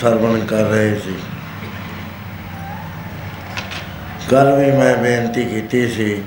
[0.00, 1.14] ਸਰਵਣ ਕਰ ਰਹੇ ਸੀ।
[4.30, 6.22] ਕੱਲ ਵੀ ਮੈਂ ਬੇਨਤੀ ਕੀਤੀ ਸੀ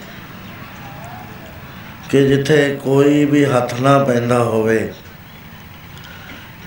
[2.09, 4.93] ਕਿ ਜਿੱਥੇ ਕੋਈ ਵੀ ਹੱਥ ਨਾ ਪੈਂਦਾ ਹੋਵੇ,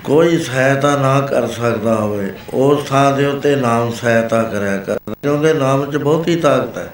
[0.05, 5.53] ਕੋਈ ਸਹਾਇਤਾ ਨਾ ਕਰ ਸਕਦਾ ਹੋਵੇ, ਉਸ ਥਾਂ ਦੇ ਉੱਤੇ ਨਾਮ ਸਹਾਇਤਾ ਕਰਿਆ ਕਰ। ਕਿਉਂਕਿ
[5.53, 6.89] ਨਾਮ 'ਚ ਬਹੁਤੀ ਤਾਕਤ ਹੈ।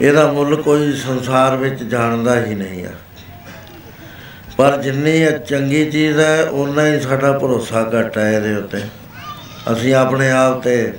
[0.00, 2.94] ਇਹਦਾ ਮੁੱਲ ਕੋਈ ਸੰਸਾਰ ਵਿੱਚ ਜਾਣਦਾ ਹੀ ਨਹੀਂ ਹੈ
[4.58, 8.80] ਪਰ ਜਿੰਨੀ ਇਹ ਚੰਗੀ ਚੀਜ਼ ਹੈ ਉਨਾ ਹੀ ਸਾਡਾ ਭਰੋਸਾ ਘੱਟ ਹੈ ਇਹਦੇ ਉੱਤੇ।
[9.72, 10.92] ਅਸੀਂ ਆਪਣੇ ਆਪ ਤੇ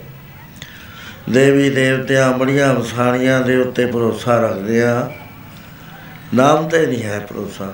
[1.30, 5.10] ਦੇਵੀ ਦੇਵਤਿਆਂ, ਬੜੀਆਂ ਵਸਾਣੀਆਂ ਦੇ ਉੱਤੇ ਭਰੋਸਾ ਰੱਖਦੇ ਆ
[6.34, 7.74] ਨਾਮ ਤੇ ਨਹੀਂ ਹੈ ਭਰੋਸਾ।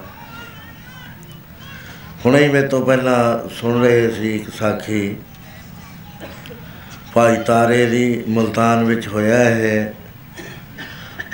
[2.25, 5.16] ਹੁਣੇ ਹੀ ਮੇਰੇ ਤੋਂ ਪਹਿਲਾਂ ਸੁਣ ਰਹੇ ਸੀ ਇੱਕ ਸਾਖੀ,
[7.13, 9.94] ਭਾਈ ਤਾਰੇ ਦੀ ਮਲਤਾਨ ਵਿੱਚ ਹੋਇਆ ਹੈ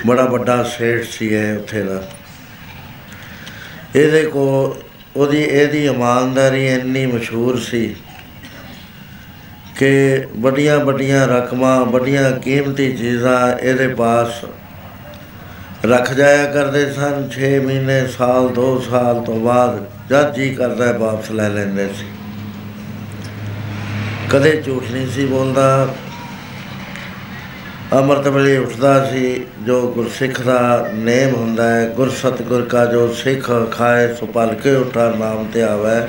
[0.06, 2.02] ਬੜਾ ਵੱਡਾ ਸੇਠ ਸੀ ਇਹ ਉੱਥੇ ਦਾ।
[3.96, 4.76] ਇਹਦੇ ਕੋ
[5.16, 7.94] ਉਹਦੀ, ਇਹਦੀ ਇਮਾਨਦਾਰੀ ਇੰਨੀ ਮਸ਼ਹੂਰ ਸੀ
[9.78, 14.44] ਕਿ ਵੱਡੀਆਂ ਵੱਡੀਆਂ ਰਕਮਾਂ, ਵੱਡੀਆਂ ਕੀਮਤੀ ਚੀਜ਼ਾਂ ਇਹਦੇ ਪਾਸ
[15.86, 20.92] ਰੱਖ ਜਾਇਆ ਕਰਦੇ ਸਨ। 6 ਮਹੀਨੇ, ਸਾਲ 2 ਸਾਲ ਤੋਂ ਬਾਅਦ ਜਦ ਜੀ ਕਰਦਾ ਹੈ
[20.92, 22.06] ਵਾਪਸ ਲੈ ਲੈਂਦੇ ਸੀ।
[24.30, 25.94] ਕਦੇ ਝੂਠ ਨਹੀਂ ਸੀ ਬੋਲਦਾ।
[27.92, 33.50] ਅੰਮ੍ਰਿਤ ਵੇਲੇ ਉੱਠਦਾ ਸੀ, ਜੋ ਗੁਰਸਿੱਖ ਦਾ ਨੇਮ ਹੁੰਦਾ ਹੈ, ਗੁਰ ਸਤਿਗੁਰ ਕਾ ਜੋ ਸਿੱਖ
[33.70, 36.08] ਖਾਏ, ਸੋ ਪਲਕੇ ਉਠਾ, ਨਾਮ ਤੇ ਆਵੈ।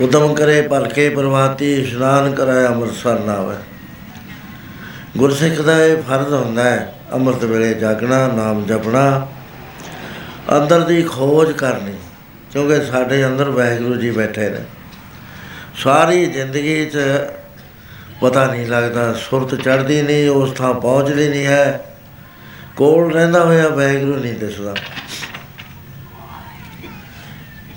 [0.00, 3.56] ਉਦਮ ਕਰੇ, ਭਲਕੇ ਪ੍ਰਵਾਤੀ ਇਸ਼ਨਾਨ ਕਰਾਏ, ਅੰਮ੍ਰਿਤਸਰ ਨਾ ਆਵੈ।
[5.16, 9.26] ਗੁਰਸਿੱਖ ਦਾ ਇਹ ਫਰਜ਼ ਹੁੰਦਾ ਹੈ, ਅੰਮ੍ਰਿਤ ਵੇਲੇ ਜਾਗਣਾ, ਨਾਮ ਜਪਣਾ,
[10.56, 11.94] ਅੰਦਰ ਦੀ ਖੋਜ ਕਰਨੀ,
[12.52, 14.60] ਕਿਉਂਕਿ ਸਾਡੇ ਅੰਦਰ ਵਾਹਿਗੁਰੂ ਜੀ ਬੈਠੇ ਨੇ।
[15.76, 16.98] ਸਾਰੀ ਜ਼ਿੰਦਗੀ 'ਚ
[18.20, 21.96] ਪਤਾ ਨਹੀਂ ਲੱਗਦਾ, ਸੁਰਤ ਚੜਦੀ ਨਹੀਂ, ਉਸ ਥਾਂ ਪਹੁੰਚਦੀ ਨਹੀਂ ਹੈ।
[22.76, 24.74] ਕੋਲ ਰਹਿੰਦਾ ਹੋਇਆ ਵਾਹਿਗੁਰੂ ਨਹੀਂ ਦਿਸਦਾ।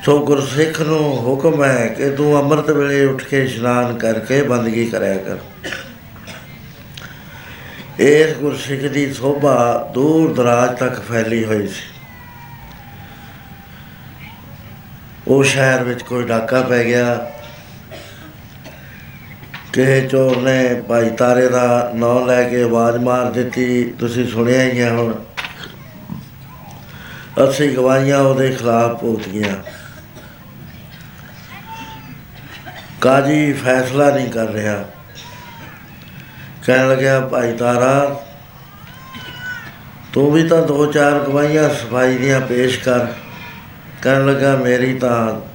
[0.06, 5.18] ਸੋ ਗੁਰਸਿੱਖ ਨੂੰ ਹੁਕਮ ਹੈ ਕਿ ਤੂੰ ਅੰਮ੍ਰਿਤ ਵੇਲੇ ਉੱਠ ਕੇ ਇਸ਼ਨਾਨ ਕਰਕੇ ਬੰਦਗੀ ਕਰਿਆ
[5.18, 5.38] ਕਰ।
[8.02, 12.00] ਇਸ ਗੁਰਸਿੱਖ ਦੀ ਸੋਭਾ ਦੂਰ ਦਰਾਜ ਤੱਕ ਫੈਲੀ ਹੋਈ ਸੀ।
[15.28, 17.32] ਉਹ ਸ਼ਹਿਰ ਵਿੱਚ ਕੋਈ ਡਾਕਾ ਪੈ ਗਿਆ।
[19.74, 24.82] ਕਿ ਚੋਰ ਨੇ ਭਾਈ ਤਾਰੇ ਦਾ ਨਾਂ ਲੈ ਕੇ ਆਵਾਜ਼ ਮਾਰ ਦਿੱਤੀ, ਤੁਸੀਂ ਸੁਣਿਆ ਹੀ
[24.82, 25.14] ਹੈ ਹੁਣ।
[27.50, 29.56] ਅਸੀਂ ਗਵਾਹੀਆਂ ਉਹਦੇ ਖਿਲਾਫ ਭੁਗਤੀਆਂ।
[33.02, 34.86] ਕਾਜੀ ਫੈਸਲਾ ਨਹੀਂ ਕਰ ਰਿਹਾ।
[36.66, 38.24] ਕਹਿਣ ਲੱਗਿਆ, ਭਾਈ ਤਾਰਾ,
[40.14, 43.08] ਤੂੰ ਵੀ ਤਾਂ ਦੋ ਚਾਰ ਗਵਾਹੀਆਂ ਸਫ਼ਾਈ ਦੀਆਂ ਪੇਸ਼ ਕਰ।
[44.02, 45.49] ਕਹਿਣ ਲੱਗਾ ਮੇਰੀ ਤਾਂ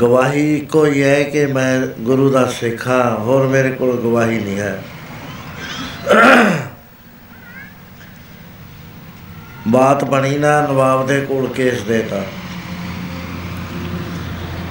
[0.00, 4.58] ਗਵਾਹੀ ਇੱਕੋ ਹੀ ਹੈ ਕਿ ਮੈਂ ਗੁਰੂ ਦਾ ਸਿੱਖ ਹਾਂ ਹੋਰ ਮੇਰੇ ਕੋਲ ਗਵਾਹੀ ਨਹੀਂ
[4.58, 4.82] ਹੈ।
[9.68, 12.24] ਬਾਤ ਬਣੀ ਨਾ, ਨਵਾਬ ਦੇ ਕੋਲ ਕੇਸ ਦੇਤਾ।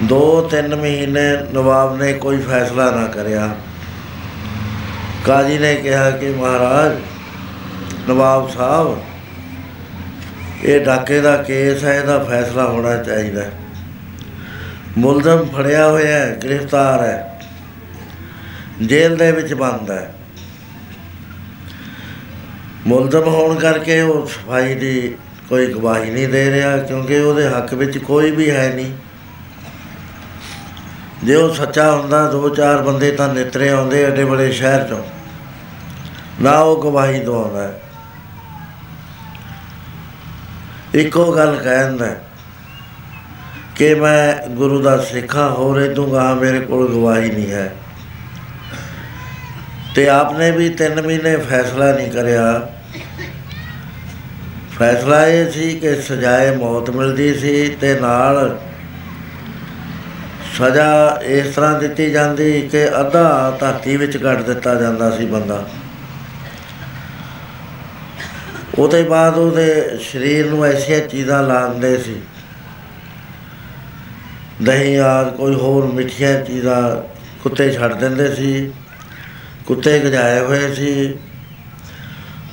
[0.02, 3.56] ਦੋ ਤਿੰਨ ਮਹੀਨੇ ਨਵਾਬ ਨੇ ਕੋਈ ਫੈਸਲਾ ਨਾ ਕਰਿਆ।
[5.26, 6.98] ਕਾਜੀ ਨੇ ਕਿਹਾ ਕਿ ਮਹਾਰਾਜ,
[8.10, 8.98] ਨਵਾਬ ਸਾਹਿਬ,
[10.64, 13.52] ਇਹ ਡਾਕੇ ਦਾ ਕੇਸ ਹੈ, ਇਹਦਾ ਫੈਸਲਾ ਹੋਣਾ ਚਾਹੀਦਾ। ਹੈ।
[14.98, 17.40] ਮੁਲਜ਼ਮ ਫੜਿਆ ਹੋਇਆ ਹੈ, ਗ੍ਰਿਫਤਾਰ ਹੈ।
[18.82, 20.14] ਜੇਲ੍ਹ ਦੇ ਵਿੱਚ ਬੰਦ ਹੈ।
[22.86, 25.14] ਮੁਲਜ਼ਮ ਹੋਣ ਕਰਕੇ ਉਹ ਸਫ਼ਾਈ ਦੀ
[25.48, 28.94] ਕੋਈ ਗਵਾਹੀ ਨਹੀਂ ਦੇ ਰਿਹਾ, ਕਿਉਂਕਿ ਉਹਦੇ ਹੱਕ ਵਿੱਚ ਕੋਈ ਵੀ ਹੈ ਨਹੀਂ।
[31.24, 35.04] ਜੇ ਉਹ ਸੱਚਾ ਹੁੰਦਾ, ਦੋ ਚਾਰ ਬੰਦੇ ਤਾਂ ਨਿਤਰੇ ਆਉਂਦੇ ਐਡੇ ਬੜੇ ਸ਼ਹਿਰ ਚੋਂ।
[36.40, 37.82] ਨਾ ਉਹ ਗਵਾਹੀ ਦਵਾਉਂਦਾ। ਹੈ।
[40.94, 42.20] ਇੱਕੋ ਗੱਲ ਕਹਿੰਦਾ ਹੈ
[43.82, 47.72] ਕਿ ਮੈਂ ਗੁਰੂ ਦਾ ਸਿੱਖਾ ਹੋ ਰੇ ਦੂੰਗਾ ਮੇਰੇ ਕੋਲ ਗਵਾਹੀ ਨਹੀਂ ਹੈ।
[49.94, 52.68] ਤੇ ਆਪਨੇ ਵੀ 3 ਮਹੀਨੇ ਫੈਸਲਾ ਨਹੀਂ ਕਰਿਆ।
[54.78, 58.58] ਫੈਸਲਾ ਇਹ ਸੀ ਕਿ ਸਜ਼ਾਏ ਮੌਤ ਮਿਲਦੀ ਸੀ ਤੇ ਨਾਲ
[60.58, 65.64] ਸਜ਼ਾ ਇਸ ਤਰ੍ਹਾਂ ਦਿੱਤੀ ਜਾਂਦੀ ਕਿ ਅੱਧਾ ਧਰਤੀ ਵਿੱਚ ਕੱਢ ਦਿੱਤਾ ਜਾਂਦਾ ਸੀ ਬੰਦਾ।
[68.78, 72.20] ਉਹਦੇ ਬਾਅਦ ਉਹਦੇ ਸਰੀਰ ਨੂੰ ਐਸੀਆਂ ਚੀਜ਼ਾਂ ਲਾਉਂਦੇ ਸੀ।
[74.62, 77.08] ਦਹੀਂ ਆਦ ਕੋਈ ਹੋਰ ਮਿੱਠੀਆਂ ਚੀਜ਼ਾਂ
[77.42, 78.72] ਕੁੱਤੇ ਛੱਡ ਦਿੰਦੇ ਸੀ,
[79.66, 81.14] ਕੁੱਤੇ ਗਜਾਏ ਹੋਏ ਸੀ।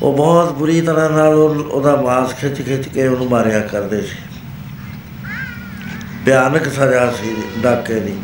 [0.02, 4.16] ਉਹ ਬਹੁਤ ਬੁਰੀ ਤਰ੍ਹਾਂ ਨਾਲ ਉਹ- ਉਹਦਾ ਮਾਸ ਖਿੱਚ ਖਿੱਚ ਕੇ ਉਹਨੂੰ ਮਾਰਿਆ ਕਰਦੇ ਸੀ।
[6.26, 8.16] ਭਿਆਨਕ ਸਜ਼ਾ ਸੀ, ਡਾਕੇ ਦੀ।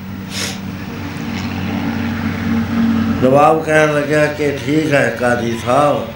[3.24, 6.08] ਨਵਾਬ ਕਹਿਣ ਲੱਗਿਆ ਕਿ ਠੀਕ ਹੈ ਕਾਜੀ ਸਾਹਿਬ।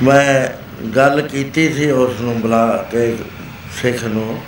[0.00, 0.48] ਮੈਂ
[0.96, 3.16] ਗੱਲ ਕੀਤੀ ਸੀ, ਉਸ ਨੂੰ ਬੁਲਾ ਕੇ
[3.76, 4.42] ਸਿੱਖ ਨੂੰ।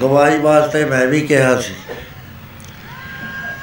[0.00, 1.74] ਗਵਾਹੀ ਵਾਸਤੇ ਮੈਂ ਵੀ ਕਿਹਾ ਸੀ।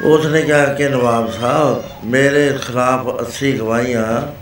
[0.04, 4.34] ਉਸ ਨੇ ਕਿਹਾ ਕਿ ਨਵਾਬ ਸਾਹਿਬ, ਮੇਰੇ ਖਿਲਾਫ 80 ਗਵਾਹੀਆਂ।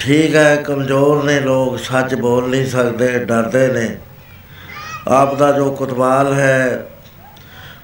[0.00, 3.98] ਠੀਕ ਹੈ, ਕਮਜ਼ੋਰ ਨੇ ਲੋਕ, ਸੱਚ ਬੋਲ ਨਹੀਂ ਸਕਦੇ, ਡਰਦੇ ਨੇ।
[5.08, 6.86] ਆਪ ਦਾ ਜੋ ਕੁਤਬਾਲ ਹੈ,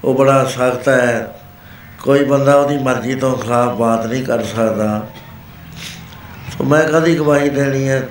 [0.04, 1.40] ਉਹ ਬੜਾ ਸਖਤ ਹੈ।
[2.02, 5.06] ਕੋਈ ਬੰਦਾ ਉਹਦੀ ਮਰਜ਼ੀ ਤੋਂ ਖਿਲਾਫ ਬਾਤ ਨਹੀਂ ਕਰ ਸਕਦਾ।
[6.58, 8.08] ਸੋ ਮੈਂ ਕਦੀ ਗਵਾਹੀ ਦੇਣੀ ਹੈ।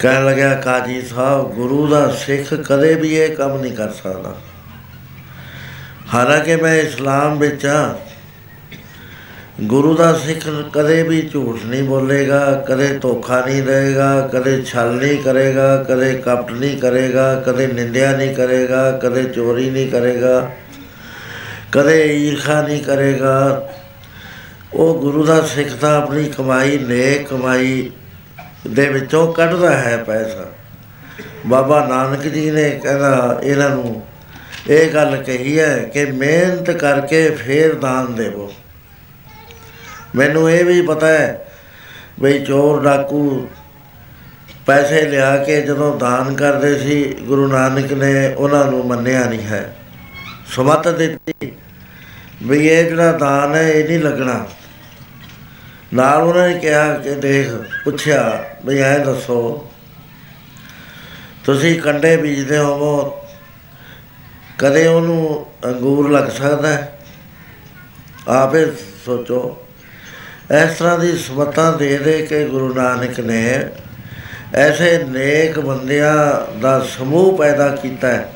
[0.00, 4.34] ਕਹਿਣ ਲੱਗਿਆ, ਕਾਜੀ ਸਾਹਿਬ, ਗੁਰੂ ਦਾ ਸਿੱਖ ਕਦੇ ਵੀ ਇਹ ਕੰਮ ਨਹੀਂ ਕਰ ਸਕਦਾ।
[6.14, 7.94] ਹਾਲਾਂਕਿ ਮੈਂ ਇਸਲਾਮ ਵਿੱਚ ਹਾਂ।
[9.62, 15.18] ਗੁਰੂ ਦਾ ਸਿੱਖ ਕਦੇ ਵੀ ਝੂਠ ਨਹੀਂ ਬੋਲੇਗਾ, ਕਦੇ ਧੋਖਾ ਨਹੀਂ ਦੇਗਾ ਕਦੇ ਛਲ ਨਹੀਂ
[15.18, 20.50] ਕਰੇਗਾ, ਕਦੇ ਕਪਟ ਨਹੀਂ ਕਰੇਗਾ, ਕਦੇ ਨਿੰਦਿਆ ਨਹੀਂ ਕਰੇਗਾ, ਕਦੇ ਚੋਰੀ ਨਹੀਂ ਕਰੇਗਾ,
[21.72, 23.68] ਕਦੇ ਈਰਖਾ ਨਹੀਂ ਕਰੇਗਾ।
[24.74, 27.90] ਉਹ ਗੁਰੂ ਦਾ ਸਿੱਖ ਤਾਂ ਆਪਣੀ ਕਮਾਈ, ਨੇਕ ਕਮਾਈ
[28.68, 30.46] ਦੇ ਵਿੱਚੋਂ ਕੱਢਦਾ ਹੈ ਪੈਸਾ।
[31.46, 34.06] ਬਾਬਾ ਨਾਨਕ ਜੀ ਨੇ ਕਹਿੰਦਾ, ਇਹਨਾਂ ਨੂੰ
[34.68, 38.52] ਇਹ ਗੱਲ ਕਹੀ ਹੈ ਕਿ ਮਿਹਨਤ ਕਰਕੇ ਫੇਰ ਦਾਨ ਦੇਵੋ।
[40.14, 41.46] ਮੈਨੂੰ ਇਹ ਵੀ ਪਤਾ ਹੈ
[42.20, 43.48] ਬਈ ਚੋਰ ਡਾਕੂ
[44.66, 49.76] ਪੈਸੇ ਲਿਆ ਕੇ ਜਦੋਂ ਦਾਨ ਕਰਦੇ ਸੀ, ਗੁਰੂ ਨਾਨਕ ਨੇ ਉਹਨਾਂ ਨੂੰ ਮੰਨਿਆ ਨਹੀਂ ਹੈ।
[50.56, 51.52] ਸਮਤ ਦਿੱਤੀ
[52.42, 54.46] ਵੀ ਇਹ ਜਿਹੜਾ ਦਾਨ ਹੈ, ਇਹ ਨਹੀਂ ਲੱਗਣਾ।
[55.94, 57.50] ਨਾਲ ਉਹਨਾਂ ਨੇ ਕਿਹਾ ਕਿ ਦੇਖ,
[57.84, 59.68] ਪੁੱਛਿਆ ਵੀ ਐ ਦੱਸੋ,
[61.44, 63.18] ਤੁਸੀਂ ਕੰਡੇ ਬੀਜਦੇ ਹੋਵੋ,
[64.58, 66.98] ਕਦੇ ਉਹਨੂੰ ਅੰਗੂਰ ਲੱਗ ਸਕਦਾ ਹੈ?
[68.28, 68.66] ਆਪੇ
[69.04, 69.56] ਸੋਚੋ।
[70.54, 73.68] ਇਸ ਤਰ੍ਹਾਂ ਦੀ ਸਮਤਾਂ ਦੇ ਦੇ ਕੇ ਗੁਰੂ ਨਾਨਕ ਨੇ
[74.54, 76.16] ਐਸੇ ਨੇਕ ਬੰਦਿਆਂ
[76.60, 78.32] ਦਾ ਸਮੂਹ ਪੈਦਾ ਕੀਤਾ ਹੈ,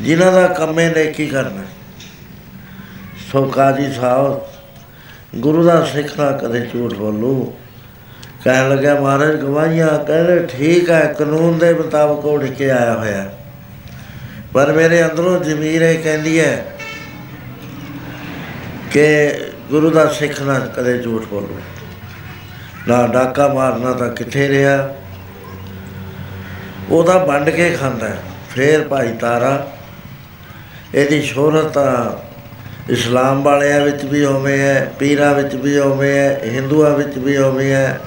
[0.00, 1.62] ਜਿਨ੍ਹਾਂ ਦਾ ਕੰਮੇ ਨੇਕੀ ਕਰਨਾ
[3.32, 4.40] ਸੋ ਕਾਜੀ ਸਾਹਿਬ,
[5.36, 7.54] ਗੁਰੂ ਦਾ ਸਿੱਖ ਨਾ ਕਦੇ ਝੂਠ ਬੋਲੂ।
[8.46, 13.38] ਕਹਿਣ ਲੱਗਿਆ, ਮਹਾਰਾਜ, ਗਵਾਹੀਆਂ ਕਹਿੰਦੇ ਠੀਕ ਹੈ, ਕਾਨੂੰਨ ਦੇ ਮੁਤਾਬਕ ਉਹ ਕੇ ਆਇਆ ਹੋਇਆ ਹੈ।
[14.54, 16.66] ਪਰ ਮੇਰੇ ਅੰਦਰੋਂ ਜ਼ਮੀਰ ਇਹ ਕਹਿੰਦੀ ਹੈ
[18.92, 19.34] ਕਿ
[19.70, 21.60] ਗੁਰੂ ਦਾ ਸਿੱਖ ਨਾ ਕਦੇ ਝੂਠ ਬੋਲੂ
[22.88, 24.94] ਨਾ ਡਾਕਾ ਮਾਰਨਾ ਤਾਂ ਕਿੱਥੇ ਰਿਹਾ
[26.90, 28.22] ਉਹਦਾ ਵੰਡ ਕੇ ਖਾਂਦਾ ਹੈ।
[28.54, 29.66] ਫੇਰ ਭਾਈ ਤਾਰਾ,
[30.94, 32.10] ਇਹਦੀ ਸ਼ੋਹਰਤ ਤਾਂ
[32.92, 37.72] ਇਸਲਾਮ ਵਾਲਿਆਂ ਵਿੱਚ ਵੀ ਉਵੇਂ ਹੈ, ਪੀਰਾਂ ਵਿੱਚ ਵੀ ਉਵੇਂ ਹੈ, ਹਿੰਦੂਆਂ ਵਿੱਚ ਵੀ ਉਵੇਂ
[37.72, 38.00] ਹੈ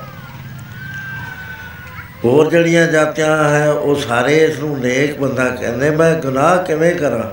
[2.24, 7.32] ਹੋਰ ਜਿਹੜੀਆਂ ਜਾਤੀਆਂ ਹੈ, ਉਹ ਸਾਰੇ ਇਸ ਨੂੰ ਨੇਕ ਬੰਦਾ ਕਹਿੰਦੇ, ਮੈਂ ਗੁਨਾਹ ਕਿਵੇਂ ਕਰਾਂ?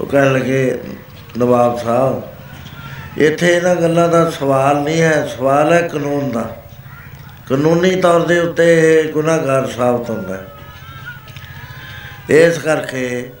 [0.00, 0.78] ਉਹ ਕਹਿਣ ਲੱਗੇ,
[1.38, 2.22] ਨਵਾਬ ਸਾਹਿਬ,
[3.18, 6.56] ਇੱਥੇ ਇਹਨਾਂ ਗੱਲਾਂ ਦਾ ਸਵਾਲ ਨਹੀਂ ਹੈ, ਸਵਾਲ ਹੈ ਕਾਨੂੰਨ ਦਾ।
[7.48, 10.44] ਕਾਨੂੰਨੀ ਤੌਰ ਦੇ ਉੱਤੇ ਇਹ ਗੁਨਾਹਗਾਰ ਸਾਬਤ ਹੁੰਦਾ ਹੈ।
[12.30, 13.32] ਇਸ ਕਰਕੇ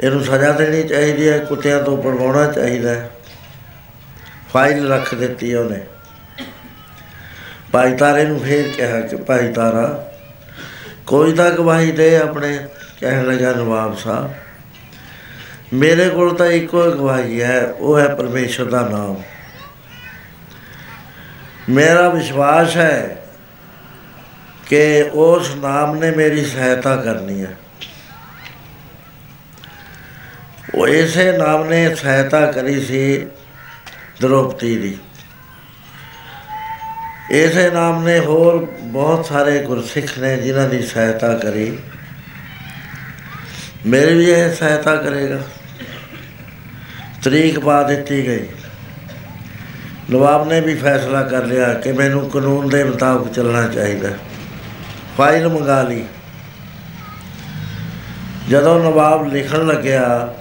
[0.00, 3.10] ਇਹਨੂੰ ਸਜ਼ਾ ਦੇਣੀ ਚਾਹੀਦੀ ਹੈ, ਕੁੱਤਿਆਂ ਤੋਂ ਪੜਵਾਉਣਾ ਚਾਹੀਦਾ ਹੈ।
[4.52, 5.80] ਫਾਈਲ ਰੱਖ ਦਿੱਤੀ ਉਹਨੇ।
[7.74, 10.12] ਭਾਈ ਤਾਰੇ ਨੂੰ ਫੇਰ ਕਿਹਾ ਕਿ ਭਾਈ ਤਾਰਾ,
[11.06, 12.68] ਕੋਈ ਤਾਂ ਗਵਾਹੀ ਦੇ ਆਪਣੇ
[13.00, 14.34] ਕਹਿਣ ਲੱਗਾ ਨਵਾਬ ਸਾਹਿਬ।
[15.72, 19.22] ਮੇਰੇ ਕੋਲ ਤਾਂ ਇੱਕੋ ਹੀ ਗਵਾਹੀ ਹੈ, ਉਹ ਹੈ ਪਰਮੇਸ਼ਰ ਦਾ ਨਾਮ।
[21.68, 23.16] ਮੇਰਾ ਵਿਸ਼ਵਾਸ ਹੈ
[24.66, 27.56] ਕਿ ਉਸ ਨਾਮ ਨੇ ਮੇਰੀ ਸਹਾਇਤਾ ਕਰਨੀ ਹੈ।
[30.74, 33.26] ਉਹ ਇਸੇ ਨਾਮ ਨੇ ਸਹਾਇਤਾ ਕਰੀ ਸੀ,
[34.20, 34.98] ਦ੍ਰੋਪਦੀ ਦੀ।
[37.30, 41.78] ਇਸੇ ਨਾਮ ਨੇ ਹੋਰ ਬਹੁਤ ਸਾਰੇ ਗੁਰਸਿੱਖ ਨੇ ਜਿਨ੍ਹਾਂ ਦੀ ਸਹਾਇਤਾ ਕਰੀ।
[43.86, 45.42] ਮੇਰੀ ਵੀ ਇਹ ਸਹਾਇਤਾ ਕਰੇਗਾ।
[47.22, 48.46] ਤਰੀਕ ਪਾ ਦਿੱਤੀ ਗਈ।
[50.10, 54.08] ਨਵਾਬ ਨੇ ਵੀ ਫੈਸਲਾ ਕਰ ਲਿਆ ਕਿ ਮੈਨੂੰ ਕਾਨੂੰਨ ਦੇ ਮੁਤਾਬਕ ਚੱਲਣਾ ਚਾਹੀਦਾ।
[55.18, 56.04] ਫਾਈਲ ਮੰਗਾ ਲਈ।
[58.50, 60.34] ਜਦੋਂ ਨਵਾਬ ਲਿਖਣ ਲੱਗਿਆ,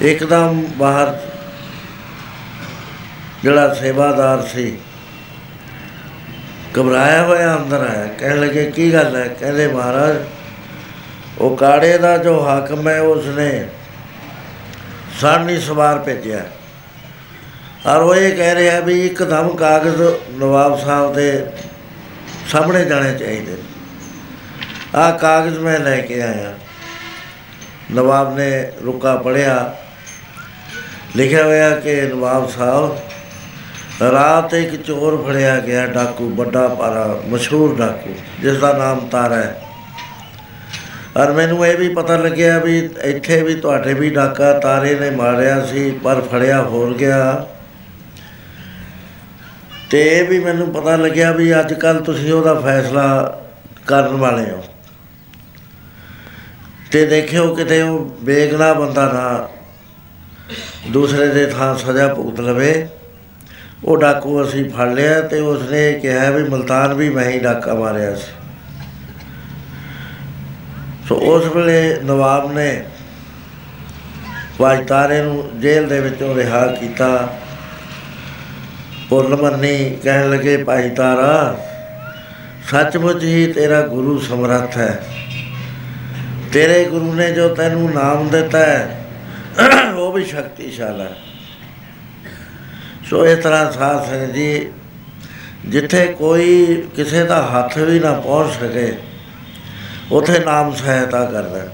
[0.00, 1.25] ਇੱਕਦਮ ਬਾਹਰ
[3.42, 4.78] ਜਿਹੜਾ ਸੇਵਾਦਾਰ ਸੀ।
[6.80, 9.28] ਘਬਰਾਇਆ ਹੋਇਆ ਅੰਦਰ ਆਇਆ, ਕਹਿਣ ਲੱਗੇ, ਕੀ ਗੱਲ ਹੈ?
[9.28, 10.16] ਕਹਿੰਦੇ, ਮਹਾਰਾਜ,
[11.38, 13.68] ਉਹ ਕਾੜੇ ਦਾ ਜੋ ਹਾਕਮ ਹੈ, ਉਸਨੇ
[15.20, 16.44] ਸਾਨੀ ਸਵਾਰ ਭੇਜਿਆ।
[17.86, 21.46] ਔਰ ਉਹ ਇਹ ਕਹਿ ਰਿਹਾ ਵੀ ਇੱਕਦਮ ਕਾਗਜ਼ ਨਵਾਬ ਸਾਹਿਬ ਦੇ
[22.48, 23.56] ਸਾਹਮਣੇ ਜਾਣੇ ਚਾਹੀਦੇ
[24.94, 26.54] ਆ ਕਾਗਜ਼ ਮੈਂ ਲੈ ਕੇ ਆਇਆ।
[27.94, 29.76] ਨਵਾਬ ਨੇ ਰੁਕਾ ਪੜਿਆ।
[31.16, 32.98] ਲਿਖਿਆ ਹੋਇਆ ਕਿ ਨਵਾਬ ਸਾਹਿਬ
[34.02, 39.62] ਰਾਤ ਇੱਕ ਚੋਰ ਫੜਿਆ ਗਿਆ ਡਾਕੂ, ਵੱਡਾ ਪਾਰਾ, ਮਸ਼ਹੂਰ ਡਾਕੂ ਜਿਸ ਦਾ ਨਾਮ ਤਾਰਾ ਹੈ।
[41.16, 45.66] ਔਰ ਮੈਨੂੰ ਇਹ ਵੀ ਪਤਾ ਲੱਗਿਆ ਵੀ ਇੱਥੇ ਵੀ ਤੁਹਾਡੇ ਵੀ ਡਾਕਾ ਤਾਰੇ ਨੇ ਮਾਰਿਆ
[45.66, 47.46] ਸੀ, ਪਰ ਫੜਿਆ ਹੋਰ ਗਿਆ।
[49.90, 53.40] ਤੇ ਇਹ ਵੀ ਮੈਨੂੰ ਪਤਾ ਲੱਗਿਆ ਵੀ ਅੱਜ ਕੱਲ ਤੁਸੀਂ ਉਹਦਾ ਫੈਸਲਾ
[53.86, 54.62] ਕਰਨ ਵਾਲੇ ਹੋ।
[56.92, 59.48] ਤੇ ਦੇਖਿਓ ਕਿਤੇ ਉਹ ਬੇਗਨਾ ਬੰਦਾ ਨਾ
[60.90, 62.88] ਦੂਸਰੇ ਦੇ ਥਾਂ ਸਜ਼ਾ ਭੁਗਤ ਲਵੇ।
[63.84, 68.14] ਉਹ ਡਾਕੂ ਅਸੀਂ ਫੜ ਲਿਆ ਤੇ ਉਸਨੇ ਕਿਹਾ ਵੀ ਮਲਤਾਨ ਵੀ ਮੈਂ ਹੀ ਡਾਕਾ ਮਾਰਿਆ
[68.14, 68.32] ਸੀ।
[71.08, 72.84] ਸੋ ਉਸ ਵੇਲੇ ਨਵਾਬ ਨੇ
[74.58, 77.28] ਭਾਈ ਤਾਰੇ ਨੂੰ ਜੇਲ੍ਹ ਦੇ ਵਿੱਚੋਂ ਰਿਹਾ ਕੀਤਾ।
[79.10, 81.58] ਪੁੱਲ ਮੰਨੀ ਕਹਿਣ ਲੱਗੇ, ਭਾਈ ਤਾਰਾ,
[82.70, 85.04] ਸੱਚਮੁੱਚ ਹੀ ਤੇਰਾ ਗੁਰੂ ਸਮਰੱਥ ਹੈ।
[86.52, 89.06] ਤੇਰੇ ਗੁਰੂ ਨੇ ਜੋ ਤੈਨੂੰ ਨਾਮ ਦਿੱਤਾ ਹੈ,
[89.96, 91.14] ਉਹ ਵੀ ਸ਼ਕਤੀਸ਼ਾਲੀ ਹੈ।
[93.10, 94.70] ਸੋ ਇਸ ਤਰ੍ਹਾਂ ਸਾਧ ਸੰਗਤ ਜੀ,
[95.66, 98.92] ਜਿੱਥੇ ਕੋਈ ਕਿਸੇ ਦਾ ਹੱਥ ਵੀ ਨਾ ਪਹੁੰਚ ਸਕੇ,
[100.12, 101.68] ਉਥੇ ਨਾਮ ਸਹਾਇਤਾ ਕਰਦਾ ਹੈ।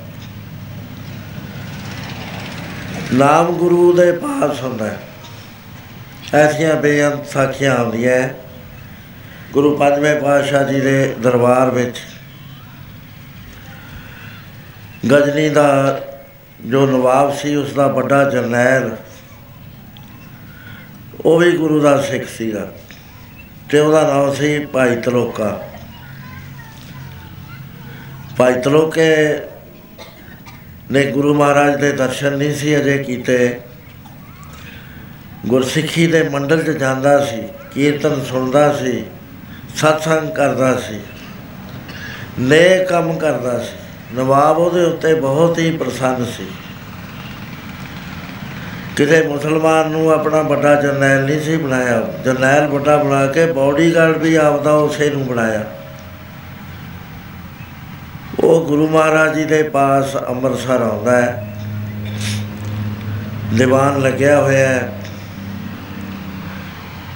[3.13, 4.99] ਨਾਮ ਗੁਰੂ ਦੇ ਪਾਸ ਹੁੰਦਾ ਹੈ
[6.35, 8.35] ਐਸੀਆਂ ਬੇਅੰਤ ਸਾਖੀਆਂ ਆਉਂਦੀਆਂ ਹੈ।
[9.53, 11.97] ਗੁਰੂ ਪੰਜਵੇਂ ਪਾਤਸ਼ਾਹ ਜੀ ਦੇ ਦਰਬਾਰ ਵਿੱਚ
[15.13, 16.01] ਗਜਨੀ ਦਾ
[16.67, 18.97] ਜੋ ਨਵਾਬ ਸੀ ਉਸ ਦਾ ਵੱਡਾ ਜਰਨੈਲ
[21.25, 22.73] ਉਹ ਵੀ ਗੁਰੂ ਦਾ ਸਿੱਖ ਸੀਗਾ
[23.71, 25.69] ਤੇ ਉਹਦਾ ਨਾਮ ਸੀ ਭਾਈ ਤਲੋਕਾ
[28.37, 29.13] ਭਾਈ ਤਲੋਕੇ
[30.91, 33.61] ਨੇ ਗੁਰੂ ਮਹਾਰਾਜ ਦੇ ਦਰਸ਼ਨ ਨਹੀਂ ਸੀ ਅਜੇ ਕੀਤੇ।
[35.47, 37.43] ਗੁਰਸਿੱਖੀ ਦੇ ਮੰਡਲ 'ਚ ਜਾਂਦਾ ਸੀ,
[37.75, 39.05] ਕੀਰਤਨ ਸੁਣਦਾ ਸੀ,
[39.77, 41.01] ਸਤਸੰਗ ਕਰਦਾ ਸੀ,
[42.39, 43.77] ਨੇਕ ਕੰਮ ਕਰਦਾ ਸੀ।
[44.15, 46.47] ਨਵਾਬ ਉਹਦੇ ਉੱਤੇ ਬਹੁਤ ਹੀ ਪ੍ਰਸੰਨ ਸੀ।
[48.97, 54.35] ਕਿਸੇ ਮੁਸਲਮਾਨ ਨੂੰ ਆਪਣਾ ਵੱਡਾ ਜਰਨੈਲ ਨਹੀਂ ਸੀ ਬਣਾਇਆ। ਜਰਨੈਲ ਵੱਡਾ ਬਣਾ ਕੇ ਬਾਡੀਗਾਰਡ ਵੀ
[54.35, 55.65] ਆਪਦਾ ਉਸੇ ਨੂੰ ਬਣਾਇਆ।
[58.41, 61.57] ਉਹ ਗੁਰੂ ਮਹਾਰਾਜ ਜੀ ਦੇ ਪਾਸ ਅੰਮ੍ਰਿਤਸਰ ਆਉਂਦਾ ਹੈ।
[63.55, 64.93] ਦੀਵਾਨ ਲੱਗਿਆ ਹੋਇਆ ਹੈ।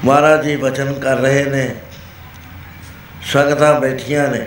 [0.04, 1.74] ਮਹਾਰਾਜ ਜੀ ਬਚਨ ਕਰ ਰਹੇ ਨੇ।
[3.22, 4.46] ਸੰਗਤਾਂ ਬੈਠੀਆਂ ਨੇ।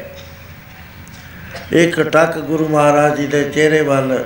[1.72, 4.26] ਇੱਕ ਟੱਕ ਗੁਰੂ ਮਹਾਰਾਜ ਜੀ ਦੇ ਚਿਹਰੇ ਵੱਲ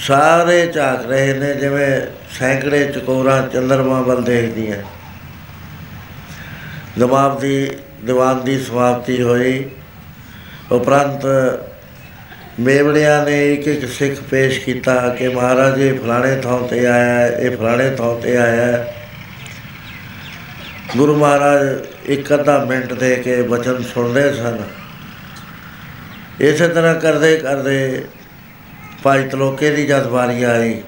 [0.00, 2.00] ਸਾਰੇ ਝਾਕ ਰਹੇ ਨੇ ਜਿਵੇਂ
[2.38, 4.76] ਸੈਂਕੜੇ ਚਕੋਰਾਂ ਚੰਦਰਮਾ ਵੱਲ ਦੇਖਦੀਆਂ।
[6.98, 7.70] ਜਵਾਬ ਦੀ
[8.04, 9.70] ਦੀਵਾਨ ਦੀ ਸਮਾਪਤੀ ਹੋਈ।
[10.72, 11.26] ਉਪਰੰਤ
[12.60, 17.28] ਮੇਵੜਿਆਂ ਨੇ ਇੱਕ ਇੱਕ ਸਿੱਖ ਪੇਸ਼ ਕੀਤਾ ਕਿ ਮਹਾਰਾਜ ਇਹ ਫਲਾਣੇ ਥਾਂ ਤੇ ਆਇਆ ਹੈ,
[17.28, 18.94] ਇਹ ਫਲਾਣੇ ਥਾਂ ਤੇ ਆਇਆ ਹੈ।
[20.96, 21.68] ਗੁਰੂ ਮਹਾਰਾਜ
[22.04, 24.58] ਇੱਕ ਅੱਧਾ ਮਿੰਟ ਦੇ ਕੇ ਵਚਨ ਸੁਣਦੇ ਸਨ।
[26.40, 28.04] ਇਸੇ ਤਰ੍ਹਾਂ ਕਰਦੇ ਕਰਦੇ
[29.02, 30.80] ਭਾਈ ਤਲੋਕੇ ਦੀ ਜਦ ਵਾਰੀ ਆਈ,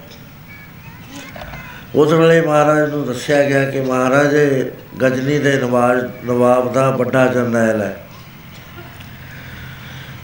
[1.94, 4.64] ਉਸ ਵੇਲੇ ਮਹਾਰਾਜ ਨੂੰ ਦੱਸਿਆ ਗਿਆ ਕਿ ਮਹਾਰਾਜ ਇਹ
[5.02, 7.96] ਗਜਨੀ ਦੇ ਨਵਾਜ਼, ਨਵਾਬ ਦਾ ਵੱਡਾ ਜਰਨੈਲ ਹੈ।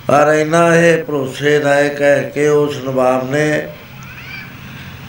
[0.08, 3.68] ਪਰ ਇਹਨਾਂ ਇਹ ਭਰੋਸੇਦਾਇਕ ਹੈ ਕਿ ਉਸ ਨਵਾਬ ਨੇ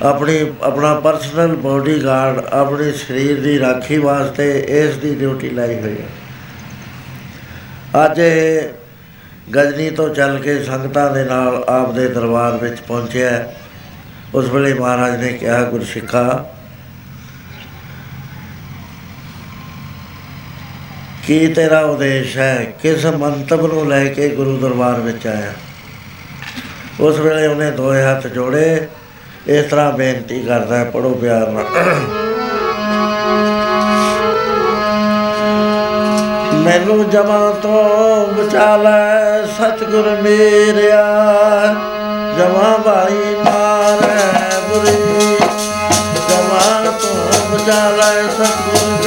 [0.01, 6.07] ਆਪਣੀ, ਆਪਣਾ ਪਰਸਨਲ ਬਾਡੀਗਾਰਡ ਆਪਣੇ ਸਰੀਰ ਦੀ ਰਾਖੀ ਵਾਸਤੇ ਇਸ ਦੀ ਡਿਊਟੀ ਲਾਈ ਹੋਈ ਹੈ।
[8.05, 8.61] ਅੱਜ ਇਹ
[9.55, 13.55] ਗਜਨੀ ਤੋਂ ਚੱਲ ਕੇ ਸੰਗਤਾਂ ਦੇ ਨਾਲ ਆਪ ਦੇ ਦਰਬਾਰ ਵਿੱਚ ਪਹੁੰਚਿਆ। ਹੈ।
[14.35, 16.45] ਉਸ ਵੇਲੇ ਮਹਾਰਾਜ ਨੇ ਕਿਹਾ ਗੁਰਸਿੱਖਾ
[21.27, 22.73] ਕੀ ਤੇਰਾ ਉਦੇਸ਼ ਹੈ?
[22.81, 25.53] ਕਿਸ ਮੰਤਵ ਨੂੰ ਲੈ ਕੇ ਗੁਰੂ ਦਰਬਾਰ ਵਿੱਚ ਆਇਆ?
[26.99, 28.87] ਉਸ ਵੇਲੇ ਉਹਨੇ ਦੋਏ ਹੱਥ ਜੋੜੇ।
[29.47, 31.65] ਇਸ ਤਰ੍ਹਾਂ ਬੇਨਤੀ ਕਰਦਾ ਹੈ ਪੜੋ ਪਿਆਰ ਨਾਲ।
[36.53, 38.08] ਮੈਨੂੰ ਜਮਾਂ ਤੋਂ
[38.49, 41.01] ਬਚਾ ਲੈ ਸਤਿਗੁਰ ਮੇਰਿਆ
[42.37, 45.35] ਜਮਾਂ ਵਾਲੀ ਮਾਰ ਹੈ ਬੁਰੀ
[46.29, 48.98] ਜਮਾਨ ਤੋਂ ਬਚਾ ਲੈ ਸਤਿਗੁਰ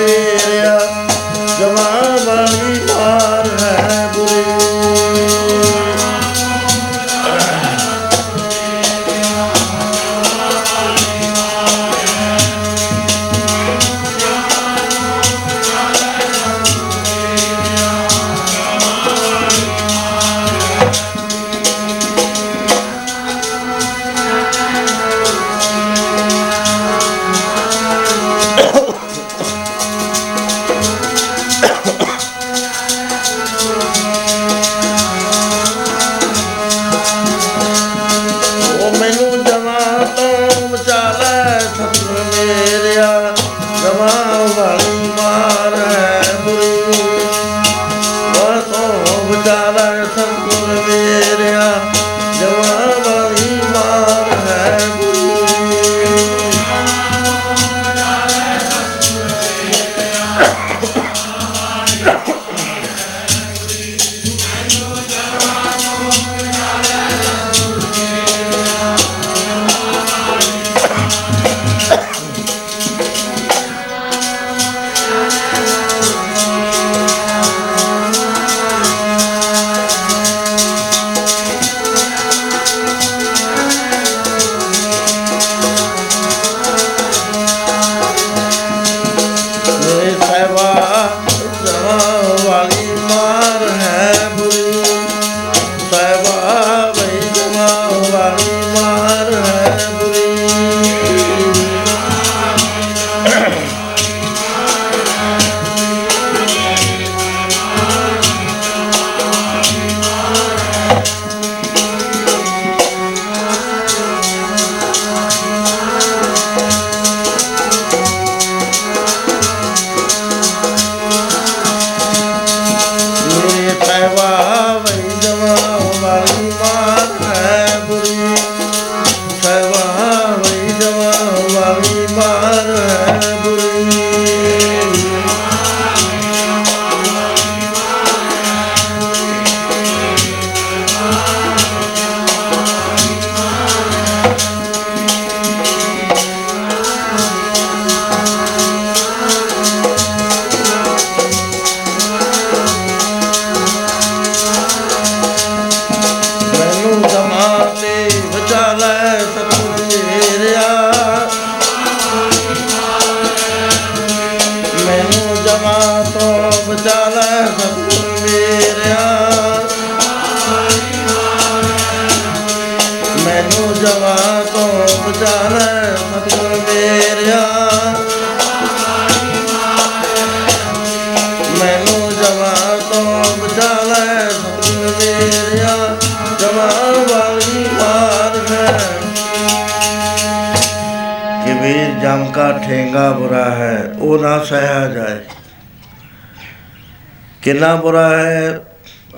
[197.43, 198.61] ਕਿੰਨਾ ਬੁਰਾ ਹੈ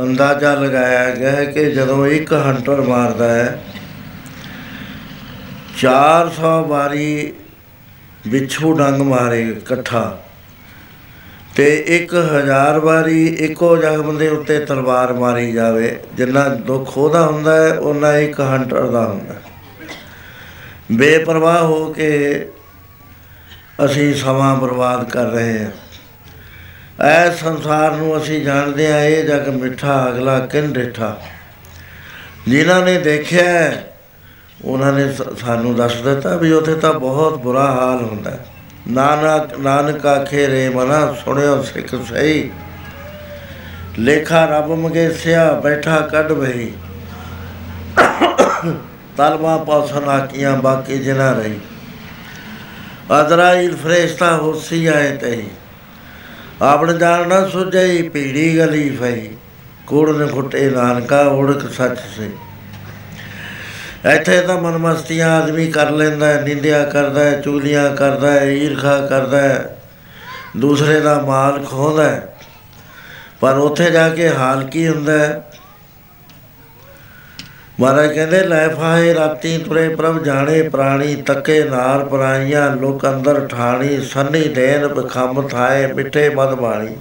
[0.00, 3.58] ਅੰਦਾਜ਼ਾ ਲਗਾਇਆ ਗਿਆ ਹੈ ਕਿ ਜਦੋਂ ਇੱਕ ਹੰਟਰ ਮਾਰਦਾ ਹੈ
[5.84, 7.32] 400 ਵਾਰੀ
[8.28, 10.18] ਵਿਛੂ ਡੰਗ ਮਾਰੇ ਇਕੱਠਾ
[11.56, 17.72] ਤੇ 1000 ਵਾਰੀ ਇੱਕੋ ਜ਼ਖਮ ਦੇ ਉੱਤੇ ਤਲਵਾਰ ਮਾਰੀ ਜਾਵੇ, ਜਿੰਨਾ ਦੁੱਖ ਉਹਦਾ ਹੁੰਦਾ ਹੈ
[17.72, 19.40] ਉਹਨਾਂ ਇੱਕ ਹੰਟਰ ਦਾ ਹੁੰਦਾ ਹੈ।
[20.92, 22.10] ਬੇਪਰਵਾਹ ਹੋ ਕੇ
[23.84, 25.70] ਅਸੀਂ ਸਮਾਂ ਬਰਬਾਦ ਕਰ ਰਹੇ ਹਾਂ
[27.04, 31.20] ਐ ਸੰਸਾਰ ਨੂੰ ਅਸੀਂ ਜਾਣਦੇ ਹਾਂ ਇਹ ਜਗ ਮਿੱਠਾ ਅਗਲਾ ਕਿਨ ਡਿਠਾ।
[32.48, 33.96] ਜਿਨ੍ਹਾਂ ਨੇ ਦੇਖਿਆ ਹੈ,
[34.64, 38.46] ਉਹਨਾਂ ਨੇ ਸ- ਸਾਨੂੰ ਦੱਸ ਦਿੱਤਾ ਵੀ ਉੱਥੇ ਤਾਂ ਬਹੁਤ ਬੁਰਾ ਹਾਲ ਹੁੰਦਾ। ਹੈ
[38.88, 42.50] ਨਾਨਕ ਨਾਨਕ ਆਖੇ ਰੇ ਮਨਾ ਸੁਣਿਓ ਸਿੱਖ ਸਹੀ।
[43.98, 46.72] ਲੇਖਾ ਰੱਬ ਮੰਗੇ ਸਿਆ ਬੈਠਾ ਕੱਢ ਬਹੀ।
[49.16, 51.60] ਤਲਵਾ ਪੌਸਨ ਆਕੀਆਂ ਬਾਕੀ ਜਿਨਾ ਰਹੀ।
[53.20, 55.46] ਅਜ਼ਰਾਈਲ ਫਰੇਸ਼ਤਾ ਹੋਸੀ ਆਏ ਤੇ
[56.62, 59.30] ਆਪਣ ਜਾਣਨਾ ਸੁਝਈ ਪੀੜੀ ਗਲੀ ਫਈ।
[59.86, 62.30] ਕੂੜ ਨੇ ਫੁੱਟੇ ਨਾਨਕਾ, ਉੜਕ ਸੱਚ ਸੇ।
[64.14, 69.38] ਇੱਥੇ ਤਾਂ ਮਨਮਸਤੀਆਂ ਆਦਮੀ ਕਰ ਲੈਂਦਾ ਹੈ, ਨਿੰਦਿਆ ਕਰਦਾ ਹੈ ਚੁਗਲੀਆਂ ਕਰਦਾ ਹੈ, ਈਰਖਾ ਕਰਦਾ
[69.38, 69.82] ਹੈ।
[70.56, 72.36] ਦੂਸਰੇ ਦਾ ਮਾਲ ਖੋਹਦਾ ਹੈ।
[73.40, 75.44] ਪਰ ਉੱਥੇ ਜਾ ਕੇ ਹਾਲ ਕੀ ਹੁੰਦਾ ਹੈ?
[77.80, 84.00] ਮਹਾਰਾਜ ਕਹਿੰਦੇ, ਲੈ ਫਾਹੇ ਰਾਤੀ ਤੁਰੇ ਪ੍ਰਭ ਜਾਣੇ ਪ੍ਰਾਣੀ, ਤੱਕੇ ਨਾਰ ਪਰਾਈਆਂ, ਲੋਕ ਅੰਦਰ ਠਾਣੀ,
[84.00, 86.96] ਸੰਨੀ ਦੇਨ ਬਖੰਮ ਥਾਏ, ਮਿੱਠੇ ਮਦ ਬਾਣੀ।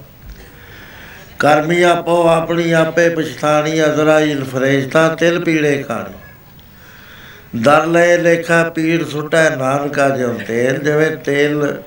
[1.39, 6.13] ਕਰਮੀ ਆਪੋ ਆਪਣੀ ਆਪੇ ਪਛਤਾਣੀ ਅਜ਼ਰਾਈਲ ਫਰੇਸ਼ਤਾ ਤਿਲ ਪੀੜੇ ਖਾਣੀ।
[7.55, 11.81] ਦਰ ਲੈ ਲੇਖਾ ਪੀੜ ਸੁਟੈ, ਨਾਨਕਾ ਜਿਉ ਤੇਲ, ਜਿਵੇਂ ਤੇਲ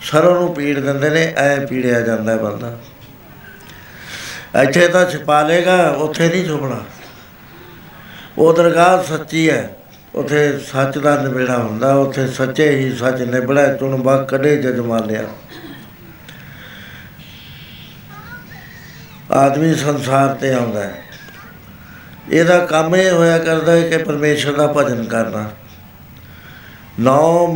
[0.00, 2.78] ਸਰੋਂ ਨੂੰ ਪੀੜ ਦਿੰਦੇ ਨੇ, ਐ ਪੀੜਿਆ ਜਾਂਦਾ ਹੈ ਬੰਦਾ।
[4.62, 6.84] ਇੱਥੇ ਤਾਂ ਛਪਾ ਲੇਗਾ, ਉੱਥੇ ਨਹੀਂ ਛੁਪਣਾ।
[8.38, 9.76] ਉਹ ਦਰਗਾਹ ਸੱਚੀ ਹੈ।
[10.14, 15.22] ਉੱਥੇ ਸੱਚ ਦਾ ਨਿਬੇੜਾ ਹੁੰਦਾ। ਉੱਥੇ ਸੱਚੇ ਹੀ ਸੱਚ ਨਿਬੜਾ ਚੁਣ ਬਾ ਕਦੇ ਜਜਮਾਲਿਆ
[19.30, 21.02] ਆਦਮੀ ਸੰਸਾਰ ਤੇ ਆਉਂਦਾ ਹੈ।
[22.30, 25.50] ਇਹਦਾ ਕੰਮ ਇਹ ਹੋਇਆ ਕਰਦਾ ਹੈ ਕਿ ਪਰਮੇਸ਼ਰ ਦਾ ਭਜਨ ਕਰਨਾ।
[27.00, 27.46] ਨੌ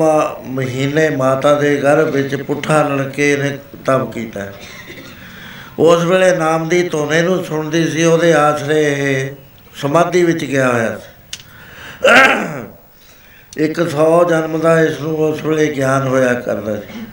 [0.45, 4.53] ਮਹੀਨੇ ਮਾਤਾ ਦੇ ਗਰਭ ਵਿੱਚ ਪੁੱਠਾ ਲੜਕੇ ਨੇ ਤਪ ਕੀਤਾ। ਹੈ।
[5.79, 9.31] ਉਸ ਵੇਲੇ ਨਾਮ ਦੀ ਧੋਨੇ ਨੂੰ ਸੁਣਦੀ ਸੀ। ਉਹਦੇ ਆਸਰੇ ਇਹ
[9.77, 11.11] ਸਮਾਧੀ ਵਿੱਚ ਗਿਆ ਹੋਇਆ ਸੀ।
[13.57, 17.05] ਇੱਕ 100 ਜਨਮ ਦਾ ਇਸ ਨੂੰ ਉਸ ਵੇਲੇ ਗਿਆਨ ਹੋਇਆ ਕਰਦਾ ਸੀ।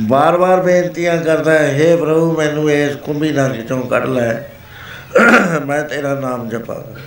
[0.00, 4.34] ਬਾਰ-ਬਾਰ ਬੇਨਤੀਆਂ ਕਰਦਾ ਹੈ हे ਪ੍ਰਭੂ, ਮੈਨੂੰ ਇਸ ਕੁੰਭੀ ਨਾਲ ਵਿੱਚੋਂ ਕੱਢ ਲੈ।
[5.66, 7.00] ਮੈਂ ਤੇਰਾ ਨਾਮ ਜਪਾਂਗਾ।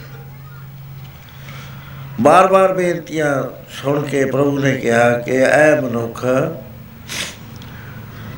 [2.22, 6.26] ਬਾਰ-ਬਾਰ ਬੇਨਤੀਆਂ ਸੁਣ ਕੇ ਪ੍ਰਭੂ ਨੇ ਕਿਹਾ ਕਿ ਐ ਮਨੁੱਖ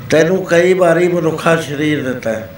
[0.09, 2.49] ਤੈਨੂੰ ਕਈ ਵਾਰੀ ਮਨੁੱਖਾ ਸਰੀਰ ਦਿੱਤਾ ਹੈ।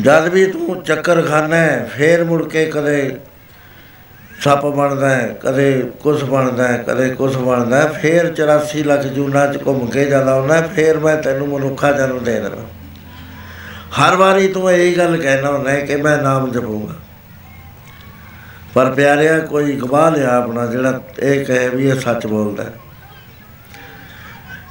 [0.00, 3.16] ਜਦ ਵੀ ਤੂੰ ਚੱਕਰ ਖਾਨਾ ਹੈ ਫੇਰ ਮੁੜ ਕੇ ਕਦੇ
[4.40, 9.46] ਸੱਪ ਬਣਦਾ ਹੈ ਕਦੇ ਕੁਛ ਬਣਦਾ ਹੈ ਕਦੇ ਕੁਛ ਬਣਦਾ ਹੈ ਫੇਰ 84 ਲੱਖ ਜੂਨਾ
[9.46, 12.66] ਚ ਘੁੰਮ ਕੇ ਜਾਂਦਾ ਹੁੰਦਾ ਹੈ, ਫੇਰ ਮੈਂ ਤੈਨੂੰ ਮਨੁੱਖਾ ਜਨਮ ਦੇ ਦੇਣਾ
[13.98, 16.94] ਹਰ ਵਾਰੀ ਤੂੰ ਇਹੀ ਗੱਲ ਕਹਿਣਾ ਹੁੰਦਾ ਹੈ ਕਿ ਮੈਂ ਨਾਮ ਜਪੂੰਗਾ।
[18.74, 22.72] ਪਰ ਪਿਆਰਿਆ ਕੋਈ ਗਵਾਹ ਲਿਆ ਆਪਣਾ ਜਿਹੜਾ ਇਹ ਕਹੇ ਵੀ ਇਹ ਸੱਚ ਬੋਲਦਾ ਹੈ।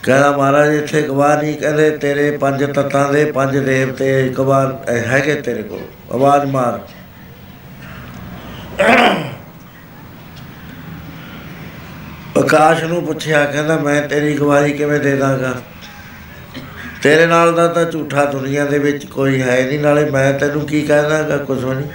[0.04, 5.64] ਕਹਿੰਦਾ ਮਹਾਰਾਜ, ਇੱਥੇ ਗਵਾਹ ਨਹੀਂ, ਕਹਿੰਦੇ ਤੇਰੇ ਪੰਜ ਤੱਤਾਂ ਦੇ ਪੰਜ ਦੇਵਤੇ ਗਵਾਹ ਹੈਗੇ ਤੇਰੇ
[5.64, 5.80] ਕੋਲ।
[6.12, 6.80] ਆਵਾਜ਼ ਮਾਰ।
[12.38, 15.62] ਆਕਾਸ਼ ਨੂੰ ਪੁੱਛਿਆ, ਕਹਿੰਦਾ ਮੈਂ ਤੇਰੀ ਗਵਾਹੀ ਕਿਵੇਂ ਦੇ ਦਾਂਗਾ?
[17.02, 20.82] ਤੇਰੇ ਨਾਲ ਦਾ ਤਾਂ ਝੂਠਾ ਦੁਨੀਆ ਦੇ ਵਿੱਚ ਕੋਈ ਹੈ ਨਹੀਂ, ਨਾਲੇ ਮੈਂ ਤੈਨੂੰ ਕੀ
[20.82, 21.86] ਕਹਿਣਾਗਾ ਕੁਝ ਨਹੀਂ।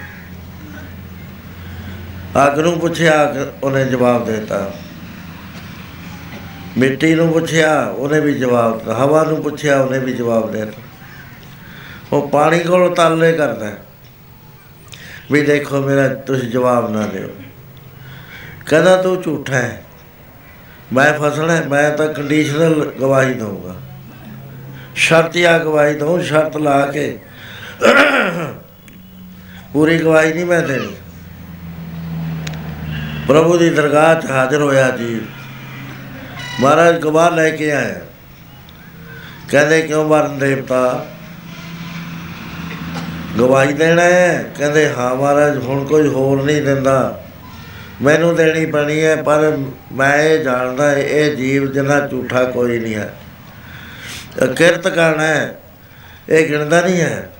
[2.46, 4.72] ਅੱਗ ਨੂੰ ਪੁੱਛਿਆ ਅੱਗ- ਉਹਨੇ ਜਵਾਬ ਦੇ ਦਿੱਤਾ।
[6.78, 10.82] ਮਿੱਟੀ ਨੂੰ ਪੁੱਛਿਆ ਉਹਨੇ ਵੀ ਜਵਾਬ ਦਿੱਤਾ। ਹਵਾ ਨੂੰ ਪੁੱਛਿਆ ਉਹਨੇ ਵੀ ਜਵਾਬ ਦੇ ਦਿੱਤਾ।
[12.12, 13.78] ਉਹ ਪਾਣੀ ਕੋਲ ਤਾਲੇ ਕਰਦਾ ਹੈ।
[15.32, 17.28] ਵੀ ਦੇਖੋ ਮੇਰਾ ਤੁਸੀਂ ਜਵਾਬ ਨਾ ਦਿਓ।
[18.66, 19.82] ਕਹਿੰਦਾ ਤੂੰ ਝੂਠਾ ਹੈ।
[20.92, 23.76] ਮੈਂ ਫਸਣਾ ਹੈ, ਮੈਂ ਤਾਂ ਕੰਡੀਸ਼ਨਲ ਗਵਾਹੀ ਦਊਂਗਾ।
[24.94, 27.18] ਸ਼ਰਤੀਆ ਗਵਾਹੀ ਦਊਂ ਸ਼ਰਤ ਲਾ ਕੇ।
[29.72, 30.96] ਪੂਰੀ ਗਵਾਹੀ ਨਹੀਂ ਮੈਂ ਦੇਣੀ।
[33.28, 35.20] ਪ੍ਰਭੂ ਦੀ ਦਰਗਾਹ 'ਚ ਹਾਜ਼ਰ ਹੋਇਆ ਜੀ।
[36.60, 37.94] ਮਹਾਰਾਜ ਗਵਾਹ ਲੈ ਕੇ ਆਇਆ।
[39.50, 41.06] ਕਹਿੰਦੇ ਕਿਉਂ ਮਰਨ ਦੇਵਤਾ
[43.38, 47.22] ਗਵਾਹੀ ਦੇਣਾ ਹੈ। ਕਹਿੰਦੇ, ਹਾਂ ਮਹਾਰਾਜ, ਹੁਣ ਕੋਈ ਹੋਰ ਨਹੀਂ ਦਿੰਦਾ।
[48.02, 49.58] ਮੈਨੂੰ ਦੇਣੀ ਪੈਣੀ ਹੈ, ਪਰ
[49.92, 53.14] ਮੈਂ ਇਹ ਜਾਣਦਾ ਇਹ ਜੀਵ ਜਿੰਨਾ ਝੂਠਾ ਕੋਈ ਨਹੀਂ ਹੈ।
[54.42, 55.58] ਇਹ ਕਿਰਤ ਕਰਨਾ ਹੈ,
[56.28, 57.30] ਇਹ ਗਿਣਦਾ ਨਹੀਂ ਹੈ।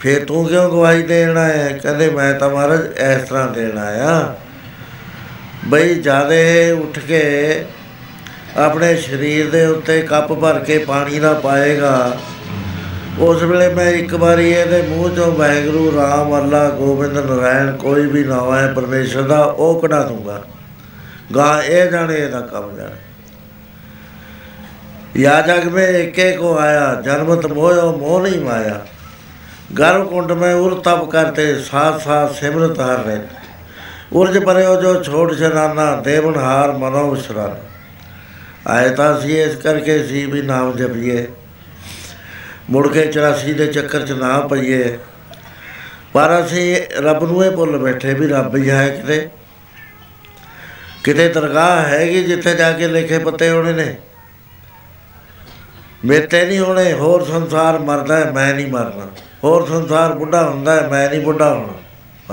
[0.00, 1.78] ਫਿਰ ਤੂੰ ਕਿਉਂ ਗਵਾਹੀ ਦੇਣਾ ਹੈ?
[1.82, 4.36] ਕਹਿੰਦੇ, ਮੈਂ ਤਾਂ ਮਹਾਰਾਜ ਇਸ ਤਰ੍ਹਾਂ ਦੇਣ ਆਇਆ।
[5.64, 7.64] ਬਈ ਜਾਦੇ ਉੱਠ ਕੇ
[8.56, 12.16] ਆਪਣੇ ਸਰੀਰ ਦੇ ਉੱਤੇ ਕੱਪ ਭਰ ਕੇ ਪਾਣੀ ਦਾ ਪਾਏਗਾ।
[13.18, 18.24] ਉਸ ਵੇਲੇ ਮੈਂ ਇੱਕ ਵਾਰੀ ਇਹਦੇ ਮੂੰਹ ਚੋਂ ਵਾਹਿਗੁਰੂ ਰਾਮ ਅੱਲਾ ਗੋਬਿੰਦ ਨਾਰਾਇਣ ਕੋਈ ਵੀ
[18.24, 20.42] ਨਾਮ ਹੈ ਪਰਮੇਸ਼ਰ ਦਾ, ਉਹ ਕਢਾ ਦੂੰਗਾ।
[21.34, 22.96] ਗਾ, ਇਹ ਜਾਣੇ ਇਹਦਾ ਕੰਮ ਜਾਣੇ।
[25.16, 28.80] ਯਾ ਜਗ ਮੇ ਏਕੇ ਕੋ ਆਇਆ, ਜਨਮਤ ਮੋਹੋ ਮੋਹ ਨਹੀਂ ਮਾਇਆ।
[29.78, 33.20] ਗਰਭ ਕੁੰਡ ਮੈਂ ਉਰ ਤਪ ਕਰਤੇ, ਸਾਥ ਸਾਥ ਸਿਮਰਤ ਹਰ ਰਹੇ
[34.12, 37.69] ਉਰਜ ਪਰਿਓ ਜੋ ਛੋੜ ਛਨਾਨਾ ਦੇਵਨ ਹਾਰ ਮਨੋ ਵਿਸਰਾਨਾ
[38.66, 41.26] आए ਤਾਂ ਸੀ ਇਸ ਕਰਕੇ ਸੀ ਵੀ ਨਾਮ ਜਪੀਏ।
[42.70, 44.98] ਮੁੜ ਕੇ 84 ਦੇ ਚੱਕਰ 'ਚ ਨਾ ਪਈਏ।
[46.12, 49.28] ਪਰ ਅਸੀਂ ਰੱਬ ਨੂੰ ਇਹ ਭੁੱਲ ਬੈਠੇ ਵੀ ਰੱਬ ਹੀ ਹੈ ਕਿਤੇ।
[51.04, 53.96] ਕਿਤੇ ਦਰਗਾਹ ਹੈਗੀ ਜਿੱਥੇ ਜਾ ਕੇ ਲਿਖੇ ਪੱਤੇ ਹੋਣੇ ਨੇ।
[56.04, 59.10] ਮੇਤੇ ਨਹੀਂ ਹੋਣੇ, ਹੋਰ ਸੰਸਾਰ ਮਰਦਾ ਹੈ, ਮੈਂ ਨਹੀਂ ਮਰਨਾ।
[59.44, 61.72] ਹੋਰ ਸੰਸਾਰ ਬੁੱਢਾ ਹੁੰਦਾ ਹੈ, ਮੈਂ ਨਹੀਂ ਬੁੱਢਾ ਹੋਣਾ।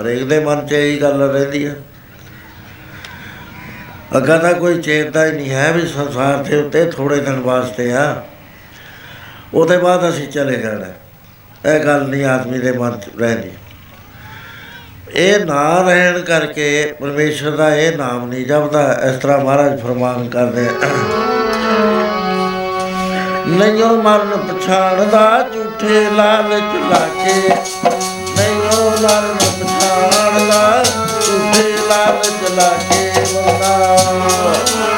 [0.01, 1.75] ਹਰੇਕ ਦੇ ਮਨ 'ਚ ਇਹੀ ਗੱਲ ਰਹਿੰਦੀ ਹੈ।
[4.17, 8.23] ਅਗਾ ਤਾਂ ਕੋਈ ਚੇਤਦਾ ਹੀ ਨਹੀਂ ਹੈ ਵੀ ਸੰਸਾਰ ਦੇ ਉੱਤੇ ਥੋੜੇ ਦਿਨ ਵਾਸਤੇ ਆ।
[9.53, 10.85] ਉਹਦੇ ਬਾਅਦ ਅਸੀਂ ਚਲੇ ਜਾਣਾ।
[11.69, 13.51] ਇਹ ਗੱਲ ਨਹੀਂ ਆਦਮੀ ਦੇ ਮਨ 'ਚ ਰਹਿੰਦੀ।
[15.11, 20.67] ਇਹ ਨਾਂ ਰਹਿਣ ਕਰਕੇ ਪਰਮੇਸ਼ਰ ਦਾ ਇਹ ਨਾਮ ਨਹੀਂ ਜਪਦਾ। ਇਸ ਤਰ੍ਹਾਂ ਮਹਾਰਾਜ ਫਰਮਾਨ ਕਰਦੇ
[20.67, 20.71] ਆ।
[23.47, 27.49] ਨਈਓ ਮਰਨ ਪਛਾਣਦਾ ਝੂਠੇ ਲਾਲਚ ਲਾਕੇ
[28.37, 30.83] ਨਈਓ ਮਰਨ ਪਛਾਣਦਾ
[31.27, 33.06] ਝੂਠੇ ਲਾਲਚ ਲਾਕੇ
[33.47, 34.96] ਬੰਦਾ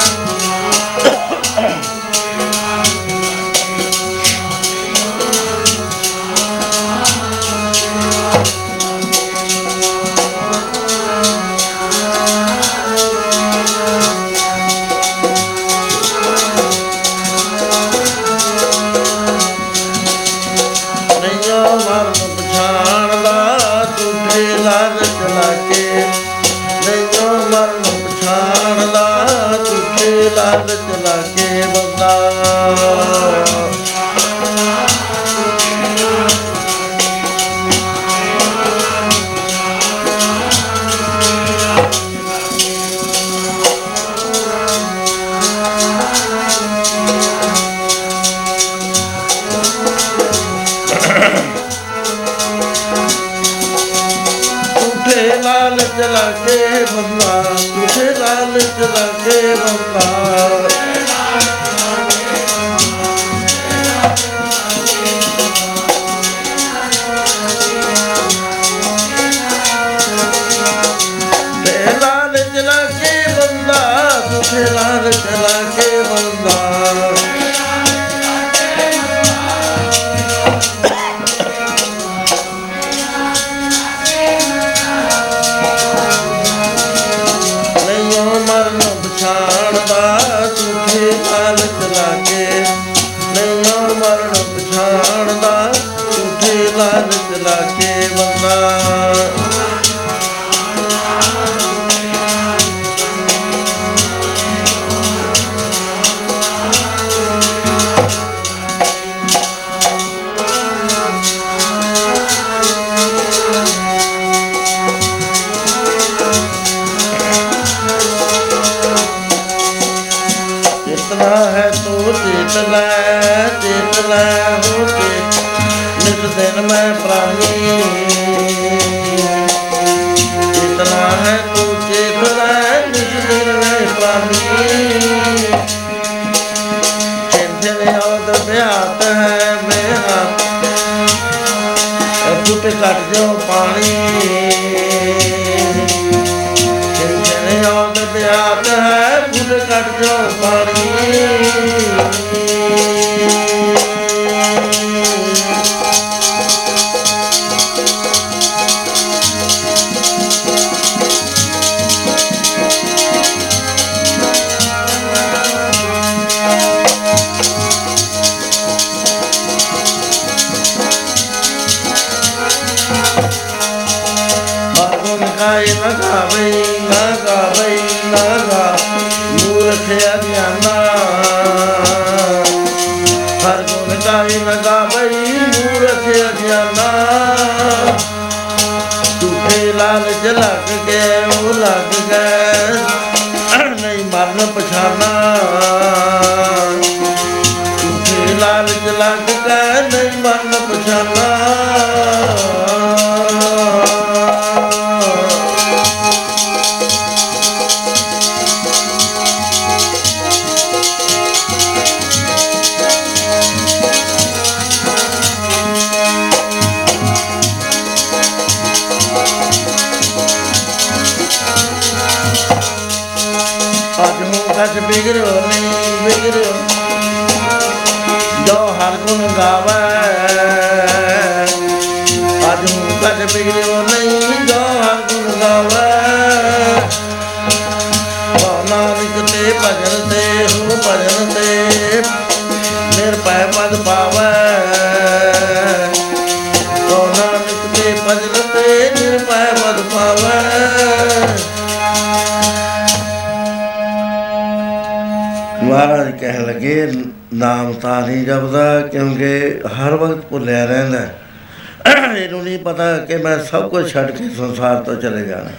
[262.72, 265.50] ਪਤਾ ਕਿ ਮੈਂ ਸਭ ਕੁਝ ਛੱਡ ਕੇ ਸੰਸਾਰ ਤੋਂ ਚਲੇ ਜਾਣਾ।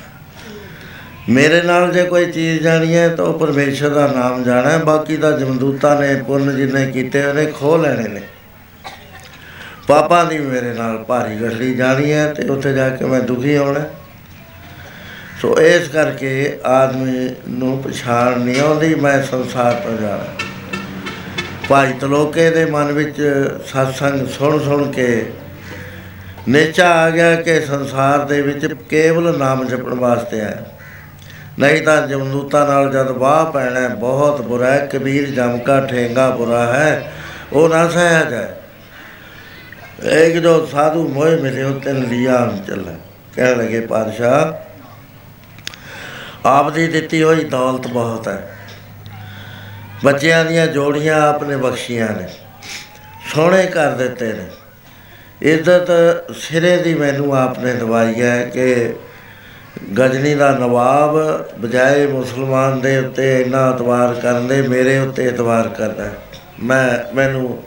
[1.30, 5.18] ਮੇਰੇ ਨਾਲ ਜੇ ਕੋਈ ਚੀਜ਼ ਜਾਣੀ ਹੈ ਤਾਂ ਉਹ ਪਰਮੇਸ਼ਰ ਦਾ ਨਾਮ ਜਾਣਾ ਹੈ। ਬਾਕੀ
[5.18, 8.22] ਦਾ ਜਮਦੂਤਾਂ ਨੇ, ਪੁੰਨ ਜਿੰਨੇ ਕੀਤੇ, ਉਹਨੇ ਖੋ ਲੈਣੇ ਨੇ।
[9.88, 13.80] ਪਾਪਾਂ ਦੀ ਮੇਰੇ ਨਾਲ ਭਾਰੀ ਗੱਡੀ ਜਾਣੀ ਹੈ ਤੇ ਉੱਥੇ ਜਾ ਕੇ ਮੈਂ ਦੁਖੀ ਹੋਣਾ।
[15.42, 20.26] ਸੋ ਇਸ ਕਰਕੇ ਆਦਮੀ ਨੂੰ ਪਛਾਣ ਨਹੀਂ ਆਉਂਦੀ, ਮੈਂ ਸੰਸਾਰ ਤੋਂ ਜਾਣਾ।
[21.70, 23.22] ਭਾਈ ਤਲੋਕੇ ਦੇ ਮਨ ਵਿੱਚ
[23.68, 25.32] ਸਤਸੰਗ ਸੁਣ ਸੁਣ ਕੇ
[26.50, 30.66] ਨੇਚਾ ਆ ਗਿਆ ਕਿ ਸੰਸਾਰ ਦੇ ਵਿੱਚ ਕੇਵਲ ਨਾਮ ਜਪਣ ਵਾਸਤੇ ਹੈ
[31.60, 36.30] ਨਹੀਂ ਤਾਂ ਜਮਦੂਤਾਂ ਨਾਲ ਜਦ ਵਾਹ ਪੈਣਾ ਹੈ, ਬਹੁਤ ਬੁਰਾ ਹੈ ਕਬੀਰ ਜਮ ਕਾ ਠੇਂਗਾ
[36.30, 37.12] ਬੁਰਾ ਹੈ
[37.54, 38.48] ਉਹ ਨਾ ਸਹਿਆ ਜਾਏ।
[40.28, 42.92] ਇੱਕ ਜੋ ਸਾਧੂ ਮੋਹ ਮਿਲੇ ਉਹ ਤਨ ਲਿਆ ਚੱਲਾ
[43.36, 44.54] ਕਹਿ ਲਗੇ ਪਾਤਸ਼ਾਹ
[46.46, 48.58] ਆਪ ਦੀ ਦਿੱਤੀ ਹੋਈ ਦੌਲਤ ਬਹੁਤ ਹੈ।
[50.04, 52.28] ਬੱਚਿਆਂ ਦੀਆਂ ਜੋੜੀਆਂ ਆਪਨੇ ਬਖਸ਼ੀਆਂ ਨੇ।
[53.36, 54.46] ਸੋਹਣੇ ਕਰ ਦਿੱਤੇ ਨੇ।
[55.42, 55.92] ਇੱਜ਼ਤ
[56.38, 58.94] ਸਿਰੇ ਦੀ ਮੈਨੂੰ ਆਪਨੇ ਦਵਾਈ ਹੈ ਕਿ
[60.00, 61.18] ਗਜਨੀ ਦਾ ਨਵਾਬ
[61.60, 66.14] ਬਜਾਏ ਮੁਸਲਮਾਨ ਦੇ ਉੱਤੇ ਇੰਨਾ ਇਤਬਾਰ ਕਰਨ ਦੇ ਮੇਰੇ ਉੱਤੇ ਇਤਬਾਰ ਕਰਦਾ ਹੈ।
[66.64, 67.64] ਮੈਂ, ਮੈਨੂੰ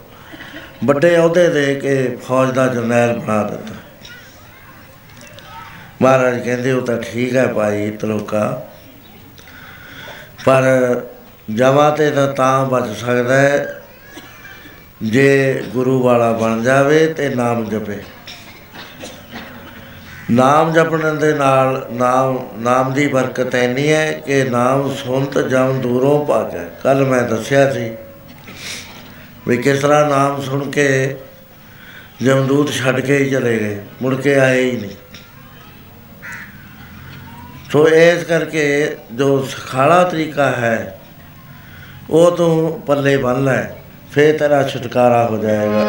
[0.84, 3.74] ਵੱਡੇ ਅਹੁਦੇ ਦੇ ਕੇ ਫੌਜ ਦਾ ਜਰਨੈਲ ਬਣਾ ਦਿੱਤਾ।
[6.02, 8.68] ਮਹਾਰਾਜ ਕਹਿੰਦੇ, ਉਹ ਤਾਂ ਠੀਕ ਹੈ ਭਾਈ ਤਲੋਕਾ
[10.44, 10.62] ਪਰ
[11.54, 13.83] ਜਮਾਂ ਤੇ ਤਾਂ ਤਾਂ ਬਚ ਸਕਦਾ ਹੈ।
[15.04, 17.96] ਜੇ ਗੁਰੂ ਵਾਲਾ ਬਣ ਜਾਵੇ ਤੇ ਨਾਮ ਜਪੇ।
[20.30, 26.24] ਨਾਮ ਜਪਣ ਦੇ ਨਾਲ ਨਾਮ ਨਾਮ ਦੀ ਬਰਕਤ ਇੰਨੀ ਹੈ ਕਿ ਨਾਮ ਸੁਣਤ ਜਮ ਦੂਰੋਂ
[26.26, 27.90] ਭਾਗੈ ਕੱਲ ਮੈਂ ਦੱਸਿਆ ਸੀ
[29.48, 31.16] ਵੀ ਕਿਸ ਤਰ੍ਹਾਂ ਨਾਮ ਸੁਣ ਕੇ
[32.22, 34.90] ਜਮਦੂਤ ਛੱਡ ਕੇ ਹੀ ਚਲੇ ਗਏ, ਮੁੜ ਕੇ ਆਏ ਹੀ ਨਹੀਂ।
[37.72, 41.00] ਸੋ ਇਸ ਕਰਕੇ ਜੋ ਸਖਾਲਾ ਤਰੀਕਾ ਹੈ,
[42.10, 43.62] ਉਹ ਤੂੰ ਪੱਲੇ ਬੰਨ ਲੈ।
[44.14, 45.84] ਫੇਰ ਤੇਰਾ ਛੁਟਕਾਰਾ ਹੋ ਜਾਏਗਾ।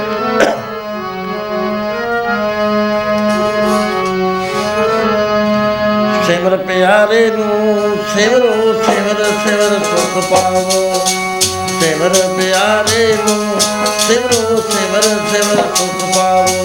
[6.27, 10.93] ਸਿਮਰ ਪਿਆਰੇ ਨੂੰ ਸਿਮਰੋ, ਸਿਮਰ ਸਿਮਰ ਸੁਖ ਪਾਵੋ।
[11.81, 13.61] ਸਿਮਰ ਪਿਆਰੇ ਨੂੰ
[14.07, 16.64] ਸਿਮਰੋ, ਸਿਮਰ ਸਿਮਰ ਸੁਖ ਪਾਵੋ।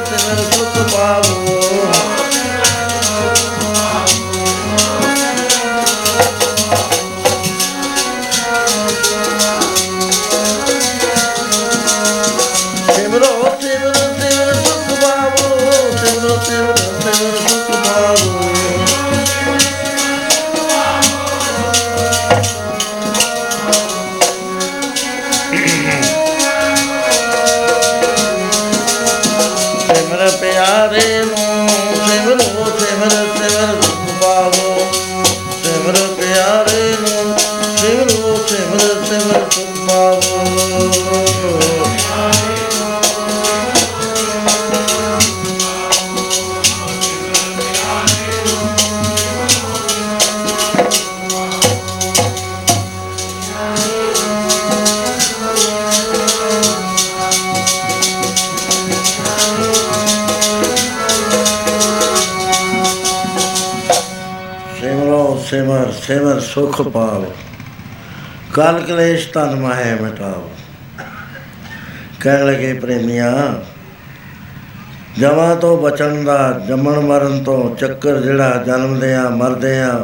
[69.33, 70.51] ਤਨ ਮਾਹੇ ਮਿਟਾਓ।
[72.19, 73.55] ਕਹਿਣ ਲਗੇ, ਪ੍ਰੇਮੀਆਂ
[75.19, 80.03] ਜਮਾਂ ਤੋਂ ਬਚਣ ਦਾ, ਜੰਮਣ ਮਰਨ ਤੋਂ ਚੱਕਰ ਜਿਹੜਾ ਜਨਮਦੇ ਆ ਮਰਦੇ ਆ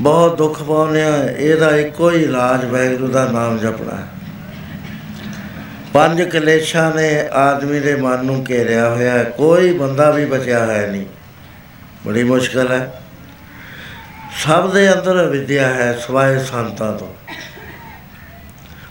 [0.00, 4.06] ਬਹੁਤ ਦੁੱਖ ਪਾਉਂਦੇ ਆ, ਇਹਦਾ ਇੱਕੋ ਹੀ ਇਲਾਜ ਵੈਗੁਰੂ ਦਾ ਨਾਮ ਜਪਣਾ ਹੈ।
[5.92, 10.86] ਪੰਜ ਕਲੇਸ਼ਾਂ ਨੇ ਆਦਮੀ ਦੇ ਮਨ ਨੂੰ ਘੇਰਿਆ ਹੋਇਆ ਹੈ, ਕੋਈ ਬੰਦਾ ਵੀ ਬਚਿਆ ਹੈ
[10.86, 11.06] ਨਹੀਂ।
[12.06, 13.02] ਬੜੀ ਮੁਸ਼ਕਲ ਹੈ।
[14.46, 17.19] ਸਭ ਦੇ ਅੰਦਰ ਵਿਦਿਆ ਹੈ, ਸਵਾਏ ਸੰਤਾਂ ਤੋਂ।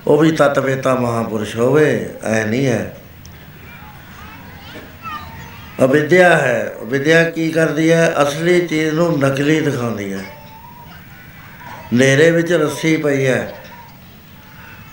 [0.10, 2.98] ਉਹ ਵੀ ਤਤਵੇਤਾ ਮਹਾਪੁਰਸ਼ ਹੋਵੇ, ਐ ਨਹੀਂ ਹੈ।
[5.84, 8.14] ਅਵਿਦਿਆ ਹੈ। ਵਿਦਿਆ ਕੀ ਕਰਦੀ ਹੈ?
[8.24, 10.24] ਅਸਲੀ ਚੀਜ਼ ਨੂੰ ਨਕਲੀ ਦਿਖਾਉਂਦੀ ਹੈ।
[11.94, 13.54] ਨੇਰੇ ਵਿੱਚ ਰੱਸੀ ਪਈ ਹੈ।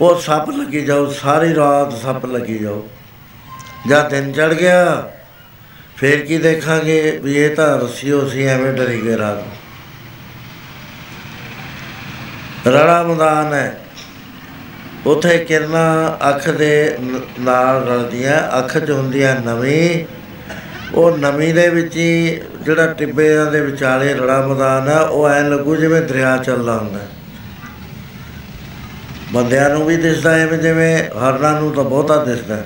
[0.01, 2.87] ਉਹ ਸੱਪ ਲੱਗੀ ਜਾਓ, ਸਾਰੀ ਰਾਤ ਸੱਪ ਲੱਗੀ ਜਾਓ।
[3.89, 5.11] ਜਦ ਦਿਨ ਚੜ ਗਿਆ,
[5.97, 9.51] ਫੇਰ ਕੀ ਦੇਖਾਂਗੇ ਵੀ ਇਹ ਤਾਂ ਰੱਸੀਓ ਸੀ, ਐਵੇਂ ਡਰੀ ਗਏ ਰਾਤ ਨੂੰ।
[12.73, 13.79] ਰੜਾ ਮੈਦਾਨ ਹੈ।
[15.05, 20.05] ਉਥੇ ਕਿਰਨਾਂ ਅੱਖ ਦੇ ਨ- ਨਾਲ ਰਲਦੀਆਂ, ਅੱਖ 'ਚ ਹੁੰਦੀਆਂ ਨਵੀਂ
[20.95, 25.75] ਉਹ ਨਵੀਂ ਦੇ ਵਿੱਚ ਹੀ ਜਿਹੜਾ ਟਿੱਬਿਆਂ ਦੇ ਵਿਚਾਲੇ ਰੜਾ ਮੈਦਾਨ ਹੈ ਉਹ ਐ ਲੱਗੂ
[25.75, 27.07] ਜਿਵੇਂ ਦਰਿਆ ਚੱਲਦਾ ਹੁੰਦਾ ਹੈ।
[29.33, 32.65] ਬੰਦਿਆਂ ਨੂੰ ਵੀ ਦਿਸਦਾ ਐਵੇਂ ਜਿਵੇਂ ਹਰਨਾਂ ਨੂੰ ਤਾਂ ਬਹੁਤਾ ਦਿਸਦਾ ਹੈ।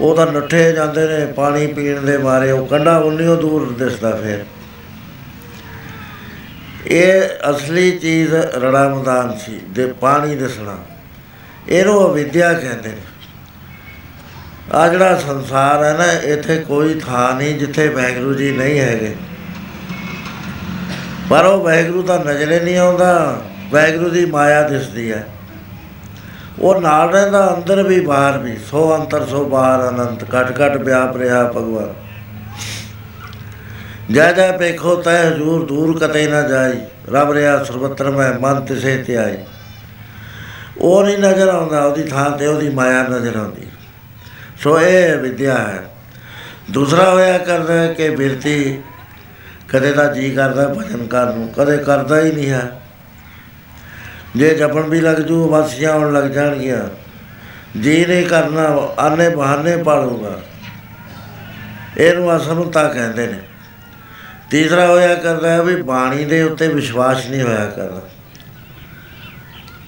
[0.00, 4.44] ਉਹ ਤਾਂ ਨੱਠੇ ਜਾਂਦੇ ਨੇ, ਪਾਣੀ ਪੀਣ ਦੇ ਮਾਰੇ, ਉਹ ਕੰਡਾ ਉਨੀਓ ਦੂਰ ਦਿਸਦਾ ਫਿਰ
[6.86, 10.78] ਇਹ ਅਸਲੀ ਚੀਜ਼ ਰੜਾ ਮੈਦਾਨ ਸੀ, ਦੇ ਪਾਣੀ ਦਿਸਣਾ
[11.68, 13.00] ਇਹਨੂੰ ਅਵਿਦਿਆ ਕਹਿੰਦੇ ਨੇ।
[14.72, 19.16] ਆ ਜਿਹੜਾ ਸੰਸਾਰ ਹੈ ਨਾ, ਇੱਥੇ ਕੋਈ ਥਾਂ ਨਹੀਂ ਜਿੱਥੇ ਵਾਹਿਗੁਰੂ ਜੀ ਨਹੀਂ ਹੈਗੇ।
[21.30, 25.28] ਪਰ ਉਹ ਵਾਹਿਗੁਰੂ ਤਾਂ ਨਜ਼ਰੇ ਨਹੀਂ ਆਉਂਦਾ, ਵਾਹਿਗੁਰੂ ਦੀ ਮਾਇਆ ਦਿਸਦੀ ਹੈ।
[26.58, 31.16] ਉਹ ਨਾਲ ਰਹਿੰਦਾ, ਅੰਦਰ ਵੀ, ਬਾਹਰ ਵੀ, ਸੋ ਅੰਤਰ, ਸੋ ਬਾਹਰ, ਅਨੰਤ, ਘਟ ਘਟ ਵਿਆਪ
[31.16, 31.94] ਰਿਹਾ ਭਗਵਾਨ।
[34.10, 36.80] ਜੈ ਜੈ ਪੇਖੋ ਤੈ ਹਜੂਰ, ਦੂਰ ਕਤੇ ਨਾ ਜਾਈ,
[37.12, 39.36] ਰਬ ਰਿਆ ਸਰਬਤਰ ਮੈਂ ਮਨ ਤਿਸੇ ਤੇ ਆਈ
[40.80, 43.66] ਉਹ ਨਹੀਂ ਨਜ਼ਰ ਆਉਂਦਾ, ਉਹਦੀ ਥਾਂ ਤੇ ਉਹਦੀ ਮਾਇਆ ਨਜ਼ਰ ਆਉਂਦੀ।
[44.60, 45.84] ਸੋ ਇਹ ਵਿਦਿਆ ਹੈ।
[46.70, 48.82] ਦੂਸਰਾ ਹੋਇਆ ਕਰਦਾ ਹੈ ਕਿ ਬਿਰਤੀ
[49.68, 52.80] ਕਦੇ ਤਾਂ ਜੀ ਕਰਦਾ ਭਜਨ ਕਰਨ ਨੂੰ, ਕਦੇ ਕਰਦਾ ਹੀ ਨਹੀਂ ਹੈ।
[54.36, 56.88] ਜੇ ਜਪਣ ਵੀ ਲੱਗ ਜੂ ਵਾਸੀਆਂ ਆਉਣ ਲੱਗ ਜਾਣਗੀਆਂ।
[57.80, 58.62] ਜੀ ਨਹੀਂ ਕਰਨਾ,
[58.98, 60.40] ਆਨੇ ਬਹਾਨੇ ਪਾਲੂਗਾ।
[61.98, 63.38] ਇਹਨੂੰ ਅਸਮਤਾ ਕਹਿੰਦੇ ਨੇ।
[64.50, 68.09] ਤੀਸਰਾ ਹੋਇਆ ਕਰਦਾ ਹੈ ਵੀ ਬਾਣੀ ਦੇ ਉੱਤੇ ਵਿਸ਼ਵਾਸ ਨਹੀਂ ਹੋਇਆ ਕਰਦਾ।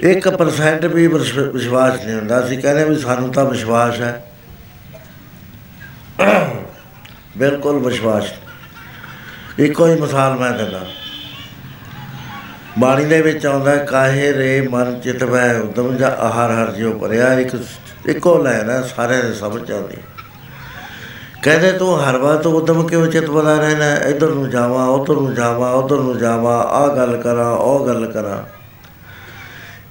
[0.02, 4.24] 1% ਵੀ ਵਿਸ਼- ਵਿਸ਼ਵਾਸ ਨਹੀਂ ਹੁੰਦਾ ਅਸੀਂ ਕਹਿੰਦੇ ਵੀ ਸਾਨੂੰ ਤਾਂ ਵਿਸ਼ਵਾਸ ਹੈ
[7.36, 10.80] ਬਿਲਕੁਲ ਵਿਸ਼ਵਾਸ ਨਹੀਂ। ਇੱਕੋ ਹੀ ਮਿਸਾਲ ਮੈਂ ਦਿੰਦਾ
[12.78, 16.98] ਬਾਣੀ ਦੇ ਵਿੱਚ ਆਉਂਦਾ ਹੈ, ਕਾਹੇ ਰੇ ਮਨ ਚਿਤ ਵੈ ਉਦਮ ਜਾ ਆਹਾਰ ਹਰ ਜਿਉ
[16.98, 17.56] ਭਰਿਆ ਇੱਕ
[18.06, 20.02] ਇੱਕੋ ਲੈਣ ਹੈ ਸਾਰਿਆਂ ਦੇ ਸਮਝ ਆਉਂਦੀ ਹੈ।
[21.42, 23.96] ਕਹਿੰਦੇ ਤੂੰ ਹਰ ਵਾਰ ਤੋਂ ਉਦਮ ਕਿਉਂ ਚਿਤ ਬਣਾ ਰਹਿਣਾ ਹੈ?
[23.96, 28.61] ਇੱਧਰ ਨੂੰ ਜਾਵਾਂ ਉੱਧਰ ਨੂੰ ਜਾਵਾਂ ਉੱਧਰ ਨੂੰ ਜਾਵਾਂ ਆਹ ਗੱਲ ਕਰਾਂ ਉਹ ਗੱਲ ਕਰਾਂ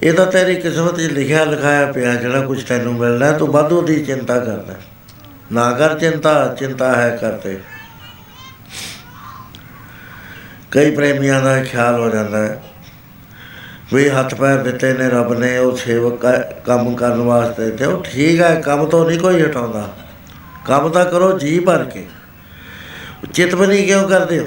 [0.04, 3.82] ਇਹ ਤਾਂ ਤੇਰੀ ਕਿਸਮਤ 'ਚ ਲਿਖਿਆ ਲਿਖਾਇਆ ਪਿਆ ਜਿਹੜਾ ਕੁਝ ਤੈਨੂੰ ਮਿਲਣਾ ਹੈ, ਤੂੰ ਵਾਧੂ
[3.82, 4.74] ਦੀ ਚਿੰਤਾ ਕਰਦਾ।
[5.52, 7.60] ਨਾ ਕਰ ਚਿੰਤਾ ਚਿੰਤਾ ਹੈ ਕਰਦੇ
[10.72, 12.64] ਕਈ ਪ੍ਰੇਮੀਆਂ ਦਾ ਇਹ ਖਿਆਲ ਹੋ ਜਾਂਦਾ ਹੈ
[13.94, 18.04] ਵੀ ਹੱਥ ਪੈਰ ਦਿੱਤੇ ਨੇ ਰੱਬ ਨੇ ਉਹ ਸੇਵਕ ਕ- ਕੰਮ ਕਰਨ ਵਾਸਤੇ ਤੇ ਉਹ
[18.04, 19.96] ਠੀਕ ਹੈ ਕੰਮ ਤੋਂ ਨਹੀਂ ਕੋਈ ਹਟਾਉਂਦਾ।
[20.66, 22.08] ਕੰਮ ਤਾਂ ਕਰੋ ਜੀ ਭਰ ਕੇ।
[23.34, 24.46] ਚਿਤਵਨੀ ਕਿਉਂ ਕਰਦੇ ਹੋ?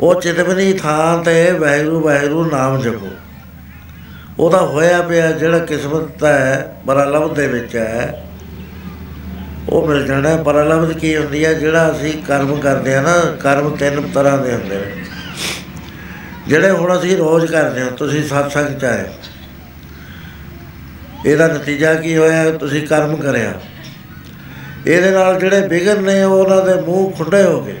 [0.00, 3.08] ਉਹ ਚਿਤਵਨੀ ਥਾਂ ਤੇ ਵਾਹਿਗੁਰੂ ਵਾਹਿਗੁਰੂ ਨਾਮ ਜਪੋ।
[4.38, 8.26] ਉਹਦਾ ਹੋਇਆ ਪਿਆ ਜਿਹੜਾ ਕਿਸਮਤ ਦਾ ਹੈ ਪਰਲਭ ਦੇ ਵਿੱਚ ਹੈ।
[9.68, 11.52] ਉਹ ਮਿਲ ਜਾਣਾ। ਹੈ। ਪਰਲਭ ਕੀ ਹੁੰਦੀ ਹੈ?
[11.52, 15.04] ਜਿਹੜਾ ਅਸੀਂ ਕਰਮ ਕਰਦੇ ਆ ਨਾ, ਕਰਮ ਤਿੰਨ ਤਰ੍ਹਾਂ ਦੇ ਹੁੰਦੇ ਨੇ।
[16.48, 19.04] ਜਿਹੜੇ ਹੁਣ ਅਸੀਂ ਰੋਜ਼ ਕਰਦੇ ਹਾਂ, ਤੁਸੀਂ ਸਤਸੰਗ ਚ ਆਏ।
[21.26, 22.50] ਇਹਦਾ ਨਤੀਜਾ ਕੀ ਹੋਇਆ?
[22.50, 23.54] ਤੁਸੀਂ ਕਰਮ ਕਰਿਆ।
[24.86, 27.80] ਇਹਦੇ ਨਾਲ ਜਿਹੜੇ ਵਿਗਨ ਨੇ, ਉਹ ਉਹਨਾਂ ਦੇ ਮੂੰਹ ਖੁੱਡੇ ਹੋ ਗਏ।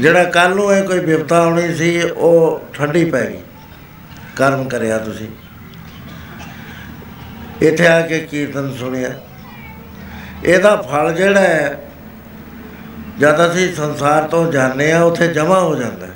[0.00, 3.40] ਜਿਹੜਾ ਕੱਲ ਨੂੰ ਇਹ ਕੋਈ ਵਿਪਤਾ ਆਉਣੀ ਸੀ, ਉਹ ਠੰਡੀ ਪੈ ਗਈ।
[4.36, 5.28] ਕਰਮ ਕਰਿਆ ਤੁਸੀਂ।
[7.62, 9.08] ਇੱਥੇ ਆ ਕੇ ਕੀਰਤਨ ਸੁਣਿਆ।
[10.44, 11.80] ਇਹਦਾ ਫਲ ਜਿਹੜਾ ਹੈ,
[13.18, 16.12] ਜਦ ਅਸੀਂ ਸੰਸਾਰ ਤੋਂ ਜਾਂਦੇ ਆ ਉੱਥੇ ਜਮਾ ਹੋ ਜਾਂਦਾ ਹੈ।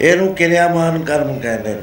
[0.00, 1.82] ਇਹਨੂੰ ਕਿਰਿਆਮਾਨ ਕਰਮ ਕਹਿੰਦੇ ਨੇ।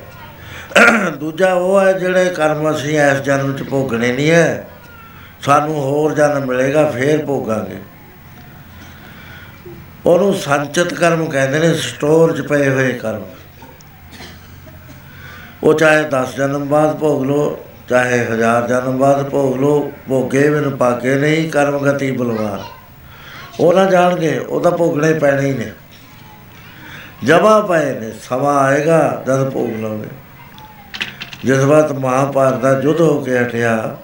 [1.11, 4.67] ਦੂਜਾ ਉਹ ਹੈ ਜਿਹੜੇ ਕਰਮ ਅਸੀਂ ਇਸ ਜਨਮ ਚ ਭੋਗਣੇ ਨਹੀਂ ਹੈ।
[5.41, 7.90] ਸਾਨੂੰ ਹੋਰ ਜਨਮ ਮਿਲੇਗਾ, ਫੇਰ ਭੋਗਾਂਗੇ।
[10.05, 13.23] ਉਹਨੂੰ ਸੰਚਿਤ ਕਰਮ ਕਹਿੰਦੇ ਨੇ, ਸਟੋਰ 'ਚ ਪਏ ਹੋਏ ਕਰਮ।
[15.63, 17.57] ਉਹ ਚਾਹੇ 10 ਜਨਮ ਬਾਅਦ ਭੋਗ ਲੋ
[17.89, 22.63] ਚਾਹੇ ਹਜ਼ਾਰ ਜਨਮ ਬਾਅਦ ਭੋਗ ਲੋ ਭੋਗੇ ਬਿਨ ਪਾਕੇ ਨਹੀਂ, ਕਰਮ ਗਤੀ ਬਲਵਾਨ।
[23.59, 25.71] ਉਹ ਨਾ ਜਾਣਗੇ, ਉਹ ਤਾਂ ਭੋਗਣੇ ਪੈਣੇ ਹੀ ਨੇ।
[27.23, 30.07] ਜਮਾ ਪਏ ਨੇ, ਸਮਾਂ ਆਏਗਾ ਜਦ ਭੋਗ ਲਓਗੇ
[31.43, 33.97] ਜਿਸ ਵਾਰ ਮਹਾਭਾਰਤ ਦਾ ਯੁੱਧ ਹੋ ਕੇ ਹਟਿਆ,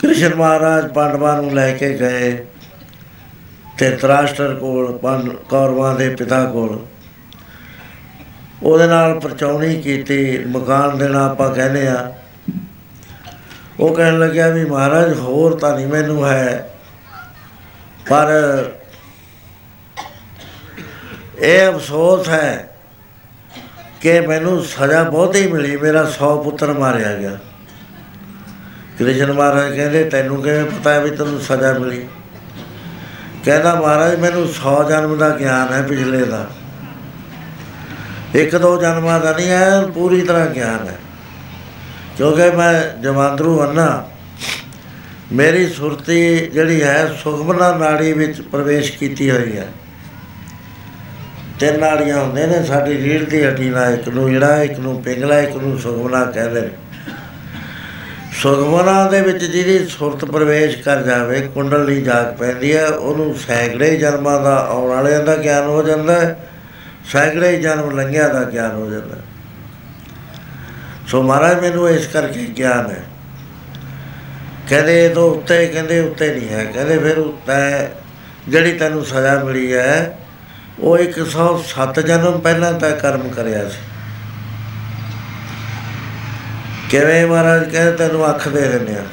[0.00, 2.46] ਕ੍ਰਿਸ਼ਨ ਮਹਾਰਾਜ ਪਾਂਡਵਾਂ ਨੂੰ ਲੈ ਕੇ ਗਏ।
[3.80, 6.86] ਤੇ ਤਰਾਸ਼ਟਰ ਕੋਲ ਪੰਡ ਕੌਰਵਾਂ ਦੇ ਪਿਤਾ ਕੋਲ।
[8.62, 12.14] ਉਹਦੇ ਨਾਲ ਪਰਚਾਉਣੀ ਕੀਤੀ, ਮਕਾਨ ਦੇਣਾ ਆਪਾਂ ਕਹਿੰਦੇ ਆ।
[13.80, 16.70] ਉਹ ਕਹਿਣ ਲੱਗਿਆ ਵੀ ਮਹਾਰਾਜ, ਹੋਰ ਤਾਂ ਨਹੀਂ ਮੈਨੂੰ ਹੈ।
[18.10, 18.28] ਪਰ
[21.38, 22.68] ਇਹ ਅਫਸੋਸ ਹੈ
[24.00, 27.38] ਕਿ ਮੈਨੂੰ ਸਜ਼ਾ ਬਹੁਤੀ ਮਿਲੀ, ਮੇਰਾ 100 ਪੁੱਤਰ ਮਾਰਿਆ ਗਿਆ।
[28.98, 32.08] ਕ੍ਰਿਸ਼ਨ ਮਹਾਰਾਜ ਕਹਿੰਦੇ, ਤੈਨੂੰ ਕਿਵੇਂ ਪਤਾ ਹੈ ਵੀ ਤੈਨੂੰ ਸਜ਼ਾ ਮਿਲੀ?
[33.44, 36.46] ਕਹਿੰਦਾ ਮਹਾਰਾਜ, ਮੈਨੂੰ 100 ਜਨਮ ਦਾ ਗਿਆਨ ਹੈ ਪਿਛਲੇ ਦਾ।
[38.34, 40.98] ਇੱਕ ਦੋ ਜਨਮਾਂ ਦਾ ਨਹੀਂ ਹੈ, ਪੂਰੀ ਤਰ੍ਹਾਂ ਗਿਆਨ ਹੈ।
[42.16, 44.08] ਕਿਉਂਕਿ ਮੈਂ ਜਮਾਂਦਰੂ ਅੰਨਾ
[45.32, 49.68] ਮੇਰੀ ਸੁਰਤੀ ਜਿਹੜੀ ਹੈ, ਸੁਖਮਨਾ ਨਾੜੀ ਵਿੱਚ ਪ੍ਰਵੇਸ਼ ਕੀਤੀ ਹੋਈ ਹੈ।
[51.60, 55.40] ਤਿੰਨ ਨਾੜੀਆਂ ਹੁੰਦੇ ਨੇ, ਸਾਡੀ ਰੀੜ੍ਹ ਦੀ ਹੱਡੀ ਨਾਲ ਇੱਕ ਨੂੰ ਜਿਹੜਾ ਇੱਕ ਨੂੰ ਪਿੰਗਲਾ,
[55.40, 56.70] ਇੱਕ ਨੂੰ ਸੁਖਮਨਾ ਕਹਿੰਦੇ ਨੇ।
[58.32, 64.40] ਸੁਖਮਨਾ ਦੇ ਵਿੱਚ ਜਿਹਦੀ ਸੁਰਤ ਪ੍ਰਵੇਸ਼ ਕਰ ਜਾਵੇ, ਕੁੰਡਲੀ ਜਾਗ ਪੈਂਦੀ ਹੈ, ਉਹਨੂੰ ਸੈਂਕੜੇ ਜਨਮਾਂ
[64.40, 66.48] ਦਾ ਆਉਣ ਵਾਲਿਆਂ ਦਾ ਗਿਆਨ ਹੋ ਜਾਂਦਾ ਹੈ,
[67.12, 69.22] ਸੈਂਕੜੇ ਜਨਮ ਲੰਘਿਆ ਦਾ ਗਿਆਨ ਹੋ ਜਾਂਦਾ ਹੈ।
[71.08, 73.04] ਸੋ ਮਹਾਰਾਜ, ਮੈਨੂੰ ਇਸ ਕਰਕੇ ਗਿਆਨ ਹੈ
[74.68, 77.88] ਕਹਿੰਦੇ ਇਹ ਤੋਂ ਉੱਤੇ, ਕਹਿੰਦੇ ਉੱਤੇ ਨਹੀਂ ਹੈ, ਕਹਿੰਦੇ ਫਿਰ ਉੱਤੇ
[78.48, 80.18] ਜਿਹੜੀ ਤੈਨੂੰ ਸਜ਼ਾ ਮਿਲੀ ਹੈ,
[80.80, 83.89] ਉਹ 107 ਜਨਮ ਪਹਿਲਾਂ ਤਾਂ ਕਰਮ ਕਰਿਆ ਸੀ
[86.90, 89.04] ਕਿਵੇਂ ਮਹਾਰਾਜ ਕਹਿੰਦੇ, ਤੈਨੂੰ ਅੱਖ ਦੇ ਦਿੰਦੇ ਆ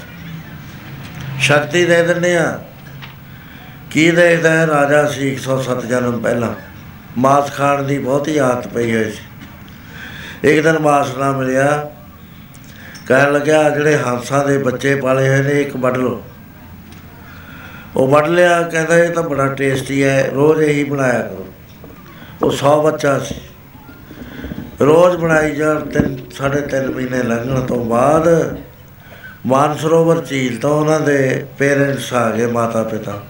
[1.39, 2.59] ਸ਼ਕਤੀ ਦੇ ਦਿੰਦੇ ਆ
[3.91, 4.67] ਕੀ ਦੇਖਦਾ ਹੈ?
[4.67, 6.53] ਰਾਜਾ ਸੀ 107 ਜਨਮ ਪਹਿਲਾਂ।
[7.17, 9.23] ਮਾਸ ਖਾਣ ਦੀ ਬਹੁਤੀ ਆਦਤ ਪਈ ਹੋਈ ਸੀ।
[10.43, 11.91] ਇੱਕ ਦਿਨ ਮਾਸ ਨਾ ਮਿਲਿਆ।
[13.07, 16.23] ਕਹਿਣ ਲੱਗਿਆ, ਜਿਹੜੇ ਹੰਸਾਂ ਦੇ ਬੱਚੇ ਪਾਲੇ ਹੋਏ ਨੇ, ਇੱਕ ਵੱਢ ਲਓ।
[17.95, 21.53] ਉਹ ਵੱਢ ਲਿਆ, ਕਹਿੰਦਾ, ਇਹ ਤਾਂ ਬੜਾ ਟੇਸਟੀ ਹੈ। ਰੋਜ਼ ਇਹੀ ਬਣਾਇਆ ਕਰੋ।
[22.41, 23.36] ਉਹ 100 ਬੱਚਾ ਸੀ।
[24.82, 28.57] ਰੋਜ਼ ਬਣਾਈ ਜਾ ਤਿੰਨ, ਸਾਢੇ ਤਿੰਨ ਮਹੀਨੇ ਲੰਘਣ ਤੋਂ ਬਾਅਦ
[29.45, 33.23] ਮਾਨਸਰੋਵਰ ਝੀਲ ਤੋਂ ਉਹਨਾਂ ਦੇ ਪੇਰੈਂਟਸ ਆ ਗਏ ਮਾਤਾ ਪਿਤਾ।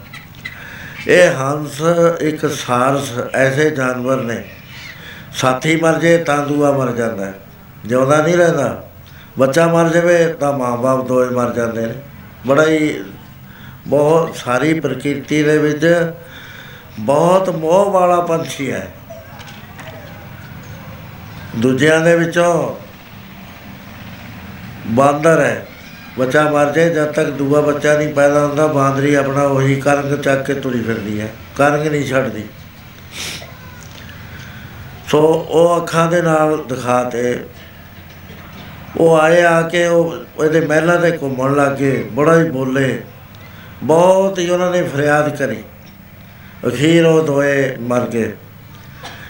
[1.06, 1.82] ਇਹ ਹੰਸ
[2.20, 4.44] ਇੱਕ ਸਾਰਸ ਐਸੇ ਜਾਨਵਰ ਨੇ।
[5.32, 7.34] ਸਾਥੀ ਮਰ ਜੇ ਤਾਂ ਦੂਆ ਮਰ ਜਾਂਦਾ ਹੈ।
[7.86, 8.90] ਜਿਉਂਦਾ ਨਹੀਂ ਰਹਿੰਦਾ।
[9.38, 11.94] ਬੱਚਾ ਮਰ ਜਾਵੇ ਤਾਂ ਮਾਂ-ਬਾਪ ਦੋਏ ਮਰ ਜਾਂਦੇ ਨੇ।
[12.46, 13.04] ਬੜਾ ਹੀ
[13.86, 16.12] ਬਹੁਤ ਸਾਰੀ ਪ੍ਰਕਿਰਤੀ ਦੇ ਵਿੱਚ
[16.98, 18.90] ਬਹੁਤ ਮੋਹ ਵਾਲਾ ਪੰਛੀ ਹੈ।
[21.56, 22.76] ਦੂਜਿਆਂ ਦੇ ਵਿੱਚੋਂ
[24.86, 25.66] ਬਾਂਦਰ ਹੈ।
[26.18, 30.46] ਬੱਚਾ ਮਰ ਜਾਏ, ਜਦ ਤੱਕ ਦੂਆ ਬੱਚਾ ਨਹੀਂ ਪੈਦਾ ਹੁੰਦਾ, ਬਾਂਦਰੀ ਆਪਣਾ ਉਹੀ ਕਰੰਗ ਚੱਕ
[30.46, 32.44] ਕੇ ਤੁਰੀ ਫਿਰਦੀ ਹੈ। ਕਰੰਗ ਨਹੀਂ ਛੱਡਦੀ।
[35.08, 35.18] ਸੋ
[35.50, 37.44] ਉਹ ਅੱਖਾਂ ਦੇ ਨਾਲ ਦਿਖਾਤੇ
[38.96, 43.02] ਉਹ ਆਏ ਆ ਕੇ ਉਹ ਇਹਦੇ ਮਹਿਲਾਂ ਤੇ ਘੁੰਮਣ ਲੱਗੇ, ਬੜਾ ਹੀ ਬੋਲੇ।
[43.82, 45.64] ਬਹੁਤ ਹੀ ਉਹਨਾਂ ਨੇ ਫਰਿਆਦ ਕਰੀ।
[46.68, 48.32] ਅਖੀਰ ਉਹ ਦੋਏ ਮਰ ਗਏ।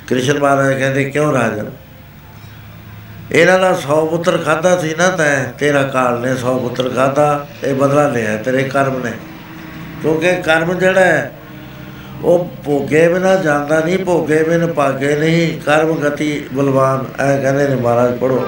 [0.07, 1.71] ਕ੍ਰਿਸ਼ਨ ਮਹਾਰਾਜ ਕਹਿੰਦੇ, ਕਿਉਂ ਰਾਜਨ?
[3.33, 7.75] ਇਹਨਾਂ ਦਾ 100 ਪੁੱਤਰ ਖਾਦਾ ਸੀ ਨਾ ਤੈਂ, ਤੇਰਾ ਕਾਲ ਨੇ 100 ਪੁੱਤਰ ਖਾਦਾ ਇਹ
[7.75, 9.13] ਬਦਲਾ ਲਿਆ ਤੇਰੇ ਕਰਮ ਨੇ।
[10.03, 11.33] ਕਿਉਂਕਿ ਕਰਮ ਜਿਹੜਾ ਹੈ,
[12.25, 17.77] ਉਹ ਭੋਗੇ ਬਿਨਾ ਜਾਂਦਾ ਨਹੀਂ, ਭੋਗੇ ਬਿਨ ਭਾਗੇ ਨਹੀਂ, ਕਰਮ ਗਤੀ ਬਲਵਾਨ, ਐ ਕਹਿੰਦੇ ਨੇ
[17.77, 18.39] ਮਹਾਰਾਜ ਪੜੋ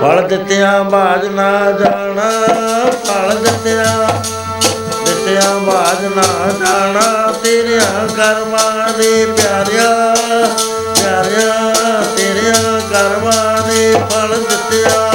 [0.00, 1.50] ਫਲ ਦਿੱਤਿਆਂ ਬਾਜ ਨਾ
[1.80, 2.30] ਜਾਣਾ,
[3.04, 4.08] ਫਲ ਦਿੱਤਿਆਂ
[5.06, 9.88] ਦਿੱਤਿਆਂ ਬਾਜ ਨਾ ਜਾਣਾ, ਤੇਰਿਆਂ ਕਰਮਾਂ ਦੇ ਪਿਆਰਿਆ।
[11.02, 11.72] ਪਿਆਰਿਆ
[12.16, 15.07] ਤੇਰਿਆਂ ਕਰਮਾਂ ਦੇ ਫਲ ਦਿੱਤਿਆਂ ਦਿੱਤਿਆ।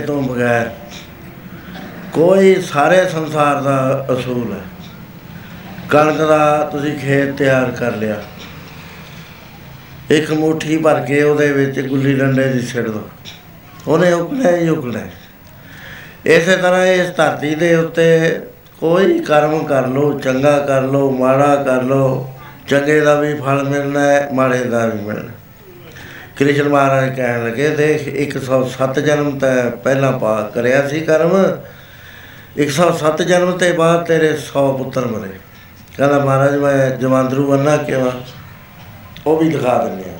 [0.00, 0.70] ਫਲ ਦਿੱਤੇ ਤੋਂ ਬਗੈਰ
[2.12, 4.60] ਕੋਈ ਸਾਰੇ ਸੰਸਾਰ ਦਾ ਅਸੂਲ ਹੈ।
[5.88, 8.16] ਕਣਕ ਦਾ ਤੁਸੀਂ ਖੇਤ ਤਿਆਰ ਕਰ ਲਿਆ।
[10.10, 13.08] ਇੱਕ ਮੁਠੀ ਭਰ ਕੇ ਉਹਦੇ ਵਿੱਚ ਗੁੱਲੀ ਡੰਡੇ ਦੀ ਛਿੜ ਦੋ।
[13.88, 15.00] ਉਹਨੇ ਉਗਣਾ ਹੀ ਉਗਣਾ
[16.26, 18.40] ਇਸੇ ਤਰ੍ਹਾਂ ਇਸ ਧਰਤੀ ਦੇ ਉੱਤੇ
[18.80, 22.30] ਕੋਈ ਕਰਮ ਕਰ ਲਓ, ਚੰਗਾ ਕਰ ਲਓ, ਮਾੜਾ ਕਰ ਲਓ,
[22.68, 25.32] ਚੰਗੇ ਦਾ ਵੀ ਫਲ ਮਿਲਣਾ ਹੈ, ਮਾੜੇ ਦਾ ਵੀ ਮਿਲਣਾ
[26.40, 31.56] ਕ੍ਰਿਸ਼ਨ ਮਹਾਰਾਜ ਕਹਿਣ ਲੱਗੇ, ਦੇਖ 107 ਜਨਮ ਤਾਂ ਪਹਿਲਾਂ ਪਾ ਕਰਿਆ ਸੀ ਕਰਮ
[32.56, 35.30] 107 ਜਨਮ ਤੇ ਬਾਅਦ ਤੇਰੇ 100 ਪੁੱਤਰ ਮਰੇ।
[35.96, 38.12] ਕਹਿੰਦਾ, ਮਹਾਰਾਜ, ਮੈਂ ਜਮਾਂਦਰੂ ਬੰਨਾ ਕਿਵਾ
[39.26, 40.18] ਉਹ ਵੀ ਦਿਖਾ ਦਿੰਦੇ ਆ।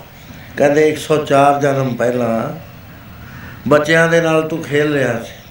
[0.57, 2.59] ਕਹਿੰਦੇ 104 ਜਨਮ ਪਹਿਲਾਂ
[3.69, 5.49] ਬੱਚਿਆਂ ਦੇ ਨਾਲ ਤੂੰ ਖੇਲ ਰਿਹਾ ਸੀ।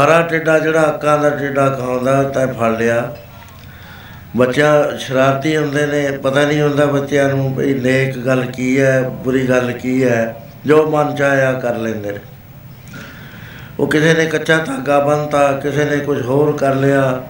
[0.00, 3.16] ਹਰਾ ਟਿੱਡਾ ਜਿਹੜਾ ਅੱਕਾਂ ਦਾ ਟਿੱਡਾ ਖਾਉਂਦਾ ਤਾਂ ਫੜ ਲਿਆ।
[4.36, 9.48] ਬੱਚਾ ਸ਼ਰਾਰਤੀ ਹੁੰਦੇ ਨੇ, ਪਤਾ ਨਹੀਂ ਹੁੰਦਾ ਬੱਚਿਆਂ ਨੂੰ ਵੀ ਨੇਕ ਗੱਲ ਕੀ ਹੈ, ਬੁਰੀ
[9.48, 12.18] ਗੱਲ ਕੀ ਹੈ, ਜੋ ਮਨ ਚ ਆਇਆ ਕਰ ਲੈਂਦੇ ਨੇ।
[13.80, 17.22] ਉਹ ਕਿਸੇ ਨੇ ਕੱਚਾ ਧਾਗਾ ਬੰਨਤਾ, ਕਿਸੇ ਨੇ ਕੁਝ ਹੋਰ ਕਰ ਲਿਆ।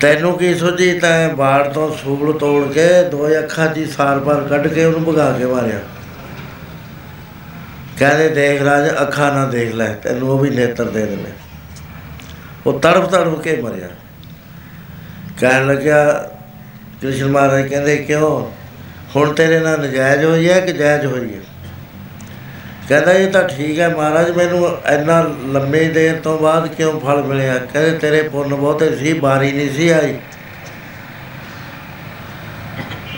[0.00, 0.92] ਤੈਨੂੰ ਕੀ ਸੋਝੀ?
[0.98, 5.30] ਤੈਂ ਬਾੜ ਤੋਂ ਸੂਬਲ ਤੋੜ ਕੇ ਦੋ ਅੱਖਾਂ ਦੀ ਸਾਰ ਪਾਰ ਕੱਢ ਕੇ ਉਹਨੂੰ ਭਗਾ
[5.32, 5.80] ਕੇ ਮਾਰਿਆ।
[7.98, 11.32] ਕਹਿੰਦੇ, ਦੇਖ ਰਾਜ, ਅੱਖਾਂ ਨਾ ਦੇਖ ਲੈ, ਤੈਨੂੰ ਉਹ ਵੀ ਨੇਤਰ ਦੇ ਦੇਣੇ
[12.66, 13.88] ਉਹ ਤੜਫ ਤੜਫ ਕੇ ਮਰਿਆ।
[15.40, 16.30] ਕਹਿਣ ਲੱਗਿਆ,
[17.02, 18.50] ਕ੍ਰਿਸ਼ਨ ਮਹਾਰਾਜ ਕਹਿੰਦੇ, ਕਿਉਂ?
[19.16, 21.40] ਹੁਣ ਤੇਰੇ ਨਾਲ ਨਜਾਇਜ਼ ਹੋਈ ਹੈ ਕਿ ਜਾਇਜ਼ ਹੋਈ ਹੈ?
[22.88, 27.58] ਕਹਿੰਦਾ, ਇਹ ਤਾਂ ਠੀਕ ਹੈ ਮਹਾਰਾਜ, ਮੈਨੂੰ ਇੰਨਾ ਲੰਮੇ ਦੇਰ ਤੋਂ ਬਾਅਦ ਕਿਉਂ ਫਲ ਮਿਲਿਆ?
[27.58, 30.18] ਕਹਿੰਦੇ, ਤੇਰੇ ਪੁੰਨ ਬਹੁਤੇ ਸੀ, ਬਾਰੀ ਨਹੀਂ ਸੀ ਆਈ।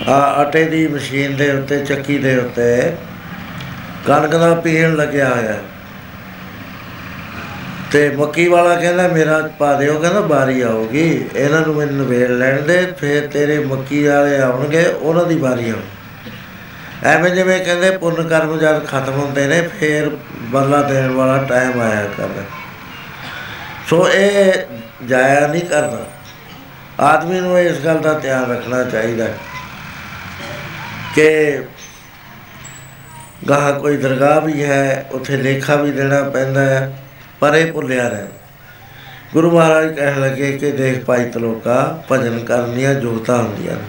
[0.08, 2.92] ਆ ਆਟੇ ਦੀ ਮਸ਼ੀਨ ਦੇ ਉੱਤੇ, ਚੱਕੀ ਦੇ ਉੱਤੇ
[4.06, 5.58] ਕਣਕ ਦਾ ਪੀਣ ਲੱਗਿਆ ਹੋਇਆ।
[7.92, 12.62] ਤੇ ਮੱਕੀ ਵਾਲਾ ਕਹਿੰਦਾ, ਮੇਰਾ ਪਾ ਦਿਓ, ਕਹਿੰਦਾ, ਬਾਰੀ ਆਊਗੀ। ਇਹਨਾਂ ਨੂੰ ਮੈਨੂੰ ਨਵੇੜ ਲੈਣ
[12.62, 15.78] ਦੇ, ਫਿਰ ਤੇਰੇ ਮੱਕੀ ਵਾਲੇ ਆਉਣਗੇ, ਉਹਨਾਂ ਦੀ ਬਾਰੀ ਆਉ
[17.04, 20.10] ਐਵੇਂ ਜਿਵੇਂ ਕਹਿੰਦੇ, ਪੁੰਨ ਕਰਮ ਜਦ ਖਤਮ ਹੁੰਦੇ ਨੇ, ਫਿਰ
[20.40, 22.42] ਬਦਲਾ ਦੇਣ ਵਾਲਾ ਟਾਈਮ ਆਇਆ ਕਰਦਾ।
[23.90, 24.52] ਸੋ ਇਹ
[25.08, 26.06] ਜਾਇਆ ਨਹੀਂ ਕਰਦਾ।
[27.00, 29.34] ਆਦਮੀ ਨੂੰ ਇਸ ਗੱਲ ਦਾ ਧਿਆਨ ਰੱਖਣਾ ਚਾਹੀਦਾ ਹੈ
[31.14, 31.60] ਕਿ
[33.48, 36.98] ਗਾਹ ਕੋਈ ਦਰਗਾਹ ਵੀ ਹੈ, ਉੱਥੇ ਲੇਖਾ ਵੀ ਦੇਣਾ ਪੈਂਦਾ ਹੈ।
[37.40, 38.26] ਪਰ ਇਹ ਭੁੱਲਿਆ ਰਹਿ।
[39.32, 43.84] ਗੁਰੂ ਮਹਾਰਾਜ ਕਹਿਣ ਲੱਗੇ ਕਿ ਦੇਖ ਭਾਈ ਤਲੋਕਾ, ਭਜਨ ਕਰਨ ਦੀਆਂ ਜੋਤਾਂ ਹੁੰਦੀਆਂ ਨੇ।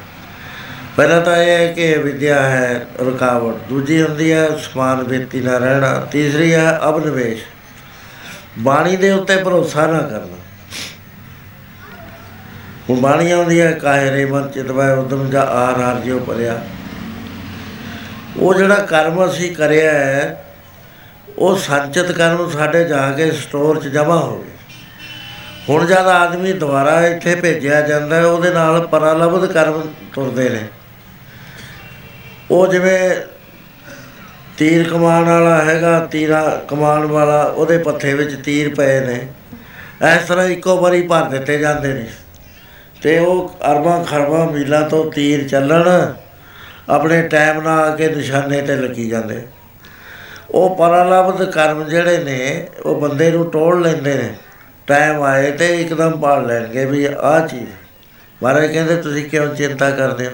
[0.98, 6.00] ਪਹਿਲਾਂ ਤਾਂ ਇਹ ਹੈ ਕਿ ਵਿਦਿਆ ਹੈ ਰੁਕਾਵਟ, ਦੂਜੀ ਹੁੰਦੀ ਹੈ ਸਮਾਨ ਬੇਤੀ ਨਾ ਰਹਿਣਾ,
[6.12, 7.44] ਤੀਸਰੀ ਹੈ ਅਬਨਵੇਸ਼
[8.60, 10.38] ਬਾਣੀ ਦੇ ਉੱਤੇ ਭਰੋਸਾ ਨਾ ਕਰਨਾ।
[12.90, 16.62] ਹੁਣ ਬਾਣੀ ਆਉਂਦੀ ਹੈ ਕਾਹਰੇ ਮਨ ਚਿਤਵੈ ਉਦਮ ਜਾ ਆਰ ਆਰ ਜਿਉ ਪਰਿਆ
[18.38, 20.47] ਉਹ ਜਿਹੜਾ ਕਰਮ ਅਸੀਂ ਕਰਿਆ ਹੈ
[21.38, 24.56] ਉਹ ਸੰਚਿਤ ਕਰਮ ਸਾਡੇ ਜਾ ਕੇ ਸਟੋਰ 'ਚ ਜਮ੍ਹਾਂ ਹੋ ਗਏ।
[25.70, 29.82] ਹੁਣ ਜਦ ਆਦਮੀ ਦੁਬਾਰਾ ਇੱਥੇ ਭੇਜਿਆ ਜਾਂਦਾ ਹੈ, ਉਹਦੇ ਨਾਲ ਪਰਾਲਬਧ ਕਰਮ
[30.14, 30.64] ਤੁਰਦੇ ਨੇ।
[32.52, 33.16] ਉਹ ਜਿਵੇਂ
[34.58, 39.28] ਤੀਰ ਕਮਾਨ ਵਾਲਾ ਹੈਗਾ ਤੀਰਾ ਕਮਾਨ ਵਾਲਾ ਉਹਦੇ ਪੱਥੇ ਵਿੱਚ ਤੀਰ ਪਏ ਨੇ।
[40.16, 42.06] ਇਸ ਤਰ੍ਹਾਂ ਇੱਕੋ ਵਾਰੀ ਭਰ ਦਿੱਤੇ ਜਾਂਦੇ ਨੇ।
[43.02, 45.90] ਤੇ ਉਹ ਅਰਬਾਂ ਖਰਬਾਂ ਮੀਲਾਂ ਤੋਂ ਤੀਰ ਚੱਲਣ
[46.90, 49.42] ਆਪਣੇ ਟਾਈਮ ਨਾਲ ਆ ਕੇ ਨਿਸ਼ਾਨੇ ਤੇ ਲੱਗੀ ਜਾਂਦੇ।
[50.52, 54.36] ਉਹ ਪਰਾਲਬਧ ਕਰਮ ਜਿਹੜੇ ਨੇ, ਉਹ ਬੰਦੇ ਨੂੰ ਟੋੜ ਲੈਂਦੇ ਨੇ।
[54.88, 57.70] ਟਾਈਮ ਆਏ ਤੇ ਇੱਕਦਮ ਪਾੜ ਲੈਣਗੇ ਵੀ ਆਹ ਚੀਜ਼।
[58.44, 60.32] ਮਹਾਰਾਜ ਕਹਿੰਦੇ, ਤੁਸੀਂ ਕਿਉਂ ਚਿੰਤਾ ਕਰਦੇ ਹੋ?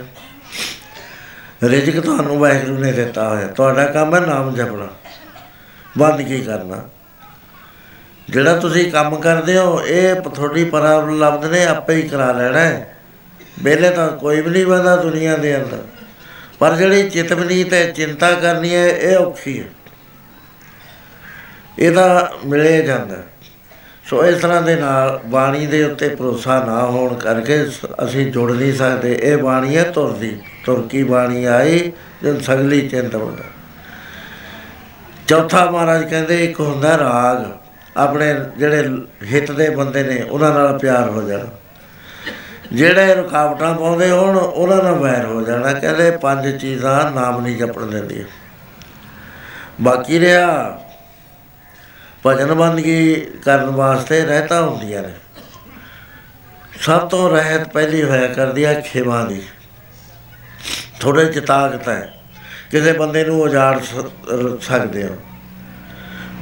[1.63, 4.87] ਰਿਜ਼ਕ ਤੁਹਾਨੂੰ ਵਾਹਿਗੁਰੂ ਨੇ ਦਿੱਤਾ ਹੋਇਆ। ਤੁਹਾਡਾ ਕੰਮ ਹੈ ਨਾਮ ਜਪਣਾ।
[5.97, 6.89] ਬੰਦ ਕੀ ਕਰਨਾ?
[8.29, 12.97] ਜਿਹੜਾ ਤੁਸੀਂ ਕੰਮ ਕਰਦੇ ਹੋ, ਇਹ ਤੁਹਾਡੀ ਪਰਾਲਬਧ ਨੇ ਆਪੇ ਹੀ ਕਰਾ ਲੈਣਾ ਹੈ।
[13.63, 15.83] ਵੇਲੇ ਤਾਂ ਕੋਈ ਵੀ ਨਹੀਂ ਬੰਦਾ ਦੁਨੀਆ ਦੇ ਅੰਦਰ।
[16.59, 19.65] ਪਰ ਜਿਹੜੀ ਚਿਤਵਨੀ ਤੇ ਚਿੰਤਾ ਕਰਨੀ ਹੈ, ਇਹ ਔਖੀ ਹੈ।
[21.79, 23.15] ਇਹਦਾ ਮਿਲੇ ਜਾਂਦਾ।
[24.05, 28.51] ਸੋ ਇਸ ਤਰ੍ਹਾਂ ਦੇ ਨਾਲ ਬਾਣੀ ਦੇ ਉੱਤੇ ਭਰੋਸਾ ਨਾ ਹੋਣ ਕਰਕੇ ਸ- ਅਸੀਂ ਜੁੜ
[28.51, 31.91] ਨਹੀਂ ਸਕਦੇ। ਇਹ ਬਾਣੀ ਹੈ ਤੁਰਦੀ। ਤੁਰਕੀ ਬਾਣੀ ਆਈ,
[32.23, 33.43] ਜਦ ਸਗਲੀ ਚਿੰਤ ਹੁੰਦਾ।
[35.27, 37.51] ਚੌਥਾ ਮਹਾਰਾਜ ਕਹਿੰਦੇ, ਇੱਕ ਹੁੰਦਾ ਰਾਗ।
[37.97, 38.89] ਆਪਣੇ ਜਿਹੜੇ
[39.31, 41.45] ਹਿੱਤ ਦੇ ਬੰਦੇ ਨੇ, ਉਹਨਾਂ ਨਾਲ ਪਿਆਰ ਹੋ ਜਾਣਾ।
[42.73, 47.85] ਜਿਹੜੇ ਰੁਕਾਵਟਾਂ ਪਾਉਂਦੇ ਹੋਣ, ਉਹਨਾਂ ਨਾਲ ਵੈਰ ਹੋ ਜਾਣਾ। ਕਹਿੰਦੇ, ਪੰਜ ਚੀਜ਼ਾਂ ਨਾਮ ਨਹੀਂ ਜਪਣ
[47.85, 48.25] ਦਿੰਦੀਆਂ।
[49.81, 50.79] ਬਾਕੀ ਰਿਹਾ
[52.25, 55.13] ਭਜਨ ਬੰਦਗੀ ਕਰਨ ਵਾਸਤੇ ਰਹਿਤਾ ਹੁੰਦੀਆਂ ਨੇ।
[56.81, 59.41] ਸਭ ਤੋਂ ਰਹਿਤ ਪਹਿਲੀ ਹੋਇਆ ਕਰਦੀ ਹੈ ਖੇਮਾ ਦੀ।
[60.99, 62.13] ਥੋੜੇ ਚ ਤਾਕਤ ਹੈ।
[62.71, 65.15] ਕਿਸੇ ਬੰਦੇ ਨੂੰ ਉਜਾੜ ਸ- ਰ- ਸਕਦੇ ਹੋ।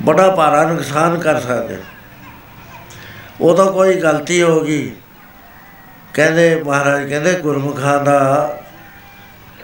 [0.02, 1.82] ਬੜਾ ਭਾਰਾ ਨੁਕਸਾਨ ਕਰ ਸਕਦੇ ਹੋ।
[3.42, 4.92] ਉਦੋਂ ਕੋਈ ਗਲਤੀ ਹੋ ਗਈ,
[6.14, 8.58] ਕਹਿੰਦੇ ਮਹਾਰਾਜ, ਕਹਿੰਦੇ ਗੁਰਮੁਖਾਂ ਦਾ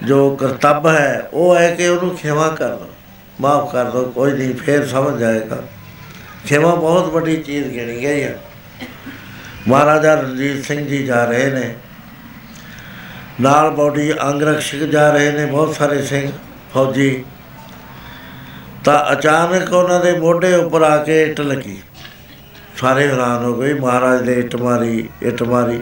[0.04, 2.90] ਜੋ ਕਰਤੱਵ ਹੈ, ਉਹ ਹੈ ਕਿ ਉਹਨੂੰ ਖਿਮਾ ਕਰ ਦੋ,
[3.42, 5.64] ਮਾਫ ਕਰ ਦੋ, ਕੋਈ ਨਹੀਂ, ਫੇਰ ਸਮਝ ਜਾਏਗਾ।
[6.46, 8.38] ਖਿਮਾ ਬਹੁਤ ਵੱਡੀ ਚੀਜ਼ ਗਿਣੀ ਗਈ ਹੈ
[9.68, 11.74] ਮਹਾਰਾਜਾ ਰਣਜੀਤ ਸਿੰਘ ਜੀ ਜਾ ਰਹੇ ਨੇ।
[13.42, 16.32] ਨਾਲ ਬੋਡੀ ਅੰਗ ਰਕਸ਼ਕ ਜਾ ਰਹੇ ਨੇ, ਬਹੁਤ ਸਾਰੇ ਸਿੰਘ
[16.74, 17.24] ਫੌਜੀ।
[18.86, 21.78] ਤਾਂ ਅਚਾਨਕ ਉਹਨਾਂ ਦੇ ਮੋਢੇ ਉੱਪਰ ਆ ਕੇ ਇੱਟ ਲੱਗੀ।
[22.78, 25.82] ਸਾਰੇ ਹੈਰਾਨ ਹੋ ਗਏ, ਮਹਾਰਾਜ ਦੇ ਇੱਟ ਮਾਰੀ ਇੱਟ ਮਾਰੀ।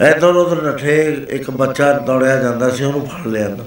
[0.00, 3.64] ਇੱਧਰ ਉੱਧਰ ਨੱਠੇ, ਇੱਕ ਬੱਚਾ ਦੌੜਿਆ ਜਾਂਦਾ ਸੀ, ਉਹਨੂੰ ਫੜ ਲਿਆ ਨਾ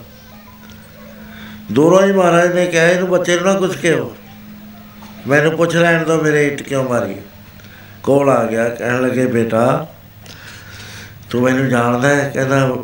[1.71, 4.13] ਦੂਰੋਂ ਹੀ ਮਹਾਰਾਜ ਨੇ ਕਿਹਾ, ਇਹਨੂੰ ਬੱਚੇ ਨੂੰ ਨਾ ਕੁਝ ਕਿਹੋ।
[5.27, 7.15] ਮੈਨੂੰ ਪੁੱਛ ਲੈਣ ਦੋ ਮੇਰੇ ਇੱਟ ਕਿਉਂ ਮਾਰੀ
[8.03, 9.87] ਕੋਲ ਆ ਗਿਆ, ਕਹਿਣ ਲੱਗੇ, ਬੇਟਾ,
[11.29, 12.31] ਤੂੰ ਮੈਨੂੰ ਜਾਣਦਾ ਹੈ?
[12.33, 12.77] ਕਹਿੰਦਾ,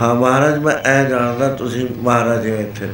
[0.00, 2.88] ਹਾਂ ਮਹਾਰਾਜ, ਮੈਂ ਐ ਜਾਣਦਾ, ਤੁਸੀਂ ਮਹਾਰਾਜ ਹੋ ਇੱਥੇ।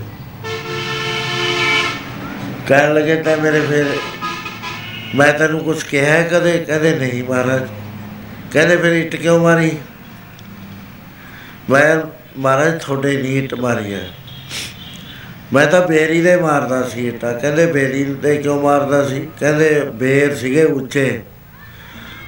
[2.66, 3.86] ਕਹਿਣ ਲੱਗੇ, ਤਾਂ ਮੇਰੇ ਫਿਰ
[5.14, 6.58] ਮੈਂ ਤੈਨੂੰ ਕੁਝ ਕਿਹਾ ਹੈ ਕਦੇ?
[6.58, 7.62] ਕਦੇ ਨਹੀਂ ਮਹਾਰਾਜ।
[8.52, 9.76] ਕਹਿੰਦੇ, ਫਿਰ ਇੱਟ ਕਿਉਂ ਮਾਰੀ?
[11.70, 11.96] ਮੈਂ
[12.38, 14.10] ਮਹਾਰਾਜ, ਤੁਹਾਡੇ ਨਹੀਂ ਇੱਟ ਮਾਰੀ ਹੈ।
[15.52, 19.26] ਮੈਂ ਤਾਂ ਬੇਰੀ ਦੇ ਮਾਰਦਾ ਸੀ ਇੱਟਾਂ। ਕਹਿੰਦੇ ਬੇਰੀ ਦੇ ਕਿਉਂ ਮਾਰਦਾ ਸੀ?
[19.40, 21.20] ਕਹਿੰਦੇ ਬੇਰ ਸੀਗੇ ਉੱਚੇ।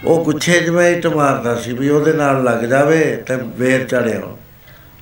[0.05, 4.21] ਉਹ ਗੁੱਛੇ 'ਚ ਮੈਂ ਇੱਟ ਮਾਰਦਾ ਸੀ ਵੀ ਉਹਦੇ ਨਾਲ ਲੱਗ ਜਾਵੇ ਤੇ ਬੇਰ ਚੜਿਆ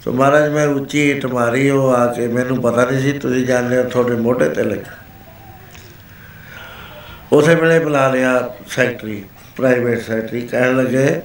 [0.04, 3.76] ਸੋ ਮਹਾਰਾਜ, ਮੈਂ ਉੱਚੀ ਇੱਟ ਮਾਰੀ, ਉਹ ਆ ਕੇ ਮੈਨੂੰ ਪਤਾ ਨਹੀਂ ਸੀ, ਤੁਸੀਂ ਜਾਣਦੇ
[3.76, 4.90] ਹੋ ਤੁਹਾਡੇ ਮੋਢੇ ਤੇ ਲੱਗੀ।
[7.32, 8.32] ਉਸੇ ਵੇਲੇ ਬੁਲਾ ਲਿਆ
[8.68, 9.22] ਸੈਕਟਰੀ,
[9.56, 11.20] ਪ੍ਰਾਈਵੇਟ ਸੈਕਟਰੀ, ਕਹਿਣ ਲੱਗੇ,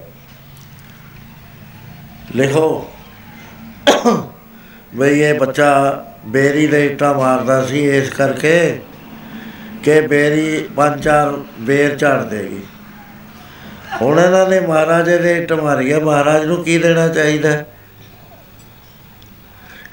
[2.35, 2.91] ਲਿਖੋ
[4.97, 8.79] ਵੀ ਇਹ ਬੱਚਾ ਬੇਰੀ ਦੇ ਇੱਟਾਂ ਮਾਰਦਾ ਸੀ, ਇਸ ਕਰਕੇ
[9.83, 12.59] ਕਿ ਬੇਰੀ ਪੰਜ ਚਾਰ ਬੇਰ ਝਾੜ ਦੇਗੀ।
[14.01, 17.51] ਹੁਣ ਇਹਨਾਂ ਨੇ ਮਹਾਰਾਜ ਦੇ ਇੱਟ ਮਾਰੀ ਹੈ ਮਹਾਰਾਜ ਨੂੰ ਕੀ ਦੇਣਾ ਚਾਹੀਦਾ?
[17.51, 17.65] ਹੈ?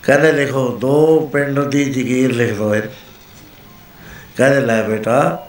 [0.02, 2.82] ਕਹਿੰਦੇ ਲਿਖੋ, ਦੋ ਪਿੰਡ ਦੀ ਜ਼ਗੀਰ ਲਿਖ ਦੋ ਇਹ।
[4.36, 5.46] ਕਹਿੰਦੇ ਲੈ ਬੇਟਾ,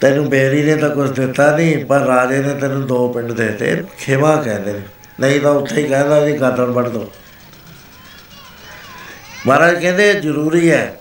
[0.00, 3.84] ਤੈਨੂੰ ਬੇਰੀ ਨੇ ਤਾਂ ਕੁਝ ਦਿੱਤਾ ਨਹੀਂ, ਪਰ ਰਾਜੇ ਨੇ ਤੈਨੂੰ ਦੋ ਪਿੰਡ ਦੇ ਦਿੱਤੇ
[3.98, 4.80] ਖੇਵਾ ਕਹਿੰਦੇ ਨੇ।
[5.20, 7.12] ਨਹੀਂ ਤਾਂ ਉੱਥੇ ਹੀ ਕਹਿੰਦਾ ਜੀ ਗਾਦਣ ਵੱਢ ਦੋ।
[9.46, 11.00] ਮਹਾਰਾਜ ਕਹਿੰਦੇ ਇਹ ਜ਼ਰੂਰੀ ਹੈ।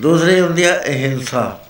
[0.00, 1.60] ਦੂਸਰੀ ਹੁੰਦੀ ਹੈ ਅਹਿੰਸਾ।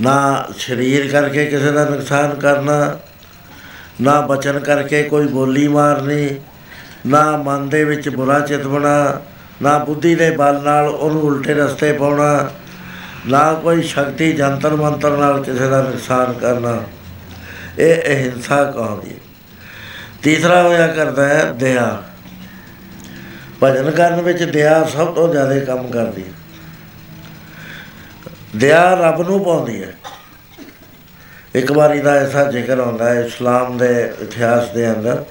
[0.00, 2.98] ਨਾ ਸਰੀਰ ਕਰਕੇ ਕਿਸੇ ਦਾ ਨੁਕਸਾਨ ਕਰਨਾ,
[4.00, 6.28] ਨਾ ਬਚਨ ਕਰਕੇ ਕੋਈ ਬੋਲੀ ਮਾਰਨੀ,
[7.06, 9.20] ਨਾ ਮਨ ਦੇ ਵਿੱਚ ਬੁਰਾ ਚਿਤਵਣਾ
[9.62, 12.50] ਨਾ ਬੁੱਧੀ ਦੇ ਬਲ ਨਾਲ ਉਹਨੂੰ ਉਲਟੇ ਰਸਤੇ ਪਾਉਣਾ,
[13.26, 16.82] ਨਾ ਕੋਈ ਸ਼ਕਤੀ ਜੰਤਰ ਮੰਤਰ ਨਾਲ ਕਿਸੇ ਦਾ ਨੁਕਸਾਨ ਕਰਨਾ।
[17.78, 19.20] ਇਹ ਅਹਿੰਸਾ ਕਹਾਉਂਦੀ ਹੈ।
[20.22, 22.02] ਤੀਸਰਾ ਹੋਇਆ ਕਰਦਾ ਹੈ ਦਇਆ
[23.64, 26.32] ਭਜਨ ਕਰਨ ਵਿੱਚ ਦਇਆ ਸਭ ਤੋਂ ਜ਼ਿਆਦਾ ਕੰਮ ਕਰਦੀ ਹੈ।
[28.56, 29.94] ਦਇਆ ਰੱਬ ਨੂੰ ਪਾਉਂਦੀ ਹੈ।
[31.54, 35.24] ਇੱਕ ਵਾਰੀ ਦਾ ਐਸਾ ਜ਼ਿਕਰ ਆਉਂਦਾ ਹੈ, ਇਸਲਾਮ ਦੇ ਇਤਿਹਾਸ ਦੇ ਅੰਦਰ।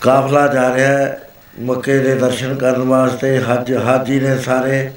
[0.00, 1.20] ਕਾਫਲਾ ਜਾ ਰਿਹਾ ਹੈ,
[1.60, 4.90] ਮੱਕੇ ਦੇ ਦਰਸ਼ਨ ਕਰਨ ਵਾਸਤੇ, ਹੱਜ, ਹਾਜੀ ਨੇ ਸਾਰੇ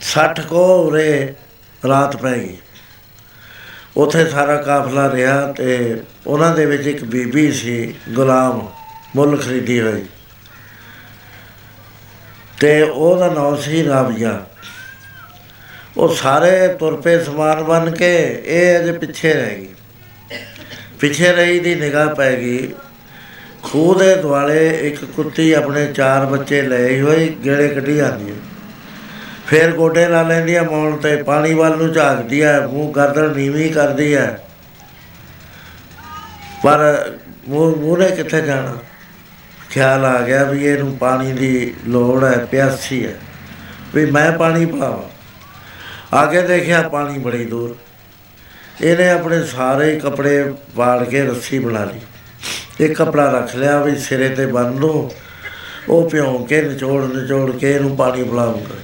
[0.00, 1.34] 60 ਕੋ ਉਰੇ
[1.88, 2.56] ਰਾਤ ਪੈ ਗਈ।
[3.96, 8.72] ਉਥੇ ਸਾਰਾ ਕਾਫਲਾ ਰਿਹਾ ਤੇ ਉਹਨਾਂ ਦੇ ਵਿੱਚ ਇੱਕ ਬੀਬੀ ਸੀ, ਗੁਲਾਮ
[9.16, 10.04] ਮੁੱਲ ਖਰੀਦੀ ਹੋਈ।
[12.60, 14.44] ਤੇ ਉਹਦਾ ਨਾਮ ਸੀ ਰਾਬੀਆ
[15.96, 19.68] ਉਹ ਸਾਰੇ ਤੁਰ ਪਏ ਸਮਾਨ ਬਣ ਕੇ, ਇਹ ਅਜੇ ਪਿੱਛੇ ਰਹਿ ਗਈ।
[21.00, 22.72] ਪਿੱਛੇ ਰਹੀ ਦੀ ਨਿਗਾਹ ਪੈ ਗਈ।
[23.62, 28.36] ਖੂਹ ਦੇ ਦੁਆਲੇ ਇੱਕ ਕੁੱਤੀ ਆਪਣੇ ਚਾਰ ਬੱਚੇ ਲਏ ਹੋਏ ਗੇੜੇ ਕੱਢੀ ਜਾਂਦੀ ਹੈ।
[29.46, 33.72] ਫਿਰ ਗੋਡੇ ਲਾ ਲੈਂਦੀ ਹੈ, ਮੌਣ ਤੇ ਪਾਣੀ ਵੱਲ ਨੂੰ ਝਾਕਦੀ ਹੈ, ਮੂੰਹ ਗਰਦਨ ਨੀਵੀਂ
[33.72, 34.44] ਕਰਦੀ ਹੈ।
[36.64, 37.10] ਪਰ
[37.48, 38.78] ਮੂੰਹ ਮੂਹਰੇ ਕਿੱਥੇ ਜਾਣਾ?
[39.74, 43.14] ਖਿਆਲ ਆ ਗਿਆ ਵੀ ਇਹਨੂੰ ਪਾਣੀ ਦੀ ਲੋੜ ਹੈ, ਪਿਆਸੀ ਹੈ।
[43.94, 45.14] ਵੀ ਮੈਂ ਪਾਣੀ ਪਾਵਾਂ।
[46.16, 47.76] ਆਗੇ ਦੇਖਿਆ ਪਾਣੀ ਬੜੀ ਦੂਰ।
[48.82, 52.00] ਇਹਨੇ ਆਪਣੇ ਸਾਰੇ ਕੱਪੜੇ ਵਾੜ ਕੇ ਰੱਸੀ ਬਣਾ ਲਈ।
[52.84, 55.14] ਇੱਕ ਕਪੜਾ ਰੱਖ ਲਿਆ ਵੀ ਸਿਰੇ ਤੇ ਬੰਨ ਲਓ।
[55.88, 58.74] ਉਹ ਭਿਉਂ ਕੇ ਨਿਚੋੜ ਨਿਚੋੜ ਕੇ ਇਹਨੂੰ ਪਾਣੀ ਪਿਲਾਉਂਗਾ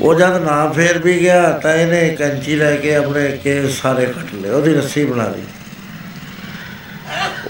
[0.00, 4.34] ਉਹ ਜਦ ਨਾ ਫੇਰ ਵੀ ਗਿਆ ਤਾਂ ਇਹਨੇ ਕੈਂਚੀ ਲੈ ਕੇ ਆਪਣੇ ਕੇਸ ਸਾਰੇ ਕੱਟ
[4.34, 5.42] ਲਏ। ਉਹਦੀ ਰੱਸੀ ਬਣਾ ਲਈ।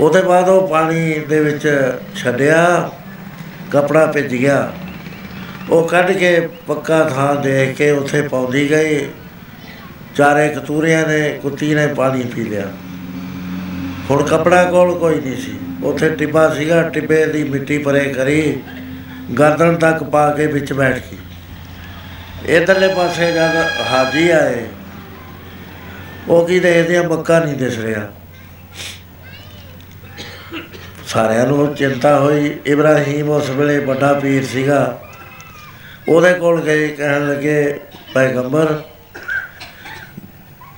[0.01, 2.91] ਉਹਦੇ ਬਾਅਦ ਉਹ ਪਾਣੀ ਦੇ ਵਿੱਚ ਛੱਡਿਆ,
[3.71, 4.73] ਕਪੜਾ ਭਿੱਜ ਗਿਆ।
[5.71, 9.07] ਉਹ ਕੱਢ ਕੇ ਪੱਕਾ ਥਾਂ ਦੇਖ ਕੇ ਉੱਥੇ ਪਾਉਂਦੀ ਗਈ।
[10.17, 12.67] ਚਾਰੇ ਕਤੂਰਿਆਂ ਨੇ, ਕੁੱਤੀ ਨੇ ਪਾਣੀ ਪੀ ਲਿਆ।
[14.11, 18.61] ਹੁਣ ਕਪੜਾ ਕੋਲ ਕੋਈ ਨਹੀਂ ਸੀ। ਉੱਥੇ ਟਿੱਬਾ ਸੀਗਾ, ਟਿੱਬੇ ਦੀ ਮਿੱਟੀ ਪਰੇ ਕਰੀ,
[19.39, 23.57] ਗਰਦਨ ਤੱਕ ਪਾ ਕੇ ਵਿੱਚ ਬੈਠ ਗਈ। ਇਧਰਲੇ ਪਾਸੇ ਜਦ
[23.91, 24.65] ਹਾਜੀ ਆਏ,
[26.29, 28.09] ਉਹ ਕੀ ਦੇਖਦੇ ਆ, ਮੱਕਾ ਨਹੀਂ ਦਿਸ ਰਿਹਾ।
[31.13, 35.01] ਸਾਰਿਆਂ ਨੂੰ ਚਿੰਤਾ ਹੋਈ। ਇਬਰਾਹੀਮ ਉਸ ਵੇਲੇ ਵੱਡਾ ਪੀਰ ਸੀਗਾ।
[36.09, 37.81] ਉਹਦੇ ਕੋਲ ਗਏ, ਕਹਿਣ ਲੱਗੇ,
[38.15, 38.83] ਪੈਗੰਬਰ,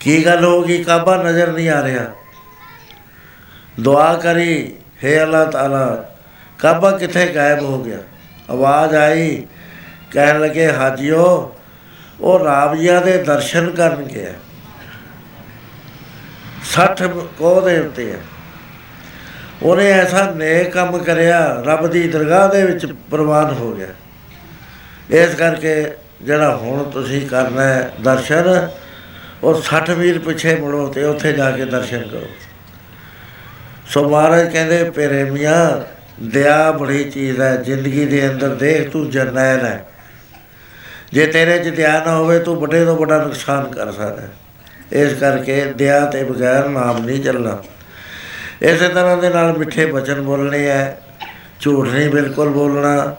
[0.01, 0.85] ਕੀ ਗੱਲ ਹੋ ਗਈ?
[0.85, 2.07] ਕਾਬਾ ਨਜ਼ਰ ਨਹੀਂ ਆ ਰਿਹਾ।
[3.81, 4.75] ਦੁਆ ਕਰੀ,
[5.05, 6.17] ਹੈ ਅੱਲਾਹ ਤਾਲਾ,
[6.59, 7.99] ਕਾਬਾ ਕਿੱਥੇ ਗਾਇਬ ਹੋ ਗਿਆ?
[8.51, 9.47] ਆਵਾਜ਼ ਆਈ,
[10.11, 11.55] ਕਹਿਣ ਲੱਗੇ, ਹਾਜੀਓ,
[12.21, 14.33] ਉਹ ਰਾਵੀਆ ਦੇ ਦਰਸ਼ਨ ਕਰਨ ਗਿਆ।
[16.65, 17.09] 60
[17.39, 18.19] ਕੋਹ ਦੇ ਉੱਤੇ ਹੈ
[19.63, 23.87] ਉਹਨੇ ਐਸਾ ਨੇਕ ਕੰਮ ਕਰਿਆ, ਰੱਬ ਦੀ ਦਰਗਾਹ ਦੇ ਵਿੱਚ ਪ੍ਰਵਾਨ ਹੋ ਗਿਆ।
[25.11, 25.87] ਇਸ ਕਰਕੇ
[26.23, 28.69] ਜਿਹੜਾ ਹੁਣ ਤੁਸੀਂ ਕਰਨਾ ਹੈ ਦਰਸ਼ਨ,
[29.43, 32.27] ਉਹ 60 ਮੀਲ ਪਿੱਛੇ ਮੁੜੋ ਤੇ ਉੱਥੇ ਜਾ ਕੇ ਦਰਸ਼ਨ ਕਰੋ।
[33.87, 35.81] ਸੋ ਮਹਾਰਾਜ ਕਹਿੰਦੇ ਪੇਰੇ ਮੀਆਂ,
[36.23, 39.87] ਦਇਆ ਬੜੀ ਚੀਜ਼ ਹੈ, ਜ਼ਿੰਦਗੀ ਦੇ ਅੰਦਰ ਦੇਖ ਤੂੰ ਜਰਨੈਲ ਹੈ।
[41.13, 44.31] ਜੇ ਤੇਰੇ 'ਚ ਦਇਆ ਨਾ ਹੋਵੇ, ਤੂੰ ਵੱਡੇ ਤੋਂ ਵੱਡਾ ਨੁਕਸਾਨ ਕਰ ਸਕਦਾ ਹੈ।
[44.93, 47.63] ਇਸ ਕਰਕੇ ਦਇਆ ਤੇ ਬਗੈਰ ਨਾਮ ਨਹੀਂ ਚੱਲਣਾ।
[48.63, 50.99] ਇਸੇ ਤਰ੍ਹਾਂ ਦੇ ਨਾਲ ਮਿੱਠੇ ਬਚਨ ਬੋਲਣੇ ਹੈ
[51.61, 53.17] ਝੂਠ ਨਹੀਂ ਬਿਲਕੁਲ ਬੋਲਣਾ,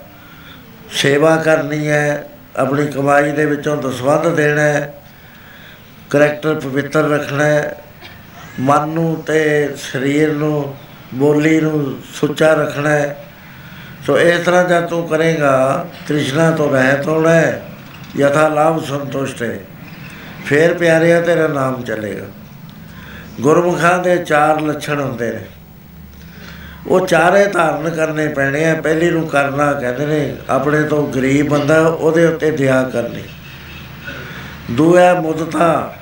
[0.91, 4.93] ਸੇਵਾ ਕਰਨੀ ਹੈ ਆਪਣੀ ਕਮਾਈ ਦੇ ਵਿੱਚੋਂ ਦਸਵੰਧ ਦੇਣਾ ਹੈ
[6.09, 7.75] ਕਰੈਕਟਰ ਪਵਿੱਤਰ ਰੱਖਣਾ ਹੈ
[8.59, 10.75] ਮਨ ਨੂੰ ਤੇ ਸਰੀਰ ਨੂੰ,
[11.15, 13.15] ਬੋਲੀ ਨੂੰ ਸੁੱਚਾ ਰੱਖਣਾ ਹੈ
[14.05, 17.61] ਸੋ ਇਸ ਤਰ੍ਹਾਂ ਜਦ ਤੂੰ ਕਰੇਗਾ, ਤ੍ਰਿਸ਼ਨਾ ਤੋਂ ਰਹਿਤ ਹੋਣਾ ਹੈ
[18.17, 19.59] ਯਥਾ ਲਾਭ ਸੰਤੁਸ਼ਟ ਹੈ
[20.45, 22.25] ਫੇਰ ਪਿਆਰਿਆ ਤੇਰਾ ਨਾਮ ਚੱਲੇਗਾ।
[23.41, 25.45] ਗੁਰਮੁਖਾਂ ਦੇ ਚਾਰ ਲੱਛਣ ਹੁੰਦੇ ਨੇ।
[26.87, 31.87] ਉਹ ਚਾਰੇ ਧਾਰਨ ਕਰਨੇ ਪੈਣੇ ਆ। ਪਹਿਲੀ ਨੂੰ ਕਰਨਾ ਕਹਿੰਦੇ ਨੇ, ਆਪਣੇ ਤੋਂ ਗਰੀਬ ਬੰਦਾ
[31.87, 33.23] ਉਹਦੇ ਉੱਤੇ ਦਇਆ ਕਰਨੀ।
[34.71, 35.95] ਦੂਆ ਮੁਦਤਾ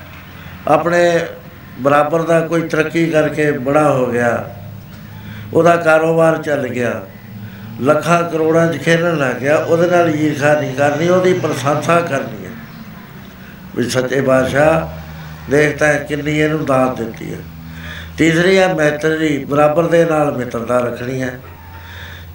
[0.68, 1.20] ਆਪਣੇ
[1.80, 4.54] ਬਰਾਬਰ ਦਾ ਕੋਈ ਤਰੱਕੀ ਕਰਕੇ ਬੜਾ ਹੋ ਗਿਆ।
[5.54, 7.02] ਉਹਦਾ ਕਾਰੋਬਾਰ ਚੱਲ ਗਿਆ।
[7.80, 12.50] ਲੱਖਾਂ ਕਰੋੜਾਂ 'ਚ ਖੇਡਣ ਲੱਗ ਗਿਆ। ਉਹਦੇ ਨਾਲ ਈਰਖਾ ਨਹੀਂ ਕਰਨੀ, ਉਹਦੀ ਪ੍ਰਸ਼ੰਸਾ ਕਰਨੀ ਹੈ।
[13.76, 15.03] ਵੀ ਸੱਚੇ ਬਾਦਸ਼ਾਹ
[15.50, 17.38] ਦੇਖਤਾ ਹੈ, ਕਿੰਨੀ ਇਹਨੂੰ ਦਾਤ ਦਿੱਤੀ ਹੈ।
[18.18, 21.40] ਤੀਸਰੀ ਹੈ ਮੈਤਰੀ, ਬਰਾਬਰ ਦੇ ਨਾਲ ਮਿੱਤਰਤਾ ਰੱਖਣੀ ਹੈ।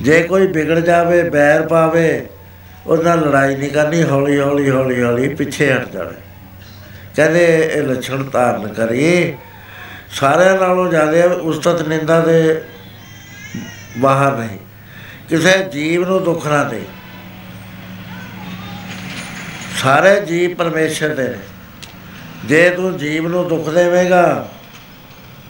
[0.01, 2.27] ਜੇ ਕੋਈ ਵਿਗੜ ਜਾਵੇ, ਬੈਰ ਪਾਵੇ,
[2.87, 6.11] ਉਹਦੇ ਨਾਲ ਲੜਾਈ ਨਹੀਂ ਕਰਨੀ, ਹੌਲੀ ਹੌਲੀ ਹੌਲੀ ਹੌਲੀ ਪਿੱਛੇ ਹਟ ਜਾਣਾ
[7.15, 9.37] ਕਹਿੰਦੇ ਇਹ ਲੱਛਣ ਧਾਰਨ ਕਰੀ।
[10.11, 12.61] ਸਾਰਿਆਂ ਨਾਲੋਂ ਜ਼ਿਆਦਾ ਉਸਤਤ ਨਿੰਦਾ ਦੇ
[13.97, 14.57] ਬਾਹਰ ਨਹੀਂ।
[15.29, 16.81] ਕਿਸੇ ਜੀਵ ਨੂੰ ਦੁੱਖ ਨਾ ਦੇ।
[19.81, 21.39] ਸਾਰੇ ਜੀਵ ਪਰਮੇਸ਼ਰ ਦੇ ਨੇ।
[22.45, 24.47] ਜੇ ਤੂੰ ਜੀਵ ਨੂੰ ਦੁੱਖ ਦੇਵੇਂਗਾ,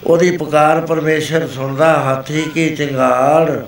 [0.03, 3.59] ਉਹਦੀ ਪੁਕਾਰ ਪਰਮੇਸ਼ਰ ਸੁਣਦਾ, ਹਾਥੀ ਕੀ ਚਿੰਗਾੜ,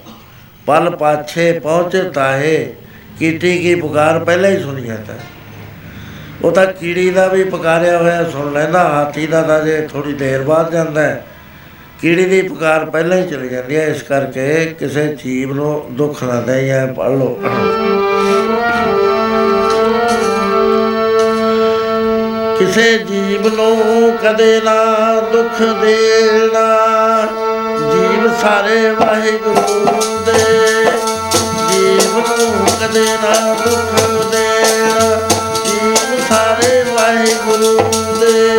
[0.68, 2.74] ਪਲ ਪਾਛੇ ਪਹੁੰਚੇ ਤਾਹੇ,
[3.20, 5.14] ਕੀਟੀ ਕੀ ਪੁਕਾਰ ਪਹਿਲਾਂ ਹੀ ਸੁਣੀ ਜਾਂਦਾ
[6.44, 10.44] ਉਹ ਤਾਂ ਕੀੜੀ ਦਾ ਵੀ ਪੁਕਾਰਿਆ ਹੋਇਆ ਸੁਣ ਲੈਂਦਾ, ਹਾਥੀ ਦਾ ਤਾਂ ਜੇ ਥੋੜੀ ਦੇਰ
[10.44, 11.24] ਬਾਅਦ ਜਾਂਦਾ ਹੈ,
[12.02, 16.40] ਕੀੜੀ ਦੀ ਪੁਕਾਰ ਪਹਿਲਾਂ ਹੀ ਚਲੀ ਜਾਂਦੀ ਹੈ, ਇਸ ਕਰਕੇ ਕਿਸੇ ਜੀਵ ਨੂੰ ਦੁੱਖ ਨਾ
[16.42, 17.40] ਦੇ ਜਾਂ ਪੜ ਲਓ।
[22.62, 24.76] ਕਿਸੇ ਜੀਵ ਨੂੰ ਕਦੇ ਨਾ
[25.22, 27.28] ਦੁੱਖ ਦੇਣਾ।
[27.78, 29.86] ਜੀਵ ਸਾਰੇ ਵਾਹਿਗੁਰੂ
[30.26, 30.86] ਦੇ।
[31.72, 35.30] ਜੀਵ ਨੂੰ ਕਦੇ ਨਾ ਦੁੱਖ ਦੇਣਾ।
[35.66, 37.80] ਜੀਵ ਸਾਰੇ ਵਾਹਿਗੁਰੂ
[38.20, 38.58] ਦੇ।